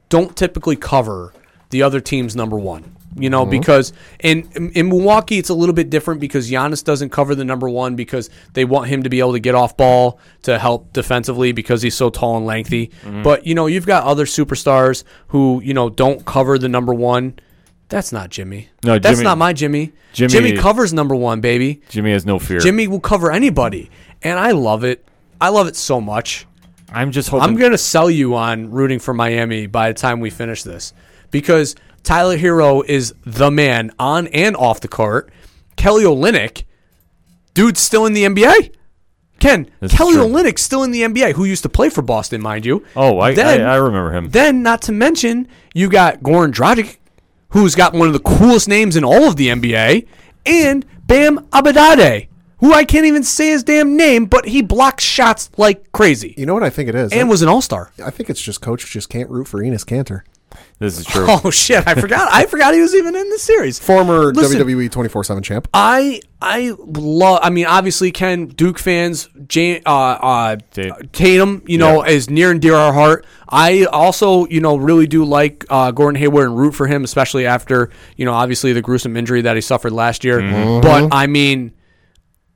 [0.09, 1.33] don't typically cover
[1.71, 3.51] the other team's number one, you know, mm-hmm.
[3.51, 7.69] because in, in Milwaukee it's a little bit different because Giannis doesn't cover the number
[7.69, 11.53] one because they want him to be able to get off ball to help defensively
[11.53, 12.89] because he's so tall and lengthy.
[12.89, 13.23] Mm-hmm.
[13.23, 17.39] But you know, you've got other superstars who you know don't cover the number one.
[17.89, 18.71] That's not Jimmy.
[18.83, 19.93] No, that's Jimmy- not my Jimmy.
[20.13, 21.81] Jimmy- Jimmy covers number one, baby.
[21.91, 22.59] Jimmy has no fear.
[22.59, 23.89] Jimmy will cover anybody,
[24.23, 25.05] and I love it.
[25.41, 26.47] I love it so much.
[26.93, 27.49] I'm just hoping.
[27.49, 30.93] I'm gonna sell you on rooting for Miami by the time we finish this
[31.31, 35.31] because Tyler Herro is the man on and off the court.
[35.77, 36.65] Kelly Olynyk,
[37.55, 38.73] dude's still in the NBA.
[39.39, 40.23] Ken, This Kelly true.
[40.23, 42.83] Olynyk's still in the NBA, who used to play for Boston, mind you.
[42.97, 44.31] oh, I, Then- I, I remember him.
[44.31, 46.97] Then, not to mention, you got Goran Dragic,
[47.51, 50.07] who's got one of the coolest names in all of the NBA,
[50.47, 55.51] and Bam Abadade, who I can't even say his damn name, but he blocks shots
[55.57, 57.13] like crazy You know what I think it is?
[57.13, 57.91] and was an all star.
[58.05, 60.23] I think it's just coach just can't root for Enes Kanter.
[60.79, 61.27] This is true.
[61.45, 61.87] Oh shit!
[61.87, 62.29] I forgot.
[62.33, 63.79] I forgot he was even in the series.
[63.79, 64.59] Former Listen.
[64.61, 65.69] WWE 24 7 champ.
[65.75, 67.41] I I love.
[67.43, 71.13] I mean, obviously, Ken Duke fans, Jan, uh, uh, Tate.
[71.13, 73.27] Tatum, you know, is near and dear our heart.
[73.49, 77.47] I also, you know, really do like uh, Gordon Hayward and root for him, especially
[77.47, 80.41] after you know, obviously the gruesome injury that he suffered last year.
[80.81, 81.73] But I mean,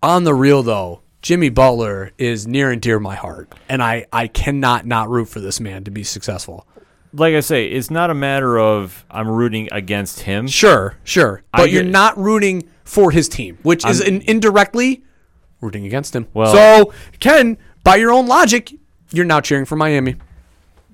[0.02, 1.02] on the real though.
[1.22, 5.38] Jimmy Butler is near and dear my heart, and I, I cannot not root for
[5.38, 6.66] this man to be successful.
[7.12, 10.46] like I say, it's not a matter of I'm rooting against him.
[10.48, 11.42] Sure, sure.
[11.52, 15.02] I But you're not rooting for his team, which is I'm- in, indirectly
[15.60, 16.26] rooting against him.
[16.32, 18.72] Well- so, Ken, by your own logic,
[19.12, 20.14] you're now cheering for Miami.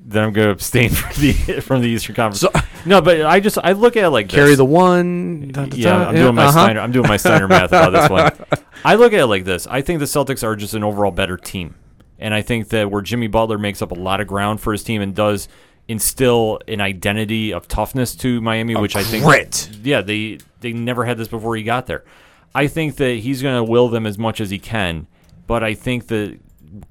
[0.04, 2.40] Then I'm going to abstain from the from the Eastern Conference.
[2.40, 2.50] So-
[2.86, 4.58] no, but I just I look at it like Carry this.
[4.58, 5.48] the one.
[5.48, 6.52] da, da, yeah, da, I'm doing my uh-huh.
[6.52, 6.80] Steiner.
[6.80, 8.64] I'm doing my Steiner math about this one.
[8.84, 9.66] I look at it like this.
[9.66, 11.74] I think the Celtics are just an overall better team,
[12.18, 14.84] and I think that where Jimmy Butler makes up a lot of ground for his
[14.84, 15.48] team and does
[15.88, 19.24] instill an identity of toughness to Miami, which I think.
[19.82, 22.04] Yeah, they they never had this before he got there.
[22.54, 25.06] I think that he's going to will them as much as he can,
[25.46, 26.38] but I think that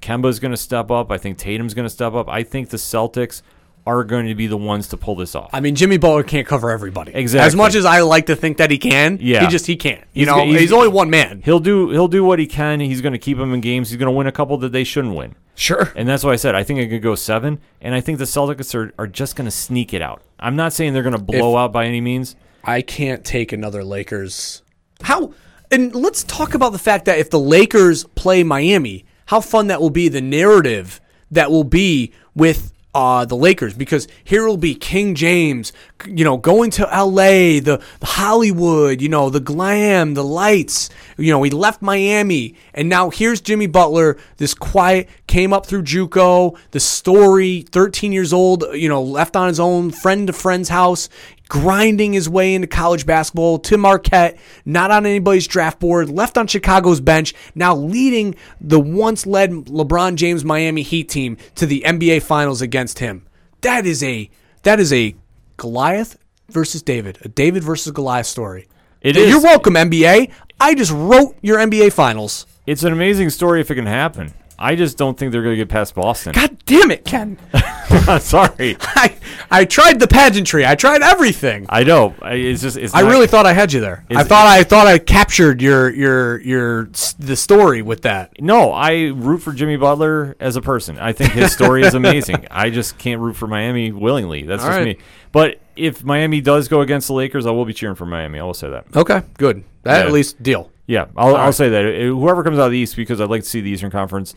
[0.00, 1.10] Kemba's going to step up.
[1.10, 2.28] I think Tatum's going to step up.
[2.28, 3.42] I think the Celtics
[3.86, 5.50] are going to be the ones to pull this off.
[5.52, 7.12] I mean, Jimmy Butler can't cover everybody.
[7.14, 7.46] Exactly.
[7.46, 9.42] As much as I like to think that he can, Yeah.
[9.42, 10.00] he just he can't.
[10.12, 11.40] You He's know, he's, he's- only one man.
[11.44, 12.80] He'll do he'll do what he can.
[12.80, 13.90] He's going to keep them in games.
[13.90, 15.36] He's going to win a couple that they shouldn't win.
[15.54, 15.90] Sure.
[15.96, 17.60] And that's why I said I think it could go seven.
[17.80, 20.20] And I think the Celtics are, are just going to sneak it out.
[20.40, 22.36] I'm not saying they're going to blow out by any means.
[22.64, 24.62] I can't take another Lakers.
[25.02, 25.32] How?
[25.70, 29.80] And let's talk about the fact that if the Lakers play Miami, how fun that
[29.80, 30.08] will be.
[30.08, 31.00] The narrative
[31.30, 35.74] that will be with uh, the Lakers because here will be King James,
[36.06, 40.88] you know, going to L.A., the, the Hollywood, you know, the glam, the lights.
[41.18, 45.82] You know, he left Miami, and now here's Jimmy Butler, this quiet, came up through
[45.82, 50.70] JUCO, the story, 13 years old, you know, left on his own, friend to friend's
[50.70, 51.10] house,
[51.48, 56.46] grinding his way into college basketball Tim Marquette, not on anybody's draft board, left on
[56.46, 62.22] Chicago's bench, now leading the once led LeBron James Miami Heat team to the NBA
[62.22, 63.26] Finals against him.
[63.60, 64.30] That is a
[64.62, 65.14] that is a
[65.56, 66.18] Goliath
[66.48, 68.68] versus David, a David versus Goliath story.
[69.00, 69.44] It You're is.
[69.44, 70.32] welcome, NBA.
[70.60, 72.46] I just wrote your NBA Finals.
[72.66, 74.34] It's an amazing story if it can happen.
[74.58, 76.32] I just don't think they're going to get past Boston.
[76.32, 77.38] God damn it, Ken!
[78.20, 79.14] Sorry, I
[79.50, 80.64] I tried the pageantry.
[80.66, 81.66] I tried everything.
[81.68, 82.14] I know.
[82.22, 82.76] I- It's just.
[82.76, 84.04] It's I not- really thought I had you there.
[84.10, 88.40] I Is- thought I thought I captured your your your s- the story with that.
[88.40, 90.98] No, I root for Jimmy Butler as a person.
[90.98, 92.46] I think his story is amazing.
[92.50, 94.42] I just can't root for Miami willingly.
[94.42, 94.98] That's All just right.
[94.98, 95.04] me.
[95.32, 98.38] But if Miami does go against the Lakers, I will be cheering for Miami.
[98.38, 98.86] I will say that.
[98.96, 99.64] Okay, good.
[99.82, 100.06] That Yeah.
[100.06, 100.70] at least deal.
[100.86, 102.00] Yeah, I'll, I'll say that.
[102.00, 104.34] Whoever comes out of the East, because I'd like to see the Eastern Conference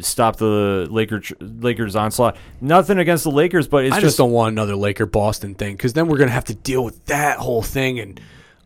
[0.00, 2.36] stop the Lakers Lakers onslaught.
[2.60, 5.92] Nothing against the Lakers, but it's I just don't want another Laker Boston thing because
[5.92, 8.20] then we're gonna have to deal with that whole thing and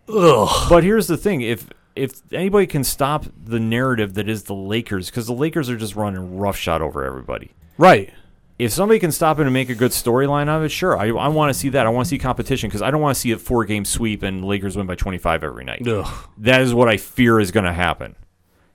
[0.09, 0.69] ugh.
[0.69, 5.11] But here's the thing: if if anybody can stop the narrative that is the Lakers,
[5.11, 7.53] because the Lakers are just running roughshod over everybody.
[7.78, 8.12] Right.
[8.61, 10.99] If somebody can stop it and make a good storyline of it, sure.
[10.99, 11.87] I, I want to see that.
[11.87, 14.23] I want to see competition because I don't want to see a four game sweep
[14.23, 15.89] and Lakers win by 25 every night.
[15.89, 16.28] Ugh.
[16.37, 18.16] That is what I fear is going to happen.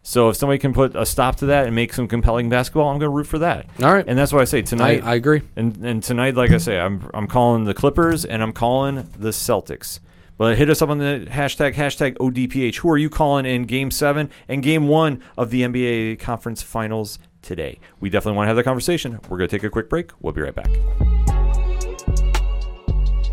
[0.01, 2.97] So if somebody can put a stop to that and make some compelling basketball, I'm
[2.97, 3.67] going to root for that.
[3.79, 4.05] All right.
[4.07, 5.03] And that's what I say I, tonight.
[5.03, 5.43] I agree.
[5.55, 9.29] And and tonight, like I say, I'm I'm calling the Clippers and I'm calling the
[9.29, 9.99] Celtics.
[10.37, 12.77] But hit us up on the hashtag hashtag ODPH.
[12.77, 17.19] Who are you calling in Game Seven and Game One of the NBA Conference Finals
[17.41, 17.79] today?
[18.01, 19.19] We definitely want to have that conversation.
[19.29, 20.11] We're gonna take a quick break.
[20.19, 20.69] We'll be right back.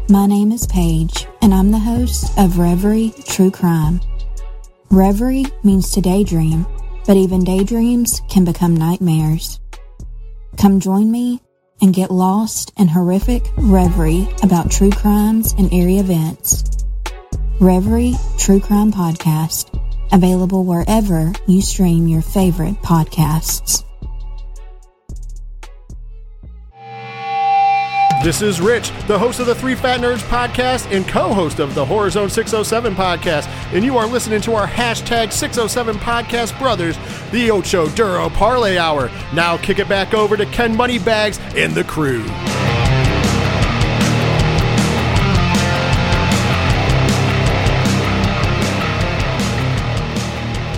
[0.08, 4.00] My name is Paige, and I'm the host of Reverie True Crime.
[4.90, 6.66] Reverie means to daydream,
[7.06, 9.58] but even daydreams can become nightmares.
[10.58, 11.40] Come join me
[11.80, 16.81] and get lost in horrific reverie about true crimes and eerie events.
[17.60, 19.78] Reverie True Crime Podcast,
[20.12, 23.84] available wherever you stream your favorite podcasts.
[28.24, 31.74] This is Rich, the host of the Three Fat Nerds podcast and co host of
[31.74, 33.48] the Horror Zone 607 podcast.
[33.72, 36.96] And you are listening to our hashtag 607 podcast brothers,
[37.32, 39.10] the Ocho Duro Parlay Hour.
[39.34, 42.22] Now kick it back over to Ken Moneybags and the crew.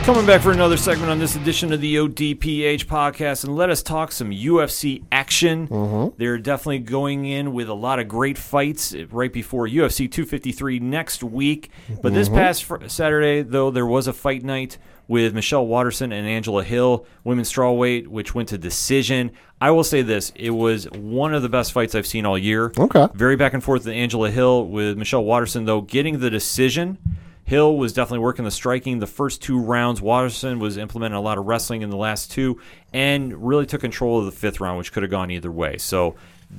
[0.05, 3.83] Coming back for another segment on this edition of the ODPH podcast, and let us
[3.83, 5.67] talk some UFC action.
[5.67, 6.17] Mm-hmm.
[6.19, 10.79] They're definitely going in with a lot of great fights eh, right before UFC 253
[10.81, 11.71] next week.
[12.03, 12.37] But this mm-hmm.
[12.37, 14.77] past fr- Saturday, though, there was a fight night
[15.09, 19.31] with Michelle Waterson and Angela Hill, women's strawweight, which went to decision.
[19.59, 22.75] I will say this: it was one of the best fights I've seen all year.
[22.77, 23.09] Okay.
[23.15, 26.99] Very back and forth with Angela Hill with Michelle Waterson, though, getting the decision.
[27.45, 30.01] Hill was definitely working the striking the first two rounds.
[30.01, 32.61] Waterson was implementing a lot of wrestling in the last two
[32.93, 35.77] and really took control of the fifth round, which could have gone either way.
[35.77, 36.17] So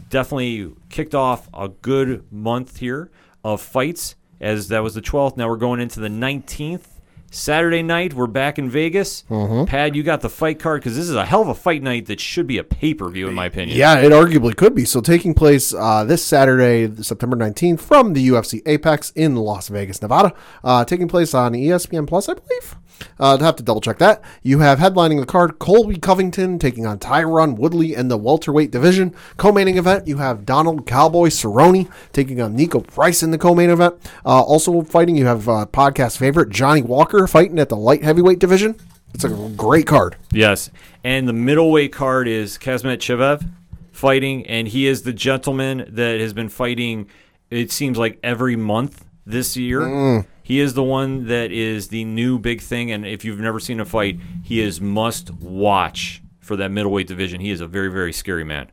[0.09, 3.09] definitely kicked off a good month here
[3.43, 5.37] of fights as that was the 12th.
[5.37, 6.87] Now we're going into the 19th.
[7.35, 9.25] Saturday night, we're back in Vegas.
[9.67, 12.05] Pat, you got the fight card because this is a hell of a fight night
[12.05, 13.77] that should be a pay per view, in my opinion.
[13.77, 14.85] Yeah, it arguably could be.
[14.85, 20.01] So, taking place uh, this Saturday, September 19th, from the UFC Apex in Las Vegas,
[20.01, 20.33] Nevada.
[20.63, 22.77] Uh, taking place on ESPN Plus, I believe.
[23.19, 24.21] Uh, I'd have to double check that.
[24.43, 29.13] You have headlining the card Colby Covington taking on Tyron Woodley in the welterweight division.
[29.37, 33.95] Co-main event, you have Donald Cowboy Cerrone taking on Niko Price in the co-main event.
[34.25, 38.39] Uh, also fighting, you have uh, podcast favorite Johnny Walker fighting at the light heavyweight
[38.39, 38.75] division.
[39.13, 40.17] It's a great card.
[40.31, 40.69] Yes.
[41.03, 43.49] And the middleweight card is Khamzat Chimaev
[43.91, 47.09] fighting, and he is the gentleman that has been fighting,
[47.49, 49.81] it seems like every month this year.
[49.81, 50.25] Mm.
[50.43, 53.79] He is the one that is the new big thing, and if you've never seen
[53.79, 57.41] a fight, he is must watch for that middleweight division.
[57.41, 58.69] He is a very, very scary man.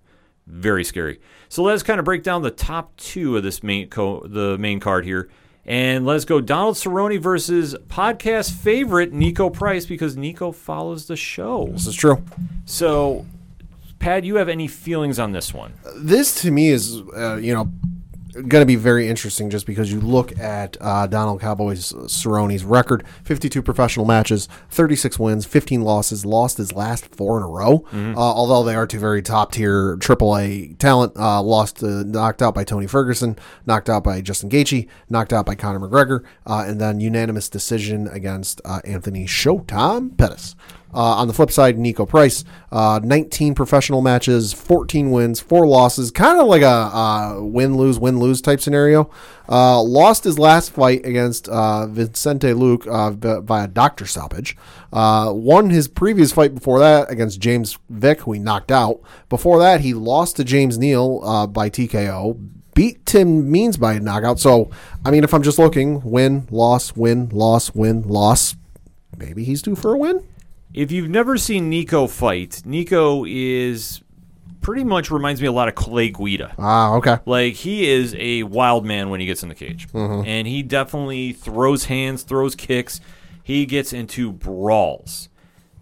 [0.47, 1.21] Very scary.
[1.49, 4.81] So let's kind of break down the top two of this main co- the main
[4.81, 5.31] card here.
[5.65, 11.69] And let's go Donald Cerrone versus podcast favorite Niko Price because Niko follows the show.
[11.73, 12.23] This is true.
[12.65, 13.25] So,
[14.01, 15.75] Pat, you have any feelings on this one?
[15.97, 17.71] this to me is uh, you know
[18.33, 23.05] going to be very interesting just because you look at uh, Donald Cowboys Cerrone's record
[23.25, 27.85] 52 professional matches 36 wins 15 losses lost his last four in a row.
[27.93, 32.55] Uh, although they are two very top tier AAA talent uh, lost uh, knocked out
[32.55, 33.37] by Tony Ferguson
[33.67, 38.09] knocked out by Justin Gaethje knocked out by Conor McGregor uh, and then unanimous decision
[38.09, 40.57] against uh, Anthony Showtime Pettis.
[40.57, 46.11] uh, on the flip side, Niko Price, uh, 19 professional matches, 14 wins, four losses,
[46.11, 49.11] kind of like a uh, win lose win lose type scenario.
[49.49, 54.57] Uh, lost his last fight against uh, Vicente Luque uh, via doctor stoppage.
[54.93, 59.01] Uh, won his previous fight before that against James Vick, who he knocked out.
[59.29, 62.49] Before that, he lost to James Neal uh, by TKO.
[62.75, 64.41] Beat Tim Means by a knockout.
[64.41, 64.71] So,
[65.05, 68.57] I mean, if I'm just looking, win, loss, win, loss, win, loss,
[69.19, 70.27] maybe he's due for a win.
[70.75, 74.03] If you've never seen Niko fight, Niko is
[74.61, 76.55] pretty much reminds me a lot of Clay Guida.
[76.59, 77.19] Ah, okay.
[77.27, 80.27] Like he is a wild man when he gets in the cage, Mhm.
[80.27, 83.01] and he definitely throws hands, throws kicks.
[83.43, 85.29] He gets into brawls.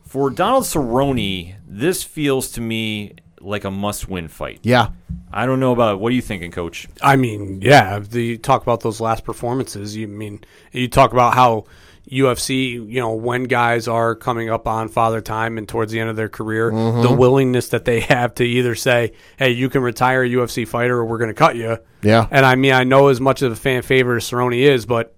[0.02, 4.58] For Donald Cerrone, this feels to me like a must-win fight.
[4.62, 4.88] Yeah.
[5.32, 6.00] I don't know about it.
[6.00, 6.88] what are you thinking, Coach?
[7.00, 8.00] I mean, yeah.
[8.00, 9.94] The, you talk about those last performances.
[9.94, 10.40] You mean
[10.72, 11.64] you talk about how
[12.08, 16.10] UFC, you know, when guys are coming up on father time and towards the end
[16.10, 17.02] of their career, Mhm.
[17.02, 20.96] the willingness that they have to either say, "Hey, you can retire a UFC fighter,
[20.98, 22.26] or we're going to cut you." Yeah.
[22.30, 25.14] And I mean, I know as much of a fan favorite as Cerrone is, but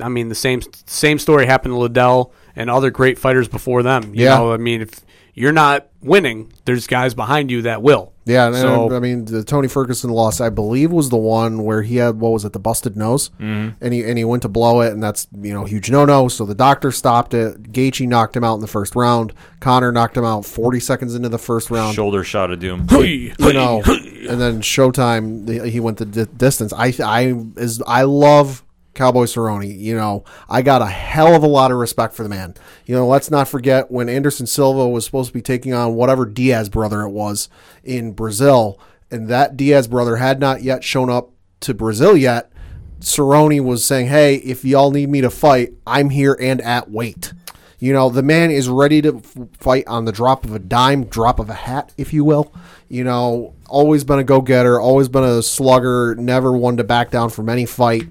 [0.00, 4.10] I mean, the same same story happened to Liddell and other great fighters before them.
[4.12, 4.36] You Yeah.
[4.38, 4.90] know, I mean, if
[5.38, 8.12] you're not winning, there's guys behind you that will.
[8.24, 11.80] Yeah, and So I mean the Tony Ferguson loss, I believe, was the one where
[11.82, 13.74] he had what was it, the busted nose, Mhm.
[13.80, 16.28] and he and he went to blow it, and that's you know huge no no.
[16.28, 17.72] So the doctor stopped it.
[17.72, 19.32] Gaethje knocked him out in the first round.
[19.60, 21.94] Conor knocked him out forty seconds into the first round.
[21.94, 22.86] Shoulder shot of doom.
[22.90, 26.72] you know, and then Showtime, he went the distance.
[26.76, 28.62] I I is I love
[28.98, 29.78] Cowboy Cerrone.
[29.78, 32.54] You know, I got a hell of a lot of respect for the man.
[32.84, 36.26] You know, let's not forget when Anderson Silva was supposed to be taking on whatever
[36.26, 37.48] Diaz brother it was
[37.84, 41.30] in Brazil, and that Diaz brother had not yet shown up
[41.60, 42.50] to Brazil yet.
[42.98, 47.32] Cerrone was saying, "Hey, if y'all need me to fight, I'm here and at weight."
[47.78, 49.22] You know, the man is ready to
[49.60, 52.52] fight on the drop of a dime, drop of a hat, if you will.
[52.88, 57.12] You know, always been a go getter, always been a slugger, never one to back
[57.12, 58.08] down from any fight.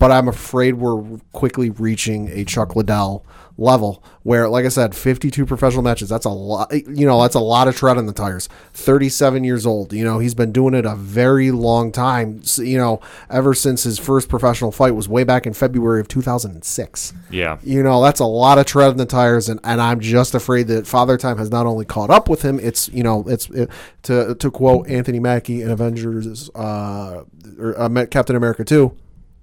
[0.00, 3.24] But I'm afraid we're quickly reaching a Chuck Liddell
[3.58, 6.08] level where, like I said, 52 professional matches.
[6.08, 6.72] That's a lot.
[6.72, 8.48] You know, that's a lot of tread on the tires.
[8.72, 9.92] 37 years old.
[9.92, 12.40] You know, he's been doing it a very long time.
[12.56, 17.12] You know, ever since his first professional fight was way back in February of 2006
[17.30, 17.58] Yeah.
[17.62, 20.66] you know that's a lot of tread in the tires and, and i'm just afraid
[20.68, 23.70] that father time has not only caught up with him it's you know it's it,
[24.02, 27.22] to to quote anthony mackie in avengers uh,
[27.58, 28.94] or, uh captain america 2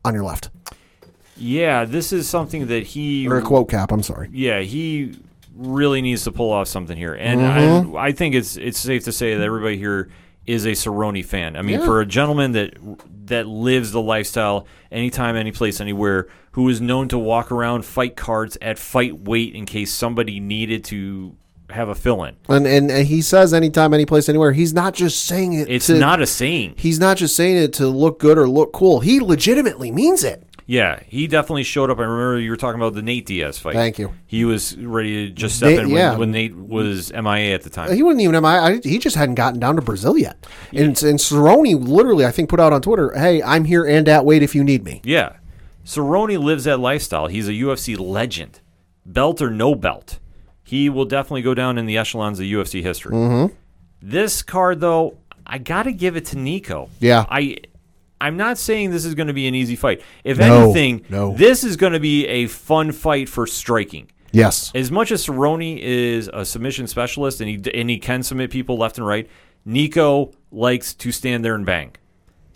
[0.07, 0.49] on your left
[1.35, 5.15] Yeah, this is something that he or a quote cap i'm sorry Yeah, he
[5.55, 7.95] really needs to pull off something here, and Mhm.
[7.97, 10.09] I, I think it's it's safe to say that everybody here
[10.45, 11.55] is a Cerrone fan.
[11.57, 11.85] I mean, Yeah.
[11.85, 12.75] for a gentleman that
[13.25, 18.15] that lives the lifestyle anytime, any place, anywhere, who is known to walk around fight
[18.15, 21.35] cards at fight weight in case somebody needed to
[21.69, 22.35] have a fill in.
[22.49, 25.87] and, and and he says anytime any place anywhere he's not just saying it It's
[25.87, 26.75] to- not a saying.
[26.77, 30.43] he's not just saying it to look good or look cool he legitimately means it
[30.65, 31.97] Yeah, he definitely showed up.
[31.99, 33.73] I remember you were talking about the Nate Diaz fight.
[33.75, 34.13] Thank you.
[34.25, 36.17] He was ready to just step Nate- in when, yeah.
[36.17, 37.93] when Nate was MIA at the time.
[37.95, 38.49] He wasn't even MI.
[38.49, 40.45] I, he just hadn't gotten down to Brazil yet.
[40.73, 44.25] And, and Cerrone literally, I think, put out on Twitter, "Hey, I'm here and at
[44.25, 45.37] weight if you need me." Yeah.
[45.85, 47.27] Cerrone lives that lifestyle.
[47.27, 48.59] He's a UFC legend.
[49.05, 50.19] Belt or no belt.
[50.67, 53.13] He will definitely go down in the echelons of UFC history.
[53.15, 53.53] Mhm.
[54.01, 55.15] This card, though,
[55.45, 56.89] I got to give it to Niko.
[56.99, 57.25] Yeah.
[57.29, 57.55] I,
[58.19, 60.01] I'm not saying this is going to be an easy fight.
[60.25, 61.33] If No, anything, no.
[61.37, 64.09] this is going to be a fun fight for striking.
[64.33, 64.73] Yes.
[64.75, 68.77] As much as Cerrone is a submission specialist and he and he can submit people
[68.77, 69.29] left and right,
[69.65, 71.91] Niko likes to stand there and bang.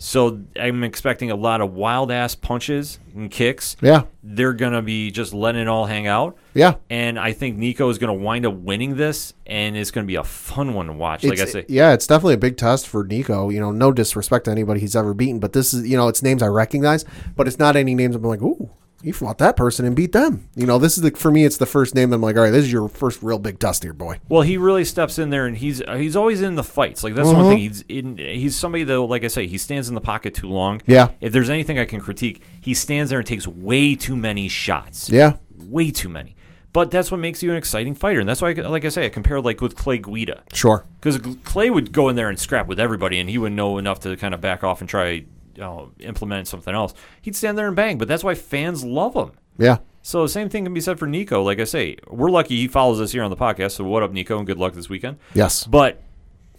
[0.04, 3.76] So I'm expecting a lot of wild ass punches and kicks.
[3.80, 4.02] Yeah.
[4.24, 6.36] They're gonna be just letting it all hang out.
[6.54, 6.74] Yeah.
[6.90, 10.24] And I think Niko is gonna wind up winning this, and it's gonna be a
[10.24, 11.22] fun one to watch.
[11.22, 13.54] Like I It's- say, yeah, it's definitely a big test for Niko.
[13.54, 16.20] You know, no disrespect to anybody he's ever beaten, but this is, you know, it's
[16.20, 17.04] names I recognize,
[17.36, 18.70] but it's not any names I'm like, ooh,
[19.02, 20.48] you fought that person and beat them.
[20.54, 22.42] You know, this is the for me, it's the first name that I'm like, all
[22.42, 24.20] right, this is your first real big test here, boy.
[24.28, 27.02] Well, he really steps in there, and he's he's always in the fights.
[27.04, 27.48] Like that's one Mhm.
[27.50, 27.58] thing.
[27.58, 28.16] He's in.
[28.18, 30.80] He's somebody that, like I say, he stands in the pocket too long.
[30.86, 31.08] Yeah.
[31.20, 35.10] If there's anything I can critique, he stands there and takes way too many shots.
[35.10, 35.34] Yeah.
[35.68, 36.36] Way too many.
[36.74, 39.10] But that's what makes you an exciting fighter, and that's why, like I say, I
[39.10, 40.42] compare like with Clay Guida.
[40.54, 40.86] Sure.
[40.98, 44.00] Because Clay would go in there and scrap with everybody, and he would know enough
[44.00, 45.24] to kind of back off and try
[45.60, 46.94] uh, implement something else.
[47.22, 49.32] He'd stand there and bang, but that's why fans love him.
[49.58, 49.78] Yeah.
[50.02, 51.44] So the same thing can be said for Niko.
[51.44, 53.72] Like I say, we're lucky he follows us here on the podcast.
[53.72, 55.18] So what up, Niko, and good luck this weekend.
[55.34, 55.64] Yes.
[55.64, 56.02] But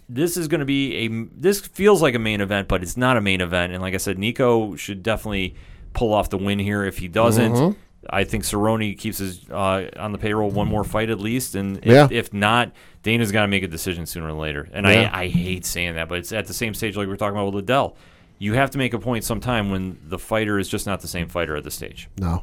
[0.08, 1.08] this is going to be a.
[1.34, 3.72] This feels like a main event, but it's not a main event.
[3.72, 5.54] And like I said, Niko should definitely
[5.92, 6.84] pull off the win here.
[6.84, 7.76] If he doesn't, Mhm.
[8.10, 11.54] I think Cerrone keeps his uh, on the payroll one more fight at least.
[11.54, 12.08] And if, Yeah.
[12.10, 12.72] if not,
[13.02, 14.68] Dana's got to make a decision sooner or later.
[14.72, 15.10] And Yeah.
[15.12, 17.36] I, I hate saying that, but it's at the same stage like we are talking
[17.36, 17.96] about with Liddell.
[18.44, 21.30] You have to make a point sometime when the fighter is just not the same
[21.30, 22.10] fighter at the stage.
[22.18, 22.42] No.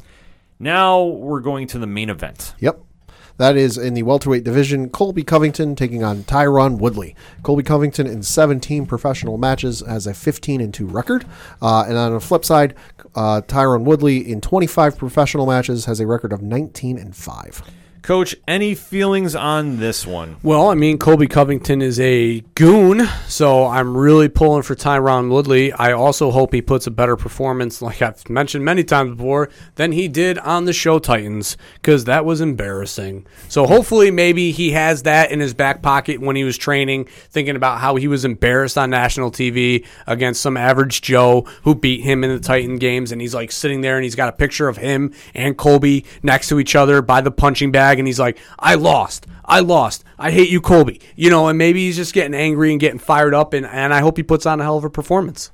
[0.57, 2.55] Now we're going to the main event.
[2.57, 2.81] Yep.
[3.37, 4.89] That is in the welterweight division.
[4.89, 7.15] Colby Covington taking on Tyron Woodley.
[7.43, 11.23] Colby Covington in 17 professional matches has a 15 and 2 record.
[11.61, 12.73] Uh, and on the flip side,
[13.13, 17.61] uh, Tyron Woodley in 25 professional matches has a record of 19 and 5.
[18.01, 20.37] Coach, any feelings on this one?
[20.41, 25.71] Well, I mean, Colby Covington is a goon, so I'm really pulling for Tyron Woodley.
[25.71, 29.91] I also hope he puts a better performance, like I've mentioned many times before, than
[29.91, 33.27] he did on the show Titans, because that was embarrassing.
[33.49, 37.55] So hopefully, maybe he has that in his back pocket when he was training, thinking
[37.55, 42.23] about how he was embarrassed on national TV against some average Joe who beat him
[42.23, 44.77] in the Titan games, and he's like sitting there and he's got a picture of
[44.77, 48.75] him and Colby next to each other by the punching bag, and he's like, I
[48.75, 49.27] lost.
[49.45, 50.03] I lost.
[50.17, 51.01] I hate you, Colby.
[51.15, 53.99] You know, and maybe he's just getting angry and getting fired up, and, and I
[53.99, 55.51] hope he puts on a hell of a performance.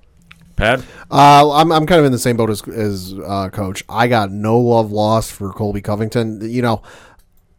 [0.56, 0.80] Pat?
[1.12, 3.84] Uh, I'm, I'm kind of in the same boat as, as uh, Coach.
[3.88, 6.42] I got no love lost for Colby Covington.
[6.50, 6.82] You know,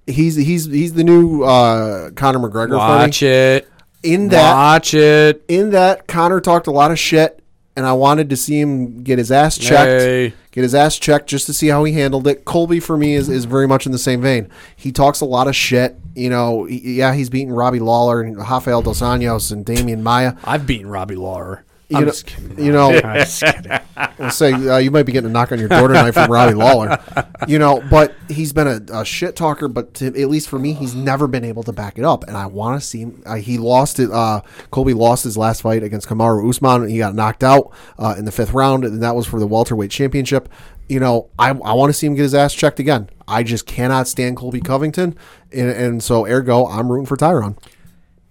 [0.06, 2.76] he's he's he's the new uh, Conor McGregor.
[2.76, 3.30] Watch for me.
[3.30, 3.68] it.
[4.02, 5.44] In that, Watch it.
[5.48, 7.37] in that, Conor talked a lot of shit,
[7.78, 10.02] and I wanted to see him get his ass checked,
[10.50, 12.44] get his ass checked, just to see how he handled it.
[12.44, 14.50] Colby for me is, is very much in the same vein.
[14.74, 15.94] He talks a lot of shit.
[16.16, 20.34] You know, yeah, he's beating Robbie Lawler and Rafael dos Anjos and Demian Maia.
[20.42, 21.64] I've beaten Robbie Lawler.
[21.88, 22.62] You I'm know, just kidding.
[22.62, 23.72] you know, I'm just kidding.
[23.96, 26.52] I'll say uh, you might be getting a knock on your door tonight from Robbie
[26.54, 26.98] Lawler.
[27.46, 29.68] You know, but he's been a, a shit talker.
[29.68, 32.36] But to, at least for me, he's never been able to back it up, and
[32.36, 33.22] I want to see him.
[33.24, 34.10] Uh, he lost it.
[34.10, 36.88] Uh, Colby lost his last fight against Kamaru Usman.
[36.88, 39.90] He got knocked out uh, in the fifth round, and that was for the welterweight
[39.90, 40.50] championship.
[40.90, 43.08] You know, I, I want to see him get his ass checked again.
[43.26, 45.16] I just cannot stand Colby Covington,
[45.52, 47.56] and, and so ergo, I'm rooting for Tyron.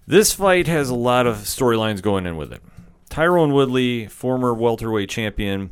[0.06, 2.62] This fight has a lot of storylines going in with it.
[3.08, 5.70] Tyron Woodley, former welterweight champion,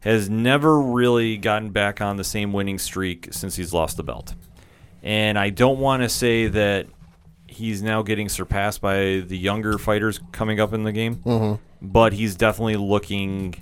[0.00, 4.34] has never really gotten back on the same winning streak since he's lost the belt.
[5.02, 6.86] And I don't want to say that
[7.46, 11.58] he's now getting surpassed by the younger fighters coming up in the game, Mhm.
[11.82, 13.54] but he's definitely looking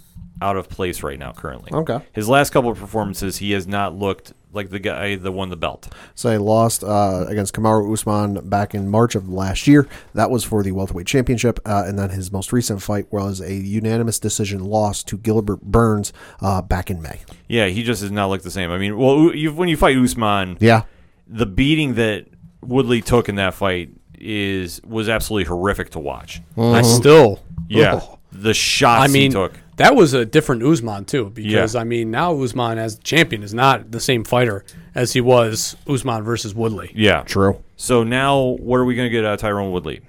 [0.43, 1.73] out of place right now currently.
[1.73, 2.01] Okay.
[2.13, 5.57] His last couple of performances, he has not looked like the guy that won the
[5.57, 5.93] belt.
[6.15, 9.87] So he lost uh, against Kamaru Usman back in March of last year.
[10.15, 13.55] That was for the welterweight championship, uh, and then his most recent fight was a
[13.55, 17.21] unanimous decision loss to Gilbert Burns uh, back in May.
[17.49, 18.71] Yeah, he just does not look the same.
[18.73, 20.83] I mean, well, you, when you fight Usman, Yeah.
[21.29, 22.27] the beating that
[22.63, 26.41] Woodley took in that fight is was absolutely horrific to watch.
[26.57, 27.43] I still.
[27.69, 28.19] Yeah, Ugh.
[28.33, 29.53] the shots I mean, he took.
[29.77, 31.81] That was a different Usman too, because Yeah.
[31.81, 36.23] I mean, now Usman as champion is not the same fighter as he was Usman
[36.23, 36.93] versus Woodley.
[36.95, 37.63] Yeah, True.
[37.77, 40.01] So now, what are we going to get out of Tyron Woodley?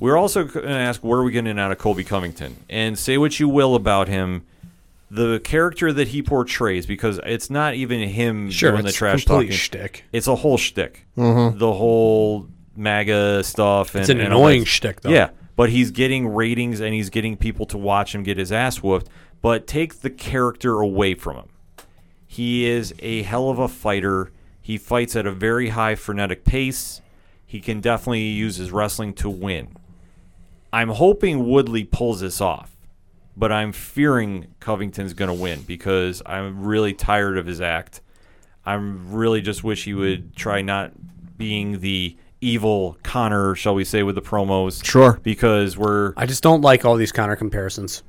[0.00, 2.56] We're also going to ask, where are we getting out of Colby Covington?
[2.68, 4.42] And say what you will about him,
[5.10, 9.24] the character that he portrays, because it's not even him Sure, doing the it's trash
[9.24, 9.50] talking.
[9.52, 10.04] shtick.
[10.12, 11.06] It's a whole shtick.
[11.16, 11.58] Mhm.
[11.60, 13.94] The whole MAGA stuff.
[13.94, 14.66] And, It's an and annoying that.
[14.66, 15.10] shtick, though.
[15.10, 18.80] Yeah, but he's getting ratings and he's getting people to watch him get his ass
[18.80, 19.08] whooped.
[19.42, 21.48] But take the character away from him.
[22.28, 24.30] He is a hell of a fighter.
[24.62, 27.00] He fights at a very high frenetic pace.
[27.44, 29.74] He can definitely use his wrestling to win.
[30.72, 32.76] I'm hoping Woodley pulls this off,
[33.36, 38.00] but I'm fearing Covington's going to win because I'm really tired of his act.
[38.64, 40.92] I am really just wish he would try not
[41.36, 44.84] being the evil Conor, shall we say, with the promos.
[44.84, 45.18] Sure.
[45.22, 48.02] Because we're I just don't like all these Conor comparisons.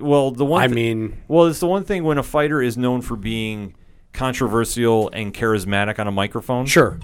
[0.00, 3.02] Well, the one I mean- well, it's the one thing when a fighter is known
[3.02, 3.74] for being
[4.12, 6.66] controversial and charismatic on a microphone.
[6.66, 6.98] Sure.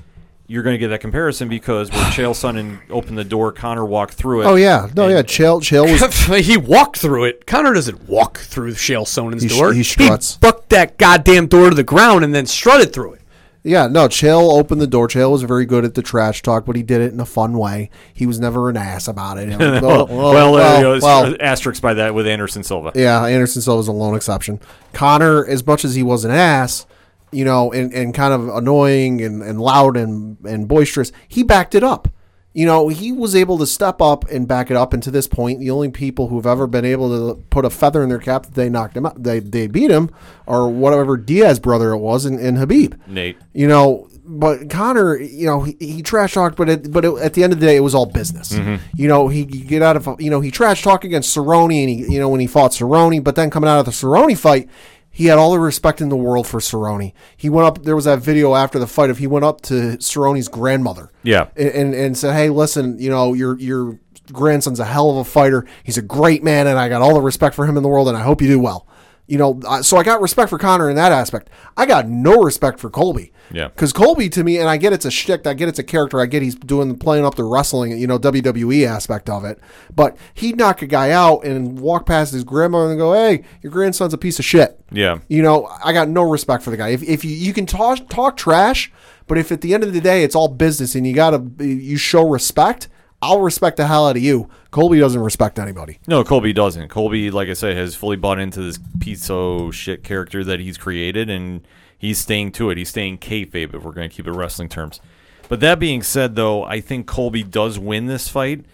[0.48, 4.14] You're going to get that comparison because where Chael Sonnen opened the door, Conor walked
[4.14, 4.46] through it.
[4.46, 5.22] Oh yeah, no yeah.
[5.22, 7.46] Chael Chael was he walked through it.
[7.46, 9.72] Conor doesn't walk through Chael Sonnen's He sh- door.
[9.72, 10.34] he struts.
[10.34, 13.21] He bucked that goddamn door to the ground and then strutted through it.
[13.64, 15.06] Yeah, no, Chael opened the door.
[15.06, 17.56] Chael was very good at the trash talk, but he did it in a fun
[17.56, 17.90] way.
[18.12, 19.56] He was never an ass about it.
[19.82, 20.94] well, well, there you go.
[20.94, 22.90] It's asterisk by that with Anderson Silva.
[22.94, 24.60] Yeah, Anderson Silva's a lone exception.
[24.92, 26.86] Conor, as much as he was an ass,
[27.30, 31.76] you know, and, and kind of annoying and, and loud and, and boisterous, he backed
[31.76, 32.08] it up.
[32.54, 34.92] You know, he was able to step up and back it up.
[34.92, 38.02] And to this point, the only people who've ever been able to put a feather
[38.02, 40.10] in their cap that they knocked him out, they, they beat him,
[40.46, 42.98] or whatever Diaz brother it was, in, in Khabib.
[43.06, 43.38] Nate.
[43.54, 47.34] You know, but Conor, you know, he, he trash talked, but it, but it, at
[47.34, 48.52] the end of the day, it was all business.
[48.52, 48.80] Mhm.
[48.94, 52.12] You know, he get out of you know he trash talk against Cerrone, and he
[52.12, 54.68] you know when he fought Cerrone, but then coming out of the Cerrone fight,
[55.14, 57.12] he had all the respect in the world for Cerrone.
[57.36, 57.84] He went up.
[57.84, 61.12] There was that video after the fight of he went up to Cerrone's grandmother.
[61.22, 61.48] Yeah.
[61.54, 63.98] and and, and said, hey, listen, you know your your
[64.32, 65.66] grandson's a hell of a fighter.
[65.84, 68.08] He's a great man, and I got all the respect for him in the world,
[68.08, 68.86] and I hope you do well.
[69.28, 71.48] You know, so I got respect for Conor in that aspect.
[71.76, 73.32] I got no respect for Colby.
[73.52, 73.68] Yeah.
[73.68, 76.20] Because Colby, to me, and I get it's a shtick, I get it's a character,
[76.20, 79.58] I get he's doing playing up the wrestling, you know, WWE aspect of it.
[79.94, 83.70] But he'd knock a guy out and walk past his grandmother and go, "Hey, your
[83.72, 85.20] grandson's a piece of shit." Yeah.
[85.28, 86.88] You know, I got no respect for the guy.
[86.88, 88.92] If, if you you can talk talk trash,
[89.28, 91.96] But if at the end of the day it's all business and you gotta you
[91.96, 92.88] show respect,
[93.22, 94.50] I'll respect the hell out of you.
[94.72, 96.00] Colby doesn't respect anybody.
[96.08, 96.88] No, Colby doesn't.
[96.88, 100.76] Colby, like I said, has fully bought into this piece of shit character that he's
[100.76, 101.66] created, and
[101.96, 102.78] he's staying to it.
[102.78, 105.00] He's staying kayfabe if we're going to keep it wrestling terms.
[105.48, 108.64] But that being said, though, I think Colby does win this fight,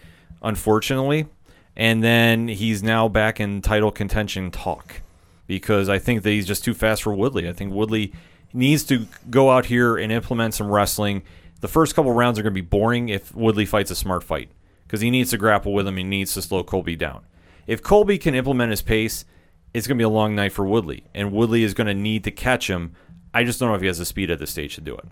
[0.41, 1.27] unfortunately,
[1.75, 5.01] and then he's now back in title contention talk
[5.45, 7.47] because I think that he's just too fast for Woodley.
[7.47, 8.13] I think Woodley
[8.53, 11.21] needs to go out here and implement some wrestling.
[11.61, 14.49] The first couple rounds are going to be boring if Woodley fights a smart fight
[14.87, 15.97] because he needs to grapple with him.
[15.97, 17.25] He needs to slow Colby down.
[17.67, 19.25] If Colby can implement his pace,
[19.73, 22.23] it's going to be a long night for Woodley, and Woodley is going to need
[22.23, 22.93] to catch him.
[23.33, 25.05] I just don't know if he has the speed at this stage to do it.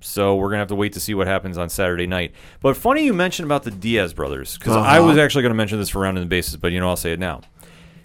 [0.00, 2.32] So we're gonna have to wait to see what happens on Saturday night.
[2.60, 5.08] But funny you mentioned about the Diaz brothers because I Uh-huh.
[5.08, 6.96] was actually going to mention this for round in the bases, but you know I'll
[6.96, 7.40] say it now.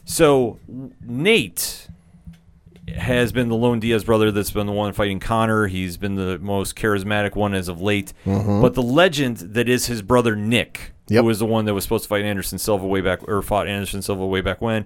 [0.06, 0.60] So
[1.06, 1.88] Nate
[2.98, 5.68] has been the lone Diaz brother that's been the one fighting Conor.
[5.68, 8.14] He's been the most charismatic one as of late.
[8.26, 8.62] Mhm.
[8.62, 11.22] But the legend that is his brother Nick, Yep.
[11.22, 13.68] who was the one that was supposed to fight Anderson Silva way back, or fought
[13.68, 14.86] Anderson Silva way back when,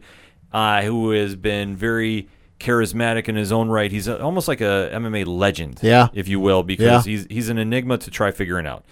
[0.51, 2.27] uh, who has been very
[2.59, 3.91] charismatic in his own right.
[3.91, 6.07] He's a, almost like a MMA legend, Yeah.
[6.13, 7.11] if you will, because Yeah.
[7.11, 8.85] he's he's an enigma to try figuring out.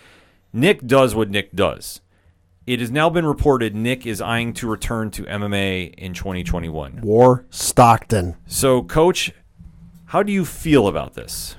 [0.54, 2.02] Nick does what Nick does.
[2.68, 7.02] It has now been reported Nick is eyeing to return to MMA in 2021.
[7.02, 8.36] War Stockton.
[8.46, 9.32] So, coach,
[10.06, 11.56] how do you feel about this?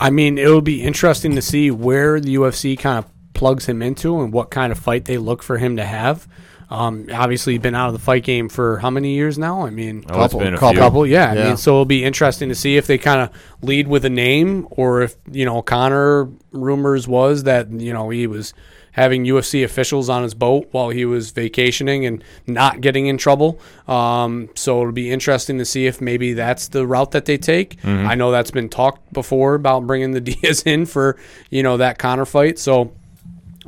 [0.00, 4.20] I mean, it'll be interesting to see where the UFC kind of plugs him into
[4.20, 6.26] and what kind of fight they look for him to have.
[6.70, 9.66] Um, obviously, he's been out of the fight game for how many years now?
[9.66, 10.70] I mean, Oh, it's been a couple.
[10.72, 10.78] few.
[10.80, 11.30] couple, yeah.
[11.30, 13.30] I mean, so it'll be interesting to see if they kind of
[13.62, 18.26] lead with a name or if you know Conor rumors was that you know he
[18.26, 18.52] was
[18.98, 23.60] having UFC officials on his boat while he was vacationing and not getting in trouble.
[23.86, 27.78] Um, so it'll be interesting to see if maybe that's the route that they take.
[28.06, 31.16] I know that's been talked before about bringing the Diaz in for
[31.48, 32.58] you know that Conor fight.
[32.58, 32.92] So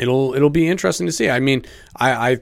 [0.01, 1.31] it'll it'll be interesting to see.
[1.31, 1.65] I mean,
[1.97, 2.33] I.
[2.33, 2.41] I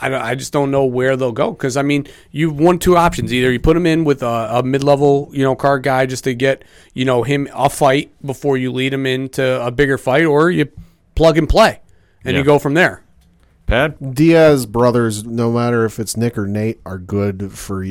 [0.00, 3.32] I, I just don't know where they'll go because I mean you've won two options
[3.32, 6.24] either you put him in with a, a mid level you know card guy just
[6.24, 6.64] to get
[6.94, 10.68] you know him a fight before you lead him into a bigger fight or you
[11.14, 11.78] plug and play
[12.24, 12.38] and Yeah.
[12.38, 13.02] you go from there.
[13.66, 14.14] Pat?
[14.14, 17.86] Diaz brothers, no matter if it's Nick or Nate, are good for uh,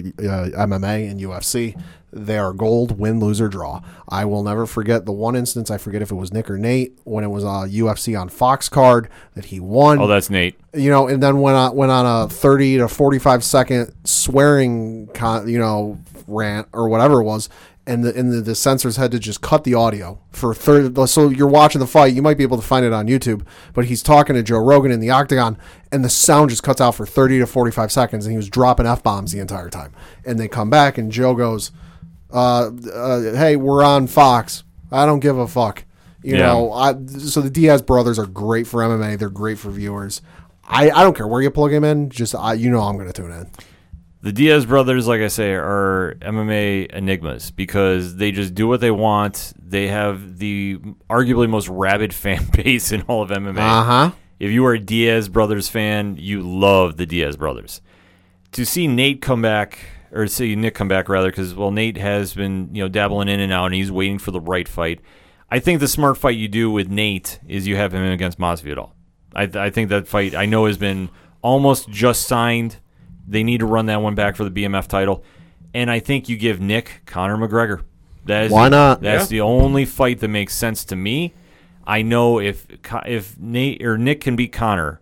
[0.55, 1.75] MMA and UFC.
[2.15, 3.81] They are gold, win, lose, or draw.
[4.07, 5.71] I will never forget the one instance.
[5.71, 8.69] I forget if it was Nick or Nate when it was a UFC on Fox
[8.69, 9.97] card that he won.
[9.97, 10.59] Oh, that's Nate.
[10.75, 15.07] you know, and then went on went on a thirty to forty five second swearing,
[15.15, 15.97] con, you know,
[16.27, 17.49] rant or whatever it was,
[17.85, 21.05] and the and the, the censors had to just cut the audio for thirty.
[21.07, 23.85] So you're watching the fight, you might be able to find it on YouTube, but
[23.85, 25.57] he's talking to Joe Rogan in the octagon,
[25.91, 28.49] and the sound just cuts out for thirty to forty five seconds, and he was
[28.49, 29.91] dropping f bombs the entire time.
[30.25, 31.71] And they come back, and Joe goes,
[32.31, 34.63] uh, uh, "Hey, we're on Fox.
[34.91, 35.83] I don't give a fuck."
[36.23, 36.43] You Yeah.
[36.53, 39.17] know, I, so the Diaz brothers are great for MMA.
[39.19, 40.21] They're great for viewers.
[40.65, 42.09] I, I don't care where you plug him in.
[42.09, 43.49] Just I, you know I'm going to tune in.
[44.23, 48.89] The Diaz brothers, like I say, are MMA enigmas because they just do what they
[48.89, 49.51] want.
[49.59, 50.77] They have the
[51.09, 53.57] arguably most rabid fan base in all of MMA.
[53.57, 54.11] Uh huh.
[54.39, 57.81] If you are a Diaz brothers fan, you love the Diaz brothers.
[58.53, 59.79] To see Nate come back,
[60.13, 63.41] or see Nick come back rather, because well, Nate has been you know dabbling in
[63.41, 65.01] and out, and he's waiting for the right fight.
[65.51, 68.91] I think the smart fight you do with Nate is you have him against Masvidal.
[69.35, 71.09] I, I think that fight I know has been
[71.41, 72.77] almost just signed.
[73.27, 75.23] They need to run that one back for the BMF title,
[75.73, 77.81] and I think you give Nick Conor McGregor.
[78.25, 79.01] That is Why the- not?
[79.01, 79.37] That's Yeah.
[79.37, 81.33] the only fight that makes sense to me.
[81.85, 82.65] I know if
[83.05, 85.01] if Nate or Nick can beat Conor,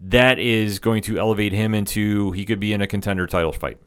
[0.00, 3.78] that is going to elevate him into he could be in a contender title fight.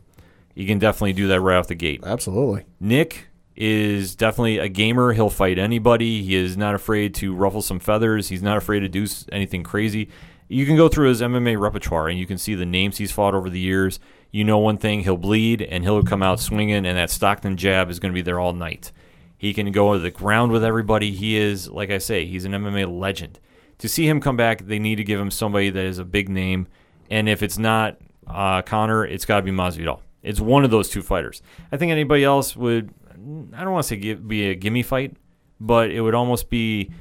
[0.53, 2.01] He can definitely do that right off the gate.
[2.05, 2.65] Absolutely.
[2.79, 5.13] Nick is definitely a gamer.
[5.13, 6.21] He'll fight anybody.
[6.23, 8.27] He is not afraid to ruffle some feathers.
[8.29, 10.09] He's not afraid to do anything crazy.
[10.51, 13.33] You can go through his MMA repertoire and you can see the names he's fought
[13.33, 14.01] over the years.
[14.31, 17.89] You know one thing, he'll bleed and he'll come out swinging, and that Stockton jab
[17.89, 18.91] is going to be there all night.
[19.37, 21.11] He can go to the ground with everybody.
[21.11, 23.39] He is, like I say, he's an MMA legend.
[23.77, 26.27] To see him come back, they need to give him somebody that is a big
[26.27, 26.67] name.
[27.09, 27.97] And if it's not
[28.27, 30.01] uh, Conor, it's got to be Masvidal.
[30.21, 31.41] It's one of those two fighters.
[31.71, 35.15] I think anybody else would, I don't want to say give, be a gimme fight,
[35.61, 36.91] but it would almost be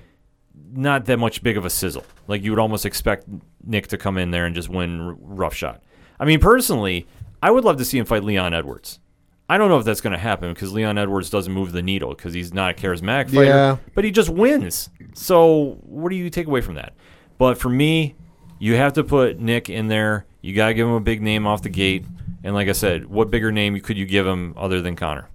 [0.73, 2.05] not that much big of a sizzle.
[2.27, 3.27] Like you would almost expect
[3.65, 5.83] Nick to come in there and just win r- rough shot.
[6.19, 7.07] I mean, personally,
[7.43, 9.01] I would love to see him fight Leon Edwards.
[9.49, 12.11] I don't know if that's going to happen because Leon Edwards doesn't move the needle
[12.11, 13.77] because he's not a charismatic fighter, Yeah.
[13.95, 14.91] but he just wins.
[15.15, 16.95] So what do you take away from that?
[17.37, 18.15] But for me,
[18.61, 20.27] you have to put Nick in there.
[20.41, 22.05] You got to give him a big name off the gate.
[22.45, 25.29] And like I said, what bigger name could you give him other than Conor?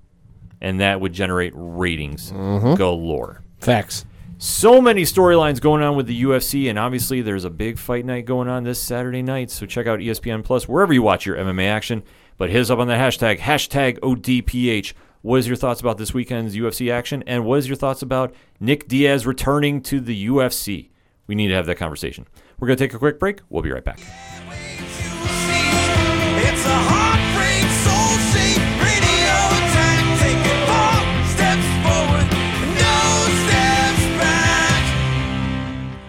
[0.61, 2.75] And that would generate ratings mm-hmm.
[2.75, 3.43] galore.
[3.59, 4.05] Facts.
[4.37, 8.25] So many storylines going on with the UFC, and obviously there's a big fight night
[8.25, 9.49] going on this Saturday night.
[9.49, 12.03] So check out ESPN Plus wherever you watch your MMA action.
[12.37, 14.91] But hit us up on the hashtag hashtag ODPH.
[15.21, 18.35] What is your thoughts about this weekend's UFC action, and what is your thoughts about
[18.59, 20.89] Nick Diaz returning to the UFC?
[21.27, 22.27] We need to have that conversation.
[22.59, 23.39] We're going to take a quick break.
[23.49, 23.99] We'll be right back.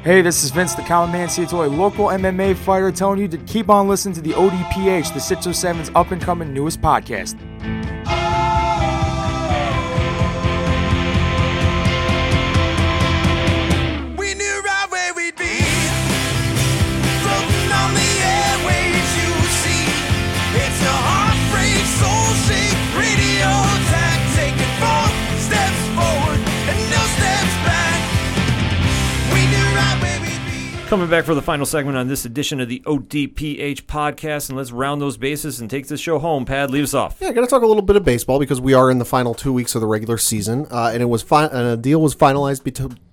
[0.06, 3.68] Hey, this is Vince the Common Man Ciatoy, local MMA fighter, telling you to keep
[3.68, 7.34] on listening to the ODPH, the 607's up and coming newest podcast.
[30.86, 34.70] Coming back for the final segment on this edition of the ODPH podcast, and let's
[34.70, 36.44] round those bases and take this show home.
[36.44, 37.18] Pat, lead us off.
[37.20, 39.34] Yeah, got to talk a little bit of baseball because we are in the final
[39.34, 42.14] two weeks of the regular season, uh, and it was fi- and a deal was
[42.14, 42.62] finalized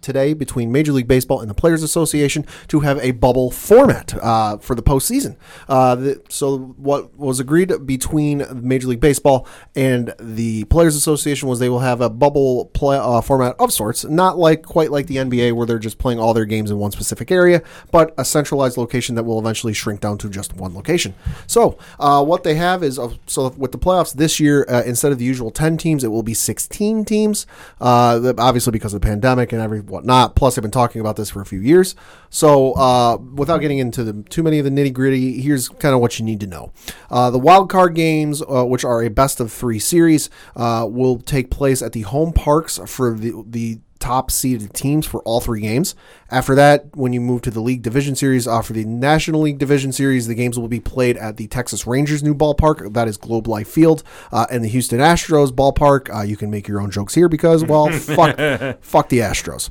[0.03, 4.57] today between Major League Baseball and the Players Association to have a bubble format uh,
[4.57, 5.35] for the postseason.
[5.67, 11.57] Uh, the, so what was agreed between Major League Baseball and the Players Association was
[11.57, 15.15] they will have a bubble play, uh, format of sorts, not like quite like the
[15.15, 18.77] NBA where they're just playing all their games in one specific area, but a centralized
[18.77, 21.13] location that will eventually shrink down to just one location.
[21.47, 25.11] So uh, what they have is uh, so with the playoffs this year, uh, instead
[25.11, 27.45] of the usual ten teams, it will be sixteen teams.
[27.79, 30.35] Uh, obviously because of the pandemic and every whatnot.
[30.35, 31.95] Plus, I've been talking about this for a few years.
[32.29, 36.01] So uh, without getting into the, too many of the nitty gritty, here's kind of
[36.01, 36.71] what you need to know.
[37.11, 41.81] Uh, the wild card games, which are a best of three series, will take place
[41.81, 45.95] at the home parks for the the top seeded teams for all three games.
[46.29, 49.93] After that, when you move to the League Division Series, for the National League Division
[49.93, 52.93] Series, the games will be played at the Texas Rangers new ballpark.
[52.93, 54.03] That is Globe Life Field.
[54.29, 56.13] Uh, and the Houston Astros ballpark.
[56.13, 58.35] Uh, you can make your own jokes here because, well, fuck,
[58.81, 59.69] fuck the Astros.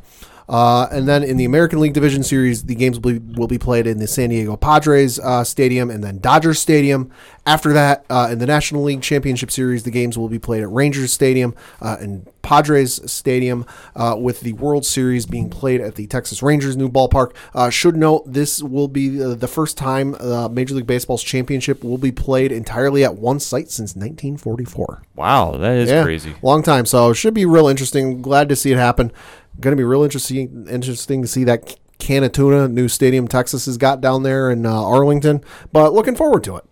[0.52, 3.56] Uh, and then in the American League Division Series, the games will be, will be
[3.56, 7.10] played in the San Diego Padres uh, Stadium and then Dodgers Stadium.
[7.46, 10.68] After that, uh, in the National League Championship Series, the games will be played at
[10.68, 13.64] Rangers Stadium uh, and Padres Stadium,
[13.96, 17.34] uh, with the World Series being played at the Texas Rangers new ballpark.
[17.54, 21.82] Uh, should note this will be uh, the first time uh, Major League Baseball's championship
[21.82, 25.02] will be played entirely at one site since 1944.
[25.14, 26.34] Wow, that is Yeah, crazy.
[26.42, 26.84] Long time.
[26.84, 28.20] So it should be real interesting.
[28.20, 29.12] Glad to see it happen.
[29.60, 33.66] Going to be real interesting interesting to see that can of tuna new stadium Texas
[33.66, 35.42] has got down there in uh, Arlington.
[35.72, 36.64] But looking forward to it.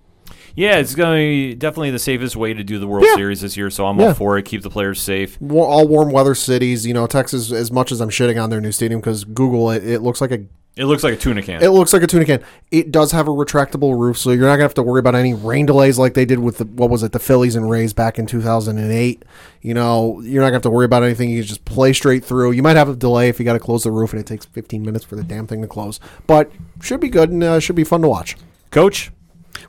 [0.60, 3.14] Yeah, it's going to be definitely the safest way to do the World Yeah.
[3.16, 4.08] Series this year, so I'm Yeah.
[4.08, 4.44] all for it.
[4.44, 5.40] Keep the players safe.
[5.40, 6.86] Wa- All warm weather cities.
[6.86, 7.50] You know, Texas.
[7.50, 10.32] As much as I'm shitting on their new stadium because Google it, it looks like
[10.32, 10.40] a
[10.76, 11.62] It looks like a tuna can.
[11.62, 12.40] It looks like a tuna can.
[12.70, 15.32] It does have a retractable roof, so you're not gonna have to worry about any
[15.34, 18.18] rain delays like they did with the, what was it, the Phillies and Rays back
[18.18, 19.24] in 2008.
[19.62, 21.30] You know, you're not gonna have to worry about anything.
[21.30, 22.52] You can just play straight through.
[22.52, 24.44] You might have a delay if you got to close the roof, and it takes
[24.46, 26.00] 15 minutes for the damn thing to close.
[26.26, 28.36] But should be good and uh, should be fun to watch.
[28.70, 29.10] Coach,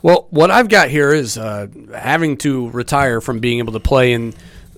[0.01, 4.13] Well, what I've got here is uh, having to retire from being able to play
[4.13, 4.33] in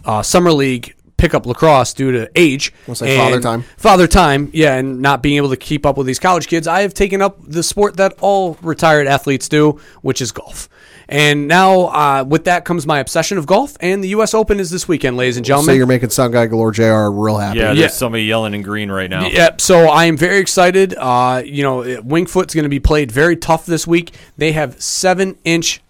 [0.06, 2.74] uh, summer league pickup lacrosse due to age.
[2.86, 3.64] We'll say father time.
[3.78, 6.68] Father time, yeah, and not being able to keep up with these college kids.
[6.68, 10.68] I have taken up the sport that all retired athletes do, which is golf.
[11.10, 14.34] And now, uh, with that comes my obsession of golf, and the U.S.
[14.34, 15.74] Open is this weekend, ladies and gentlemen.
[15.74, 17.10] So you're making Sound Guy Galore Jr.
[17.12, 17.60] real happy.
[17.60, 17.88] yeah, there's Yeah.
[17.90, 19.28] somebody yelling in green right now.
[19.28, 19.60] Yep.
[19.62, 20.96] So I am very excited.
[20.98, 24.12] Uh, you know, Winged Foot's going to be played very tough this week.
[24.38, 25.82] They have seven inch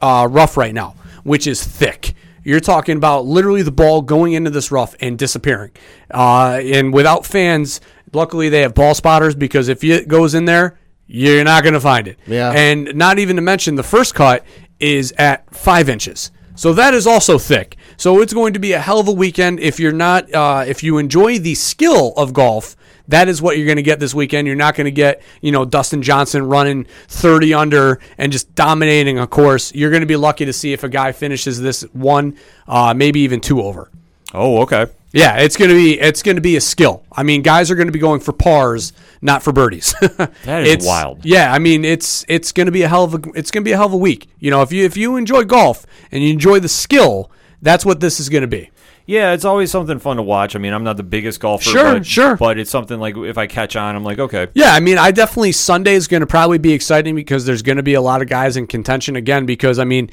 [0.00, 0.94] uh, rough right now,
[1.24, 2.14] which is thick.
[2.44, 5.72] You're talking about literally the ball going into this rough and disappearing.
[6.12, 7.80] Uh, and without fans,
[8.12, 11.80] luckily they have ball spotters because if it goes in there, you're not going to
[11.80, 12.18] find it.
[12.26, 12.52] Yeah.
[12.52, 14.44] And not even to mention the first cut
[14.80, 16.30] is at five inches.
[16.54, 17.76] So that is also thick.
[17.98, 19.60] So it's going to be a hell of a weekend.
[19.60, 22.76] If you're not, uh, if you enjoy the skill of golf,
[23.08, 24.46] that is what you're going to get this weekend.
[24.46, 29.18] You're not going to get, you know, Dustin Johnson running 30 under and just dominating
[29.18, 29.74] a course.
[29.74, 33.20] You're going to be lucky to see if a guy finishes this one, uh, maybe
[33.20, 33.90] even two over.
[34.34, 34.86] Oh, okay.
[35.16, 37.02] Yeah, it's gonna be it's gonna be a skill.
[37.10, 39.94] I mean, guys are gonna be going for pars, not for birdies.
[40.44, 41.24] That is It's- wild.
[41.24, 43.76] Yeah, I mean, it's it's gonna be a hell of a it's gonna be a
[43.76, 44.28] hell of a week.
[44.38, 47.30] You know, if you if you enjoy golf and you enjoy the skill,
[47.62, 48.70] that's what this is gonna be.
[49.08, 50.56] Yeah, it's always something fun to watch.
[50.56, 52.34] I mean, I'm not the biggest golfer, Sure, but, sure.
[52.36, 55.12] but it's something like if I catch on, I'm like, okay, Yeah, I mean, I
[55.12, 58.20] definitely Sunday is going to probably be exciting because there's going to be a lot
[58.20, 59.46] of guys in contention again.
[59.46, 60.10] Because I mean,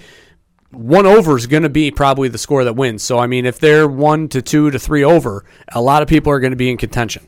[0.74, 3.04] one over is going to be probably the score that wins.
[3.04, 6.32] So I mean, if they're one to two to three over, a lot of people
[6.32, 7.28] are going to be in contention.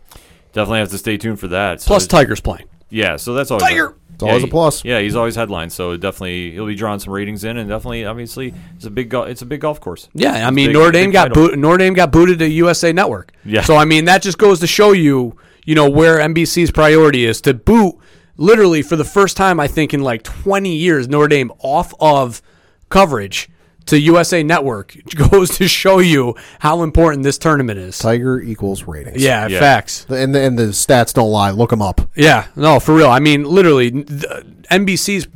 [0.53, 1.81] definitely have to stay tuned for that.
[1.81, 2.65] So Plus, Tiger's playing.
[2.89, 3.95] Yeah, so that's always Tiger!
[4.13, 4.85] It's always a plus.
[4.85, 8.53] Yeah, he's always headlined, so definitely he'll be drawing some ratings in, and definitely, obviously,
[8.77, 10.07] it's a big go- it's a big golf course.
[10.13, 13.33] Yeah, I mean big- Notre Dame got boot, Notre Dame got booted to USA Network.
[13.43, 13.63] Yeah.
[13.63, 15.35] So I mean that just goes to show you,
[15.65, 17.95] you know, where NBC's priority is to boot
[18.37, 22.41] literally for the first time I think in like 20 years Notre Dame off of
[22.89, 23.49] coverage
[23.87, 24.95] to USA Network
[25.29, 27.97] goes to show you how important this tournament is.
[27.99, 29.21] Tiger equals ratings.
[29.21, 29.59] Yeah, Yeah.
[29.59, 30.05] facts.
[30.09, 31.51] And the, and the stats don't lie.
[31.51, 32.01] Look them up.
[32.15, 33.09] Yeah, no, for real.
[33.09, 35.27] I mean, literally, the- NBC's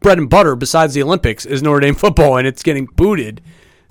[0.00, 3.40] bread and butter besides the Olympics is Notre Dame football, and it's getting booted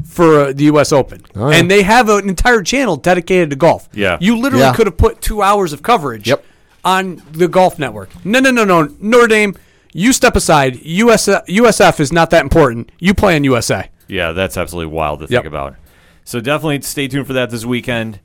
[0.05, 0.91] for uh, the U.S.
[0.93, 1.25] Open.
[1.35, 1.57] Oh, yeah.
[1.57, 3.89] And they have an entire channel dedicated to golf.
[3.93, 4.17] Yeah.
[4.21, 4.73] You literally Yeah.
[4.73, 6.45] could have put two hours of coverage Yep.
[6.85, 8.09] on the Golf Network.
[8.23, 8.89] No, no, no, no.
[9.01, 9.55] Notre Dame,
[9.93, 10.79] you step aside.
[10.83, 12.91] US, USF is not that important.
[12.99, 13.89] You play in USA.
[14.07, 15.29] Yeah, that's absolutely wild to Yep.
[15.43, 15.75] think about.
[16.23, 18.19] So definitely stay tuned for that this weekend.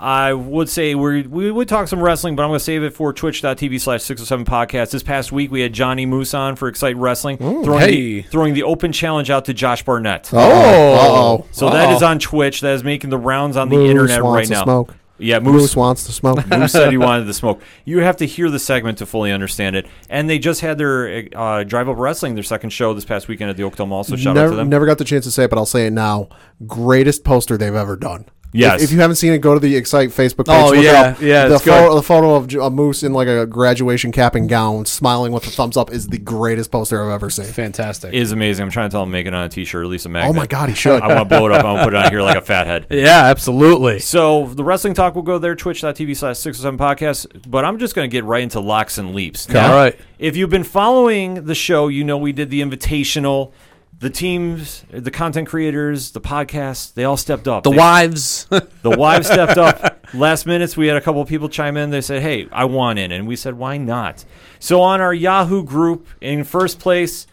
[0.00, 2.94] I would say we we would talk some wrestling, but I'm going to save it
[2.94, 4.92] for twitch.tv slash 607 podcast.
[4.92, 7.90] This past week, we had Johnny Moose on for Excite Wrestling, throwing, hey.
[7.90, 10.30] the, throwing the open challenge out to Josh Barnett.
[10.32, 11.46] Oh.
[11.50, 12.60] So that is on Twitch.
[12.60, 14.62] That is making the rounds on the internet right now.
[14.62, 14.94] smoke.
[15.18, 16.46] Yeah, Moose, Moose, wants to smoke.
[16.50, 17.60] Moose said he wanted the smoke.
[17.84, 19.86] You have to hear the segment to fully understand it.
[20.08, 23.50] And they just had their uh, Drive Up Wrestling, their second show this past weekend
[23.50, 24.04] at the Oakdale Mall.
[24.04, 24.68] So shout out to them.
[24.68, 26.28] never got the chance to say it, but I'll say it now.
[26.66, 28.26] Greatest poster they've ever done.
[28.52, 28.80] Yes.
[28.82, 30.56] If, if you haven't seen it, go to the Excite Facebook page.
[30.56, 31.16] Oh, look yeah.
[31.20, 31.96] Yeah, The, it's photo, good.
[31.98, 35.50] the photo of a moose in like a graduation cap and gown, smiling with a
[35.50, 37.44] thumbs up, is the greatest poster I've ever seen.
[37.44, 38.14] Fantastic.
[38.14, 38.64] is amazing.
[38.64, 40.30] I'm trying to tell him to make it on a t-shirt, at least a magnet.
[40.34, 41.02] Oh my God, he should.
[41.02, 41.64] I want to blow it up.
[41.64, 42.86] I want to put it on here like a fathead.
[42.90, 43.98] yeah, absolutely.
[43.98, 47.50] So the wrestling talk will go there, twitch.tv slash 607 podcast.
[47.50, 49.48] But I'm just going to get right into locks and leaps.
[49.54, 49.98] All right.
[50.18, 53.52] If you've been following the show, you know we did the invitational.
[54.00, 57.64] The teams, the content creators, the podcasts, they all stepped up.
[57.64, 58.46] The They- wives.
[58.82, 60.06] The wives stepped up.
[60.14, 61.90] Last minutes, we had a couple of people chime in.
[61.90, 64.24] They said, "Hey, I want in," and we said, "Why not?"
[64.60, 67.26] So on our Yahoo group, in first place,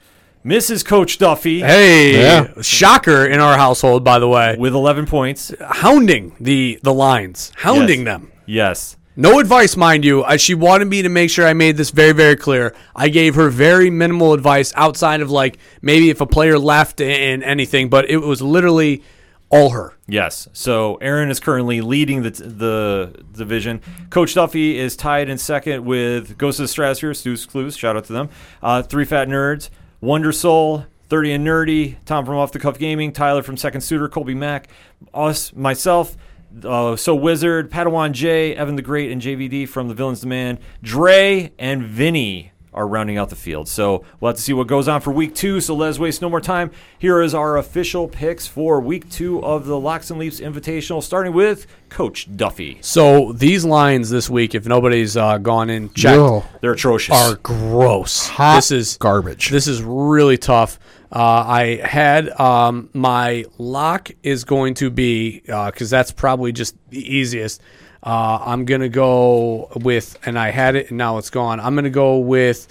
[0.44, 0.84] Mrs.
[0.84, 2.62] Coach Duffy hey, Yeah.
[2.62, 4.56] shocker in our household, by the way.
[4.58, 5.54] with 11 points.
[5.62, 8.06] Hounding the the lines, hounding Yes.
[8.06, 8.32] them.
[8.46, 8.98] Yes.
[9.18, 10.26] No advice, mind you.
[10.38, 12.76] She wanted me to make sure I made this very, very clear.
[12.96, 17.42] I gave her very minimal advice outside of like maybe if a player left and
[17.44, 19.04] anything, but it was literally
[19.50, 19.94] all her.
[20.08, 20.50] Yes.
[20.52, 23.82] So Aaron is currently leading the the division.
[24.10, 27.78] Coach Duffy is tied in second with Ghost of the Stratosphere, Stu's Clues.
[27.78, 28.30] Shout out to them.
[28.62, 29.70] Uh, Three Fat Nerds,
[30.02, 34.10] Wonder Soul, 30 and Nerdy, Tom from Off the Cuff Gaming, Tyler from Second Suitor,
[34.10, 34.68] Colby Mack,
[35.14, 36.18] us, myself,
[36.64, 40.60] uh, So Wizard, Padawan J, Evan the Great, and JVD from The Villain's Demand.
[40.82, 43.68] Dre and Vinny are rounding out the field.
[43.68, 45.60] So we'll have to see what goes on for week two.
[45.62, 46.70] So let's waste no more time.
[47.00, 51.34] Here is our official picks for week two of the Locks and Leaps Invitational, starting
[51.34, 52.78] with Coach Duffy.
[52.82, 56.44] So these lines this week, if nobody's uh, gone in checked, Yo.
[56.62, 57.16] They're atrocious.
[57.16, 58.28] are gross.
[58.28, 59.50] Hot this is garbage.
[59.50, 60.78] This is really tough.
[61.12, 67.00] Uh, I had um, my lock is going to be because that's probably just the
[67.00, 67.62] easiest.
[68.06, 71.60] Uh, I'm gonna go with, and I had it, and now it's gone.
[71.60, 72.68] I'm gonna go with.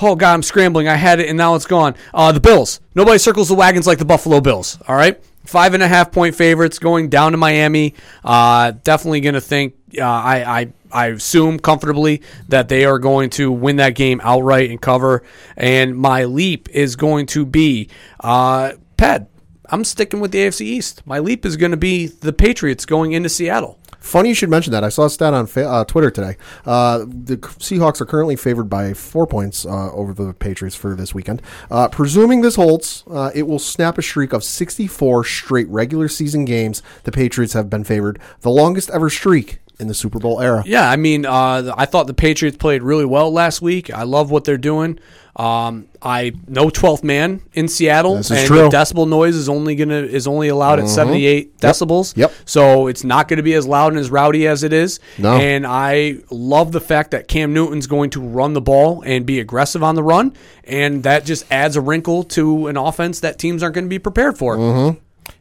[0.00, 0.88] Oh God, I'm scrambling.
[0.88, 1.94] I had it, and now it's gone.
[2.14, 2.80] Uh, the Bills.
[2.94, 4.78] Nobody circles the wagons like the Buffalo Bills.
[4.88, 7.94] All right, five and a half point favorites going down to Miami.
[8.24, 9.74] Uh, definitely gonna think.
[9.98, 14.70] Uh, I, I I assume comfortably that they are going to win that game outright
[14.70, 15.22] and cover.
[15.56, 17.88] And my leap is going to be
[18.20, 19.28] uh, Pat.
[19.72, 21.06] I'm sticking with the AFC East.
[21.06, 23.78] My leap is going to be the Patriots going into Seattle.
[24.00, 24.82] Funny you should mention that.
[24.82, 26.36] I saw a stat on fa- uh, Twitter today.
[26.64, 31.14] Uh, the Seahawks are currently favored by four points uh, over the Patriots for this
[31.14, 31.42] weekend.
[31.70, 36.46] Uh, presuming this holds, uh, it will snap a streak of 64 straight regular season
[36.46, 36.82] games.
[37.04, 40.62] The Patriots have been favored, the longest ever streak in the Super Bowl era.
[40.66, 43.92] Yeah, I mean, uh, I thought the Patriots played really well last week.
[43.92, 44.98] I love what they're doing.
[45.36, 48.56] Um, I know 12th man in Seattle, This is and true.
[48.62, 52.16] the decibel noise is only gonna is only allowed at 78 decibels.
[52.16, 52.32] Yep.
[52.44, 54.98] So it's not going to be as loud and as rowdy as it is.
[55.18, 55.34] No.
[55.36, 59.38] And I love the fact that Cam Newton's going to run the ball and be
[59.40, 60.34] aggressive on the run,
[60.64, 64.00] and that just adds a wrinkle to an offense that teams aren't going to be
[64.00, 64.96] prepared for.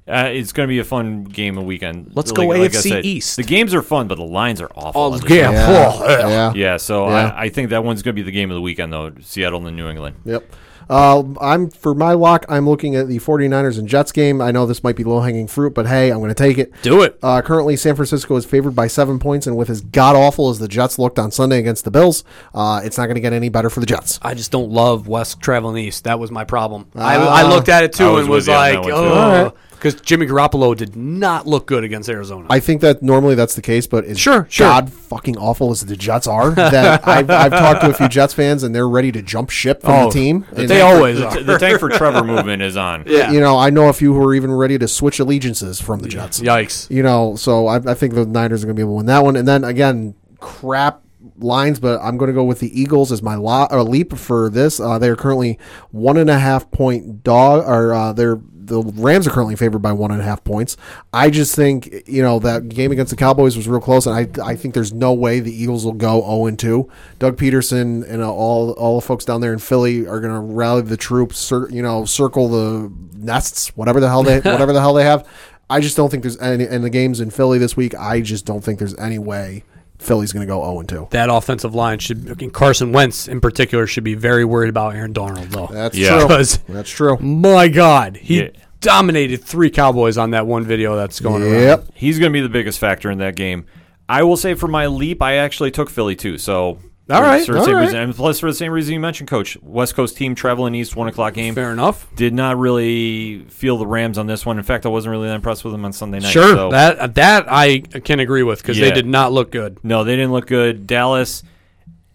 [0.08, 2.12] Uh, it's going to be a fun game of weekend.
[2.16, 3.36] Let's go I AFC said, East.
[3.38, 5.00] The games are fun, but the lines are awful.
[5.02, 5.52] Oh, on this yeah.
[5.68, 6.54] Oh, yeah.
[6.56, 7.28] Yeah, so Yeah.
[7.36, 9.12] I, I think that one's going to be the game of the weekend, though.
[9.22, 10.16] Seattle and New England.
[10.26, 10.52] Yep.
[10.90, 12.46] Uh, I'm for my lock.
[12.50, 14.42] I'm looking at the 49ers and Jets game.
[14.42, 16.74] I know this might be low hanging fruit, but hey, I'm going to take it.
[16.82, 17.20] Do it.
[17.22, 20.58] Uh, currently, San Francisco is favored by seven points, and with as god awful as
[20.58, 22.24] the Jets looked on Sunday against the Bills,
[22.56, 24.18] uh, it's not going to get any better for the Jets.
[24.24, 26.06] I just don't love West traveling east.
[26.06, 26.88] That was my problem.
[26.96, 27.36] I, Ah.
[27.36, 28.96] I looked at it too was and was like, that one, too.
[28.96, 29.54] oh, Alright.
[29.80, 32.48] Because Jimmy Garoppolo did not look good against Arizona.
[32.50, 34.68] I think that normally that's the case, but it's Sure, sure.
[34.68, 36.52] god fucking awful as the Jets are.
[36.52, 39.82] That I've, I've talked to a few Jets fans and they're ready to jump ship
[39.82, 40.46] from Oh, the team.
[40.52, 41.44] they And, always the, are.
[41.44, 43.04] the tank for Trevor movement is on.
[43.08, 43.32] yeah.
[43.32, 46.10] You know, I know a few who are even ready to switch allegiances from the
[46.10, 46.40] Jets.
[46.42, 46.90] Yikes.
[46.92, 49.06] You know, so I, I think the Niners are going to be able to win
[49.08, 49.36] that one.
[49.36, 51.02] And then again, crap
[51.38, 54.50] lines, but I'm going to go with the Eagles as my lo- or leap for
[54.50, 54.80] this.
[54.80, 55.58] Uh, they are currently
[55.92, 58.40] one and a half point dog, or uh, they're
[58.70, 60.78] the Rams are currently favored by one and a half points.
[61.12, 64.52] I just think you know that game against the Cowboys was real close, and I
[64.52, 66.90] I think there's no way the Eagles will go 0 and 2.
[67.20, 70.82] Doug Pederson and all all the folks down there in Philly are going to rally
[70.84, 75.04] the troops, you know, circle the nests, whatever the hell they whatever the hell they
[75.04, 75.28] have.
[75.70, 77.94] I just don't think there's any in the games in Philly this week.
[77.96, 79.64] I just don't think there's any way
[80.00, 81.08] Philly's going to go 0 and 2.
[81.12, 84.96] That offensive line should I mean, Carson Wentz in particular should be very worried about
[84.96, 85.68] Aaron Donald though.
[85.72, 86.26] That's Yeah.
[86.26, 86.46] true.
[86.74, 87.18] That's true.
[87.18, 88.48] my God, he Yeah.
[88.82, 91.62] dominated three Cowboys on that one video that's going around.
[91.64, 91.86] Yep.
[91.94, 93.66] He's going to be the biggest factor in that game.
[94.08, 96.38] I will say for my leap, I actually took Philly too.
[96.38, 96.80] So
[97.10, 97.82] All right, for the all same right.
[97.82, 99.58] reason, and plus for the same reason you mentioned, Coach.
[99.62, 101.56] West Coast team traveling east, one o'clock game.
[101.56, 102.08] Fair enough.
[102.16, 104.58] Did not really feel the Rams on this one.
[104.58, 106.32] In fact, I wasn't really that impressed with them on Sunday night.
[106.32, 108.86] Sure, so- that that I can agree with because Yeah.
[108.90, 109.80] they did not look good.
[109.84, 110.86] no, they didn't look good.
[110.86, 111.44] Dallas.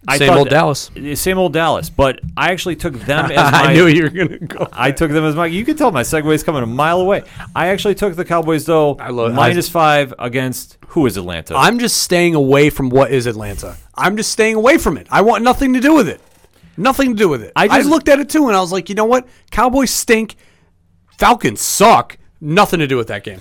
[0.06, 0.90] I Same old Dallas.
[1.14, 1.90] Same old Dallas.
[1.90, 3.62] But I actually took them as my.
[3.64, 4.68] I knew you were gonna go.
[4.72, 5.46] I took them as my.
[5.46, 7.24] You can tell my segue's coming a mile away.
[7.54, 8.96] I actually took the Cowboys though.
[8.96, 11.54] I love- minus five against who is Atlanta?
[11.56, 13.76] I'm just staying away from what is Atlanta.
[13.94, 15.06] I'm just staying away from it.
[15.10, 16.20] I want nothing to do with it.
[16.76, 17.52] Nothing to do with it.
[17.56, 19.26] I I, just- looked at it too, and I was like, you know what?
[19.50, 20.36] Cowboys stink.
[21.18, 22.18] Falcons suck.
[22.40, 23.40] Nothing to do with that game.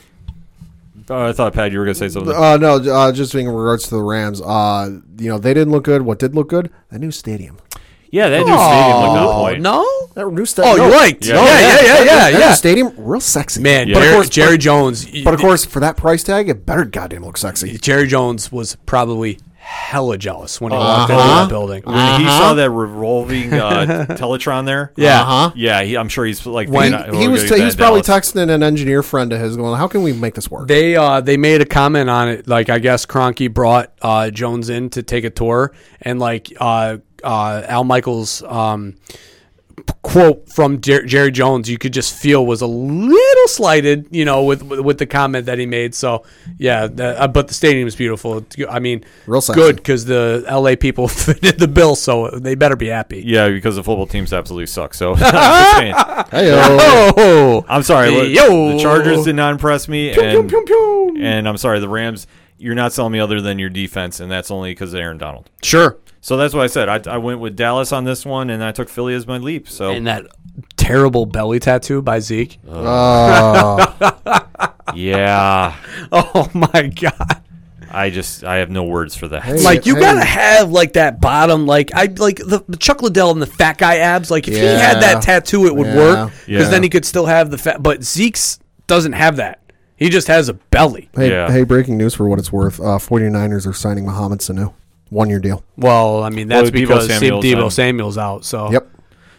[1.10, 2.34] Oh, I thought Pat, you were gonna say something.
[2.36, 4.90] Uh, no, uh, just in regards to the Rams, uh,
[5.20, 6.02] you know, they didn't look good.
[6.04, 6.72] What did look good?
[6.90, 7.58] The new stadium.
[8.12, 9.62] yeah, that new stadium looked on point.
[9.62, 9.86] No.
[10.16, 10.74] That new stadium.
[10.74, 10.92] Oh, stadium.
[10.92, 11.26] you liked?
[11.26, 12.06] Yeah, yeah, yeah, yeah, yeah.
[12.32, 13.62] That yeah, new stadium, real sexy.
[13.62, 13.96] Man, Yeah.
[13.96, 15.24] but But of of course, Jerry Jones.
[15.24, 17.78] But of course, for that price tag, it better goddamn look sexy.
[17.80, 21.40] Jerry Jones was probably hella jealous when he walked into Uh-huh.
[21.42, 21.84] that building.
[21.86, 25.22] When he saw that revolving uh, Teletron there, Yeah.
[25.22, 25.52] Uh-huh.
[25.56, 27.76] yeah, he, I'm sure he's like He, thinking, he "Oh, was we're he gonna was
[27.76, 30.34] get that probably Dallas." texting an engineer friend of his, going, "How can we make
[30.36, 32.48] this work?" They uh they made a comment on it.
[32.48, 36.98] Like I guess Kroenke brought uh Jones in to take a tour, and like uh
[37.24, 39.16] uh Al Michaels um p-
[40.02, 44.44] quote from Jer- Jerry Jones, you could just feel was a little slighted, you know,
[44.44, 45.96] with with, with the comment that he made.
[45.96, 46.24] So
[46.58, 48.38] yeah, the, uh, but the stadium is beautiful.
[48.40, 49.60] It's I mean, Real sexy.
[49.60, 50.76] good because the L.A.
[50.76, 53.24] people fitted the bill, so they better be happy.
[53.26, 54.94] Yeah, because the football teams absolutely suck.
[54.94, 56.30] So I'm just.
[56.34, 57.66] Hey-o.
[57.68, 58.10] I'm sorry.
[58.12, 58.74] look, Yo.
[58.74, 61.18] The Chargers did not impress me, and pew, pew.
[61.20, 61.80] and I'm sorry.
[61.80, 62.28] The Rams,
[62.58, 65.50] you're not selling me other than your defense, and that's only because of Aaron Donald.
[65.62, 65.98] sure.
[66.26, 66.88] So that's what I said.
[66.88, 69.68] I, I went with Dallas on this one, and I took Philly as my leap.
[69.68, 70.26] So And that
[70.78, 72.60] terrible belly tattoo by Zeke.
[72.66, 74.14] Oh,
[74.96, 75.76] yeah,
[76.14, 77.42] Oh my god.
[77.92, 79.44] I just I have no words for that.
[79.44, 79.62] Hey.
[79.62, 80.02] Like you hey.
[80.02, 83.78] gotta have like that bottom, like I like the, the Chuck Liddell and the fat
[83.78, 84.32] guy abs.
[84.32, 85.98] Like if he had that tattoo, it would Yeah.
[85.98, 86.70] work because Yeah.
[86.70, 87.84] then he could still have the fat.
[87.84, 89.60] But Zeke's doesn't have that.
[89.98, 91.10] He just has a belly.
[91.16, 91.52] hey, Yeah.
[91.52, 91.64] hey!
[91.64, 94.74] Breaking news for what it's worth: uh, 49ers are signing Mohamed Sanu,
[95.14, 95.64] one year deal.
[95.78, 97.72] Well, I mean that's Well, Deebo because Samuel's Deebo.
[97.72, 98.46] Samuel's out.
[98.46, 98.90] So Yep.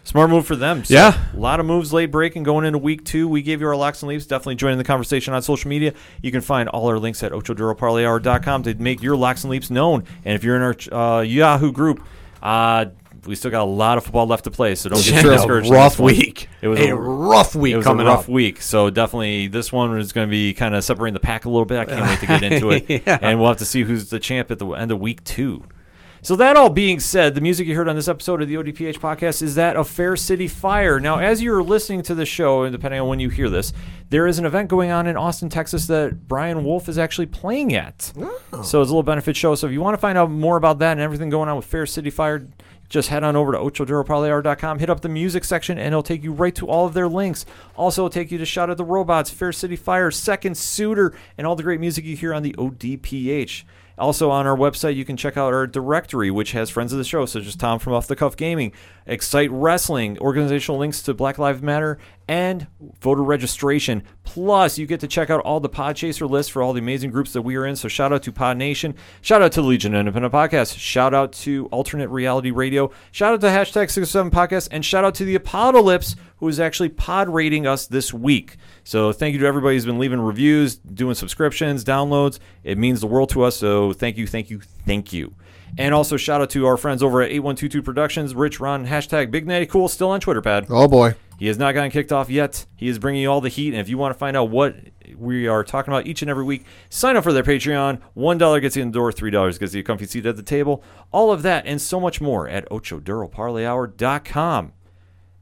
[0.06, 0.84] Smart move for them.
[0.84, 1.16] So, Yeah.
[1.34, 3.26] A lot of moves late breaking going into week two.
[3.26, 4.26] We gave you our locks and leaps.
[4.26, 5.94] Definitely joining the conversation on social media.
[6.20, 10.04] You can find all our links at ochoduroparlayhour.com to make your locks and leaps known.
[10.26, 12.02] And if you're in our uh, Yahoo group,
[12.42, 12.86] uh,
[13.26, 15.32] we still got a lot of football left to play, so don't get too a
[15.34, 15.70] discouraged.
[15.70, 16.48] rough week.
[16.62, 18.28] It was a, a- rough week It was coming a rough up.
[18.28, 21.48] week, so definitely this one is going to be kind of separating the pack a
[21.50, 21.78] little bit.
[21.78, 23.18] I can't wait to get into it, Yeah.
[23.22, 25.64] and we'll have to see who's the champ at the end of week two.
[26.22, 28.98] So that all being said, the music you heard on this episode of the ODPH
[28.98, 30.98] podcast is that of Fair City Fire.
[30.98, 33.74] Now, as you're listening to the show, and depending on when you hear this,
[34.08, 37.74] there is an event going on in Austin, Texas that Brian Wolf is actually playing
[37.74, 38.10] at.
[38.18, 38.62] Oh.
[38.62, 39.54] So it's a little benefit show.
[39.54, 41.66] So if you want to find out more about that and everything going on with
[41.66, 42.46] Fair City Fire,
[42.94, 46.32] just head on over to ochoduroparlayhour.com, hit up the music section, and it'll take you
[46.32, 47.44] right to all of their links.
[47.76, 51.44] Also, it'll take you to Shout at the Robots, Fair City Fire, Second Suitor, and
[51.46, 53.64] all the great music you hear on the ODPH.
[53.98, 57.04] Also, on our website, you can check out our directory, which has friends of the
[57.04, 58.72] show, such as Tom from Off the Cuff Gaming,
[59.06, 62.66] Excite Wrestling, organizational links to Black Lives Matter, and
[63.00, 64.02] voter registration.
[64.22, 67.32] Plus, you get to check out all the Podchaser lists for all the amazing groups
[67.34, 67.76] that we are in.
[67.76, 71.66] So, shout out to Pod Nation, shout out to Legion Independent Podcast, shout out to
[71.66, 76.16] Alternate Reality Radio, shout out to hashtag 607 Podcast, and shout out to the Apocalypse,
[76.38, 78.56] who is actually pod rating us this week.
[78.84, 82.38] So, thank you to everybody who's been leaving reviews, doing subscriptions, downloads.
[82.62, 83.56] It means the world to us.
[83.56, 85.34] So, thank you, thank you, thank you.
[85.76, 89.46] And also shout out to our friends over at 8122 Productions, Rich, Ron, hashtag Big
[89.46, 90.66] Natty Cool, still on Twitter, pad.
[90.68, 91.14] Oh boy.
[91.38, 92.64] He has not gotten kicked off yet.
[92.76, 93.68] He is bringing you all the heat.
[93.68, 94.76] And if you want to find out what
[95.16, 96.64] we are talking about each and every week.
[96.90, 98.00] Sign up for their Patreon.
[98.16, 100.82] $1 gets you in the door, $3 gets you a comfy seat at the table.
[101.12, 104.72] All of that and so much more at OchoDuroParlayHour.com.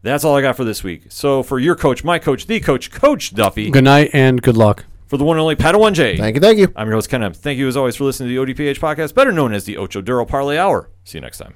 [0.02, 1.06] That's all I got for this week.
[1.10, 3.70] So for your coach, my coach, the coach, Coach Duffy.
[3.70, 4.84] Good night and good luck.
[5.12, 6.16] For the one and only Padawan J.
[6.16, 6.72] Thank you, thank you.
[6.74, 7.22] I'm your host, Ken.
[7.22, 7.34] Em.
[7.34, 10.00] Thank you as always for listening to the ODPH podcast, better known as the Ocho
[10.00, 10.88] Duro Parlay Hour.
[11.04, 11.54] See you next time.